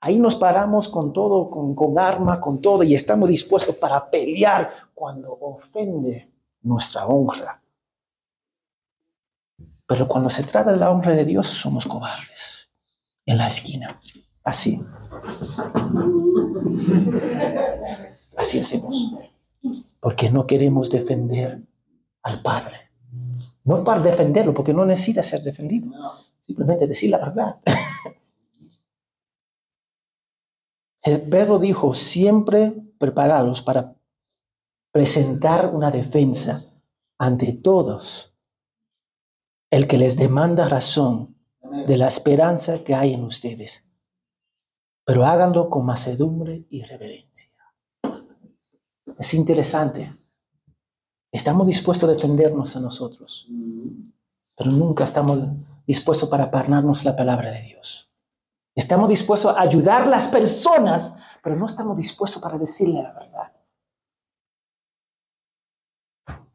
Ahí 0.00 0.18
nos 0.18 0.36
paramos 0.36 0.88
con 0.88 1.12
todo, 1.12 1.50
con, 1.50 1.74
con 1.74 1.98
arma, 1.98 2.40
con 2.40 2.60
todo, 2.60 2.84
y 2.84 2.94
estamos 2.94 3.28
dispuestos 3.28 3.74
para 3.76 4.08
pelear 4.10 4.70
cuando 4.94 5.32
ofende 5.32 6.30
nuestra 6.62 7.06
honra. 7.06 7.60
Pero 9.86 10.06
cuando 10.06 10.30
se 10.30 10.44
trata 10.44 10.70
de 10.70 10.78
la 10.78 10.90
honra 10.90 11.14
de 11.14 11.24
Dios, 11.24 11.48
somos 11.48 11.86
cobardes. 11.86 12.68
En 13.24 13.38
la 13.38 13.46
esquina. 13.46 13.98
Así. 14.44 14.82
Así 18.36 18.60
hacemos. 18.60 19.14
Porque 20.00 20.30
no 20.30 20.46
queremos 20.46 20.90
defender 20.90 21.62
al 22.22 22.42
Padre. 22.42 22.87
No 23.68 23.84
para 23.84 24.00
defenderlo, 24.00 24.54
porque 24.54 24.72
no 24.72 24.86
necesita 24.86 25.22
ser 25.22 25.42
defendido. 25.42 25.92
Simplemente 26.40 26.86
decir 26.86 27.10
la 27.10 27.18
verdad. 27.18 27.60
Pedro 31.30 31.58
dijo, 31.58 31.92
siempre 31.92 32.72
preparados 32.98 33.60
para 33.60 33.94
presentar 34.90 35.74
una 35.74 35.90
defensa 35.90 36.72
ante 37.18 37.52
todos 37.52 38.34
el 39.70 39.86
que 39.86 39.98
les 39.98 40.16
demanda 40.16 40.66
razón 40.66 41.36
de 41.86 41.98
la 41.98 42.08
esperanza 42.08 42.82
que 42.82 42.94
hay 42.94 43.12
en 43.12 43.22
ustedes, 43.22 43.86
pero 45.04 45.26
háganlo 45.26 45.68
con 45.68 45.84
macedumbre 45.84 46.64
y 46.70 46.84
reverencia. 46.84 47.52
Es 49.18 49.34
interesante 49.34 50.16
Estamos 51.30 51.66
dispuestos 51.66 52.08
a 52.08 52.12
defendernos 52.12 52.74
a 52.76 52.80
nosotros, 52.80 53.48
pero 54.56 54.70
nunca 54.70 55.04
estamos 55.04 55.40
dispuestos 55.86 56.28
para 56.28 56.50
pararnos 56.50 57.04
la 57.04 57.16
palabra 57.16 57.50
de 57.50 57.62
Dios. 57.62 58.10
Estamos 58.74 59.08
dispuestos 59.08 59.54
a 59.54 59.60
ayudar 59.60 60.02
a 60.02 60.06
las 60.06 60.28
personas, 60.28 61.14
pero 61.42 61.56
no 61.56 61.66
estamos 61.66 61.96
dispuestos 61.96 62.40
para 62.40 62.56
decirle 62.56 63.02
la 63.02 63.12
verdad. 63.12 63.52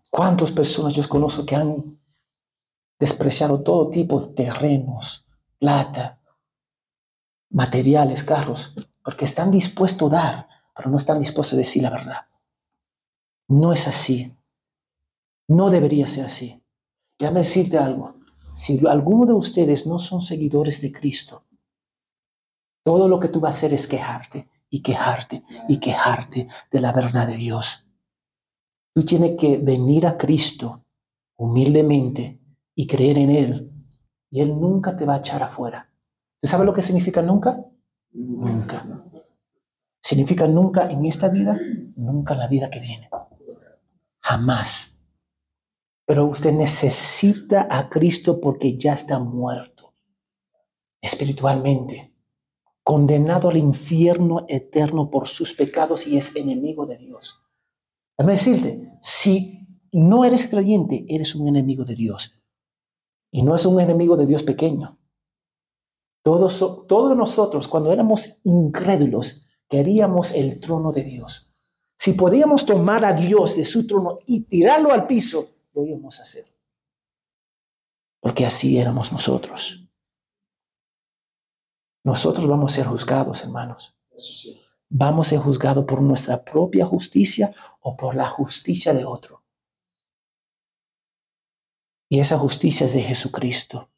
¿Cuántas 0.09 0.51
personas 0.51 0.93
yo 0.93 1.07
conozco 1.09 1.45
que 1.45 1.55
han 1.55 1.99
despreciado 2.99 3.61
todo 3.61 3.89
tipo 3.89 4.19
de 4.19 4.33
terrenos, 4.33 5.27
plata, 5.59 6.21
materiales, 7.49 8.23
carros, 8.23 8.73
porque 9.03 9.25
están 9.25 9.51
dispuestos 9.51 10.11
a 10.11 10.15
dar, 10.15 10.47
pero 10.75 10.89
no 10.89 10.97
están 10.97 11.19
dispuestos 11.19 11.53
a 11.53 11.57
decir 11.57 11.83
la 11.83 11.89
verdad? 11.89 12.27
No 13.47 13.73
es 13.73 13.87
así. 13.87 14.35
No 15.47 15.69
debería 15.69 16.07
ser 16.07 16.25
así. 16.25 16.63
Déjame 17.19 17.39
decirte 17.39 17.77
algo. 17.77 18.15
Si 18.53 18.79
alguno 18.87 19.25
de 19.25 19.33
ustedes 19.33 19.85
no 19.87 19.99
son 19.99 20.21
seguidores 20.21 20.81
de 20.81 20.91
Cristo, 20.91 21.45
todo 22.83 23.07
lo 23.07 23.19
que 23.19 23.29
tú 23.29 23.39
vas 23.39 23.55
a 23.55 23.57
hacer 23.57 23.73
es 23.73 23.87
quejarte 23.87 24.49
y 24.69 24.81
quejarte 24.81 25.43
y 25.67 25.77
quejarte 25.77 26.47
de 26.71 26.81
la 26.81 26.91
verdad 26.91 27.27
de 27.27 27.37
Dios. 27.37 27.85
Tú 28.93 29.03
tienes 29.03 29.37
que 29.39 29.57
venir 29.57 30.05
a 30.05 30.17
Cristo 30.17 30.85
humildemente 31.37 32.39
y 32.75 32.87
creer 32.87 33.17
en 33.17 33.29
Él. 33.31 33.71
Y 34.29 34.41
Él 34.41 34.49
nunca 34.49 34.95
te 34.95 35.05
va 35.05 35.15
a 35.15 35.17
echar 35.17 35.41
afuera. 35.41 35.89
¿Tú 36.41 36.47
sabes 36.47 36.65
lo 36.65 36.73
que 36.73 36.81
significa 36.81 37.21
nunca? 37.21 37.63
Nunca. 38.11 38.85
Significa 40.01 40.47
nunca 40.47 40.89
en 40.91 41.05
esta 41.05 41.29
vida, 41.29 41.57
nunca 41.95 42.33
en 42.33 42.39
la 42.39 42.47
vida 42.47 42.69
que 42.69 42.79
viene. 42.79 43.09
Jamás. 44.19 44.92
Pero 46.05 46.25
usted 46.25 46.53
necesita 46.53 47.67
a 47.69 47.89
Cristo 47.89 48.41
porque 48.41 48.77
ya 48.77 48.93
está 48.93 49.19
muerto 49.19 49.73
espiritualmente, 51.03 52.15
condenado 52.81 53.49
al 53.49 53.57
infierno 53.57 54.45
eterno 54.47 55.11
por 55.11 55.27
sus 55.27 55.53
pecados 55.53 56.07
y 56.07 56.17
es 56.17 56.33
enemigo 56.35 56.85
de 56.85 56.97
Dios. 56.97 57.41
Déjame 58.17 58.33
decirte, 58.33 58.99
si 59.01 59.67
no 59.91 60.23
eres 60.23 60.47
creyente, 60.47 61.05
eres 61.09 61.35
un 61.35 61.49
enemigo 61.49 61.83
de 61.83 61.95
Dios. 61.95 62.41
Y 63.31 63.43
no 63.43 63.53
es 63.55 63.65
un 63.65 63.81
enemigo 63.81 64.15
de 64.15 64.25
Dios 64.25 64.43
pequeño. 64.43 64.97
Todos, 66.23 66.59
todos 66.87 67.17
nosotros, 67.17 67.67
cuando 67.67 67.91
éramos 67.91 68.39
incrédulos, 68.45 69.45
queríamos 69.67 70.31
el 70.31 70.61
trono 70.61 70.93
de 70.93 71.03
Dios. 71.03 71.51
Si 71.97 72.13
podíamos 72.13 72.65
tomar 72.65 73.03
a 73.03 73.11
Dios 73.11 73.57
de 73.57 73.65
su 73.65 73.85
trono 73.85 74.19
y 74.25 74.41
tirarlo 74.41 74.93
al 74.93 75.05
piso, 75.05 75.43
lo 75.73 75.85
íbamos 75.85 76.19
a 76.19 76.21
hacer. 76.21 76.45
Porque 78.19 78.45
así 78.45 78.77
éramos 78.77 79.11
nosotros. 79.11 79.83
Nosotros 82.03 82.47
vamos 82.47 82.71
a 82.71 82.75
ser 82.75 82.85
juzgados, 82.87 83.41
hermanos. 83.43 83.95
Vamos 84.89 85.27
a 85.27 85.29
ser 85.31 85.39
juzgados 85.39 85.85
por 85.85 86.01
nuestra 86.01 86.43
propia 86.43 86.85
justicia 86.85 87.53
o 87.81 87.95
por 87.97 88.15
la 88.15 88.27
justicia 88.27 88.93
de 88.93 89.05
otro. 89.05 89.43
Y 92.09 92.19
esa 92.19 92.37
justicia 92.37 92.85
es 92.85 92.93
de 92.93 93.01
Jesucristo. 93.01 93.89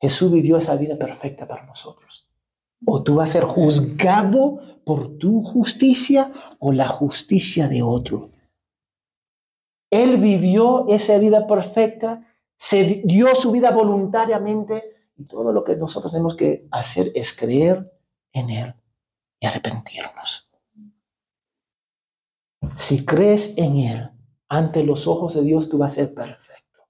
Jesús 0.00 0.30
vivió 0.30 0.58
esa 0.58 0.76
vida 0.76 0.98
perfecta 0.98 1.48
para 1.48 1.64
nosotros. 1.64 2.28
O 2.84 3.02
tú 3.02 3.14
vas 3.14 3.30
a 3.30 3.32
ser 3.32 3.44
juzgado 3.44 4.82
por 4.84 5.16
tu 5.16 5.42
justicia 5.42 6.30
o 6.58 6.72
la 6.72 6.86
justicia 6.86 7.68
de 7.68 7.82
otro. 7.82 8.33
Él 9.94 10.16
vivió 10.16 10.88
esa 10.88 11.18
vida 11.18 11.46
perfecta, 11.46 12.26
se 12.56 13.02
dio 13.04 13.32
su 13.36 13.52
vida 13.52 13.70
voluntariamente 13.70 14.82
y 15.16 15.22
todo 15.22 15.52
lo 15.52 15.62
que 15.62 15.76
nosotros 15.76 16.10
tenemos 16.10 16.34
que 16.34 16.66
hacer 16.72 17.12
es 17.14 17.32
creer 17.32 17.96
en 18.32 18.50
Él 18.50 18.74
y 19.38 19.46
arrepentirnos. 19.46 20.50
Si 22.76 23.04
crees 23.04 23.54
en 23.56 23.76
Él, 23.76 24.10
ante 24.48 24.82
los 24.82 25.06
ojos 25.06 25.34
de 25.34 25.42
Dios 25.42 25.68
tú 25.68 25.78
vas 25.78 25.92
a 25.92 25.94
ser 25.94 26.12
perfecto. 26.12 26.88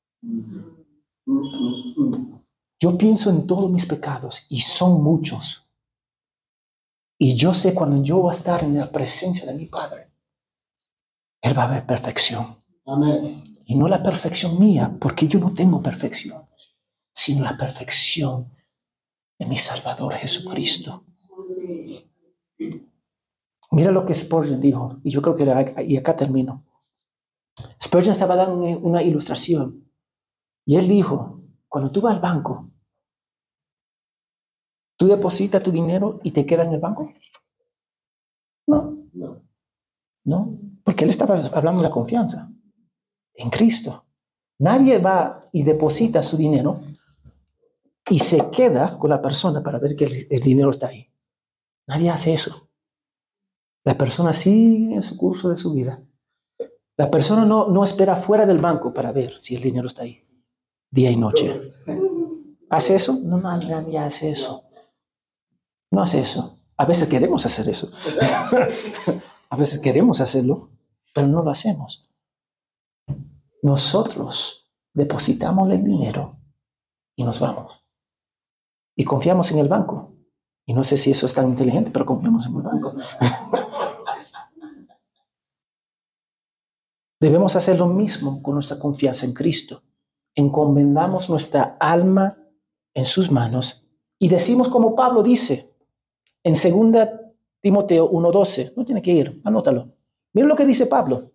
Yo 2.80 2.96
pienso 2.96 3.28
en 3.28 3.46
todos 3.46 3.70
mis 3.70 3.84
pecados 3.84 4.46
y 4.48 4.60
son 4.62 5.02
muchos. 5.02 5.68
Y 7.18 7.34
yo 7.34 7.52
sé 7.52 7.74
cuando 7.74 8.02
yo 8.02 8.16
voy 8.16 8.30
a 8.30 8.38
estar 8.38 8.64
en 8.64 8.78
la 8.78 8.90
presencia 8.90 9.44
de 9.44 9.52
mi 9.52 9.66
Padre, 9.66 10.10
Él 11.42 11.54
va 11.54 11.64
a 11.64 11.68
ver 11.68 11.84
perfección. 11.84 12.63
Y 12.86 13.76
no 13.76 13.88
la 13.88 14.02
perfección 14.02 14.58
mía, 14.58 14.96
porque 15.00 15.26
yo 15.26 15.40
no 15.40 15.54
tengo 15.54 15.82
perfección, 15.82 16.46
sino 17.12 17.42
la 17.42 17.56
perfección 17.56 18.52
de 19.38 19.46
mi 19.46 19.56
Salvador 19.56 20.14
Jesucristo. 20.14 21.04
Mira 23.70 23.90
lo 23.90 24.04
que 24.04 24.14
Spurgeon 24.14 24.60
dijo, 24.60 25.00
y 25.02 25.10
yo 25.10 25.22
creo 25.22 25.34
que 25.34 25.84
y 25.84 25.96
acá 25.96 26.14
termino. 26.14 26.64
Spurgeon 27.82 28.12
estaba 28.12 28.36
dando 28.36 28.66
una 28.78 29.02
ilustración, 29.02 29.90
y 30.66 30.76
él 30.76 30.86
dijo, 30.86 31.40
cuando 31.68 31.90
tú 31.90 32.02
vas 32.02 32.14
al 32.14 32.20
banco, 32.20 32.70
¿tú 34.96 35.06
depositas 35.06 35.62
tu 35.62 35.70
dinero 35.70 36.20
y 36.22 36.32
te 36.32 36.44
queda 36.44 36.64
en 36.64 36.72
el 36.72 36.80
banco? 36.80 37.12
No, 38.66 38.98
no, 40.24 40.58
porque 40.84 41.04
él 41.04 41.10
estaba 41.10 41.36
hablando 41.36 41.80
de 41.80 41.88
la 41.88 41.92
confianza 41.92 42.53
en 43.34 43.50
Cristo. 43.50 44.04
Nadie 44.58 44.98
va 44.98 45.48
y 45.52 45.62
deposita 45.62 46.22
su 46.22 46.36
dinero 46.36 46.80
y 48.08 48.18
se 48.18 48.50
queda 48.50 48.98
con 48.98 49.10
la 49.10 49.20
persona 49.20 49.62
para 49.62 49.78
ver 49.78 49.96
que 49.96 50.04
el, 50.04 50.40
dinero 50.40 50.70
está 50.70 50.88
ahí. 50.88 51.10
Nadie 51.86 52.10
hace 52.10 52.34
eso. 52.34 52.68
La 53.84 53.96
persona 53.96 54.32
sigue 54.32 54.94
en 54.94 55.02
su 55.02 55.16
curso 55.16 55.48
de 55.48 55.56
su 55.56 55.72
vida. 55.72 56.02
La 56.96 57.10
persona 57.10 57.44
no, 57.44 57.68
no 57.68 57.82
espera 57.82 58.16
fuera 58.16 58.46
del 58.46 58.58
banco 58.58 58.94
para 58.94 59.12
ver 59.12 59.38
si 59.40 59.56
el 59.56 59.62
dinero 59.62 59.88
está 59.88 60.02
ahí, 60.02 60.24
día 60.90 61.10
y 61.10 61.16
noche. 61.16 61.72
¿Hace 62.70 62.94
eso? 62.94 63.18
No, 63.22 63.38
no, 63.38 63.56
nadie 63.56 63.98
hace 63.98 64.30
eso. 64.30 64.64
No 65.90 66.02
hace 66.02 66.20
eso. 66.20 66.58
A 66.76 66.86
veces 66.86 67.08
queremos 67.08 67.44
hacer 67.46 67.68
eso. 67.68 67.90
a 69.50 69.56
veces 69.56 69.78
queremos 69.78 70.20
hacerlo, 70.20 70.70
pero 71.14 71.26
no 71.26 71.42
lo 71.42 71.50
hacemos. 71.50 72.08
Nosotros 73.64 74.70
depositamos 74.92 75.72
el 75.72 75.82
dinero 75.82 76.38
y 77.16 77.24
nos 77.24 77.40
vamos. 77.40 77.82
Y 78.94 79.04
confiamos 79.04 79.50
en 79.52 79.58
el 79.58 79.68
banco. 79.68 80.18
Y 80.66 80.74
no 80.74 80.84
sé 80.84 80.98
si 80.98 81.10
eso 81.10 81.24
es 81.24 81.32
tan 81.32 81.48
inteligente, 81.48 81.90
pero 81.90 82.04
confiamos 82.04 82.44
en 82.44 82.56
el 82.56 82.62
banco. 82.62 82.94
Debemos 87.18 87.56
hacer 87.56 87.78
lo 87.78 87.86
mismo 87.86 88.42
con 88.42 88.52
nuestra 88.52 88.78
confianza 88.78 89.24
en 89.24 89.32
Cristo. 89.32 89.82
Encomendamos 90.34 91.30
nuestra 91.30 91.78
alma 91.80 92.36
en 92.92 93.06
sus 93.06 93.30
manos 93.30 93.88
y 94.18 94.28
decimos 94.28 94.68
como 94.68 94.94
Pablo 94.94 95.22
dice 95.22 95.74
en 96.42 96.52
2 96.52 97.08
Timoteo 97.60 98.10
1:12, 98.10 98.74
no 98.76 98.84
tiene 98.84 99.00
que 99.00 99.12
ir, 99.12 99.40
anótalo. 99.42 99.96
Miren 100.34 100.50
lo 100.50 100.54
que 100.54 100.66
dice 100.66 100.84
Pablo. 100.84 101.33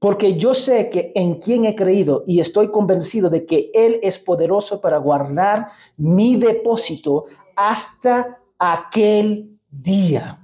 Porque 0.00 0.36
yo 0.36 0.54
sé 0.54 0.90
que 0.90 1.12
en 1.14 1.36
quien 1.36 1.64
he 1.64 1.74
creído 1.74 2.24
y 2.26 2.40
estoy 2.40 2.70
convencido 2.70 3.30
de 3.30 3.46
que 3.46 3.70
Él 3.74 3.98
es 4.02 4.18
poderoso 4.18 4.80
para 4.80 4.98
guardar 4.98 5.68
mi 5.96 6.36
depósito 6.36 7.26
hasta 7.56 8.40
aquel 8.58 9.58
día. 9.68 10.38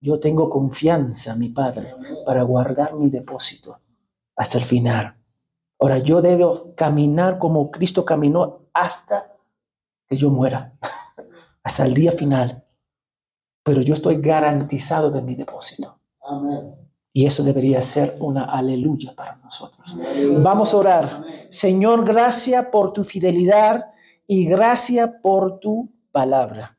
Yo 0.00 0.18
tengo 0.20 0.48
confianza, 0.48 1.34
mi 1.34 1.50
Padre, 1.50 1.94
para 2.24 2.42
guardar 2.42 2.94
mi 2.94 3.10
depósito 3.10 3.80
hasta 4.36 4.58
el 4.58 4.64
final. 4.64 5.16
Ahora 5.80 5.98
yo 5.98 6.22
debo 6.22 6.74
caminar 6.74 7.38
como 7.38 7.70
Cristo 7.70 8.04
caminó 8.04 8.68
hasta 8.72 9.36
que 10.08 10.16
yo 10.16 10.30
muera, 10.30 10.72
hasta 11.62 11.84
el 11.84 11.94
día 11.94 12.12
final. 12.12 12.64
Pero 13.62 13.82
yo 13.82 13.94
estoy 13.94 14.16
garantizado 14.20 15.10
de 15.10 15.22
mi 15.22 15.34
depósito. 15.34 16.00
Y 17.18 17.26
eso 17.26 17.42
debería 17.42 17.82
ser 17.82 18.16
una 18.20 18.44
aleluya 18.44 19.14
para 19.16 19.36
nosotros. 19.36 19.96
Vamos 20.38 20.72
a 20.72 20.76
orar. 20.76 21.24
Señor, 21.50 22.04
gracias 22.04 22.66
por 22.66 22.92
tu 22.92 23.02
fidelidad 23.02 23.86
y 24.26 24.46
gracias 24.46 25.10
por 25.22 25.58
tu 25.58 25.88
palabra. 26.12 26.78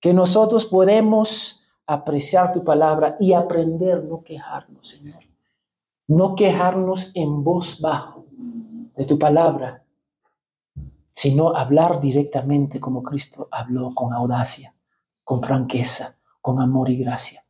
Que 0.00 0.12
nosotros 0.12 0.66
podemos 0.66 1.60
apreciar 1.86 2.52
tu 2.52 2.62
palabra 2.62 3.16
y 3.18 3.32
aprender 3.32 4.04
no 4.04 4.22
quejarnos, 4.22 4.86
Señor 4.86 5.28
no 6.08 6.34
quejarnos 6.34 7.12
en 7.14 7.44
voz 7.44 7.80
bajo 7.80 8.24
de 8.96 9.04
tu 9.04 9.18
palabra, 9.18 9.84
sino 11.14 11.54
hablar 11.54 12.00
directamente 12.00 12.80
como 12.80 13.02
Cristo 13.02 13.48
habló 13.50 13.94
con 13.94 14.14
audacia, 14.14 14.74
con 15.22 15.42
franqueza, 15.42 16.16
con 16.40 16.60
amor 16.60 16.88
y 16.88 16.96
gracia. 16.96 17.44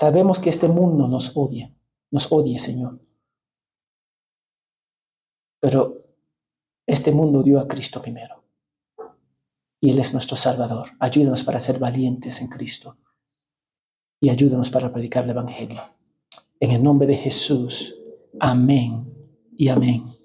Sabemos 0.00 0.38
que 0.38 0.48
este 0.48 0.66
mundo 0.66 1.08
nos 1.08 1.36
odia, 1.36 1.76
nos 2.10 2.32
odia, 2.32 2.58
Señor. 2.58 2.98
Pero 5.60 6.06
este 6.86 7.12
mundo 7.12 7.42
dio 7.42 7.60
a 7.60 7.68
Cristo 7.68 8.00
primero. 8.00 8.42
Y 9.78 9.90
Él 9.90 9.98
es 9.98 10.14
nuestro 10.14 10.36
Salvador. 10.36 10.88
Ayúdanos 11.00 11.44
para 11.44 11.58
ser 11.58 11.78
valientes 11.78 12.40
en 12.40 12.48
Cristo. 12.48 12.96
Y 14.22 14.30
ayúdanos 14.30 14.70
para 14.70 14.90
predicar 14.90 15.24
el 15.24 15.30
Evangelio. 15.32 15.82
En 16.60 16.70
el 16.70 16.82
nombre 16.82 17.06
de 17.06 17.16
Jesús. 17.18 17.94
Amén 18.40 19.12
y 19.58 19.68
amén. 19.68 20.16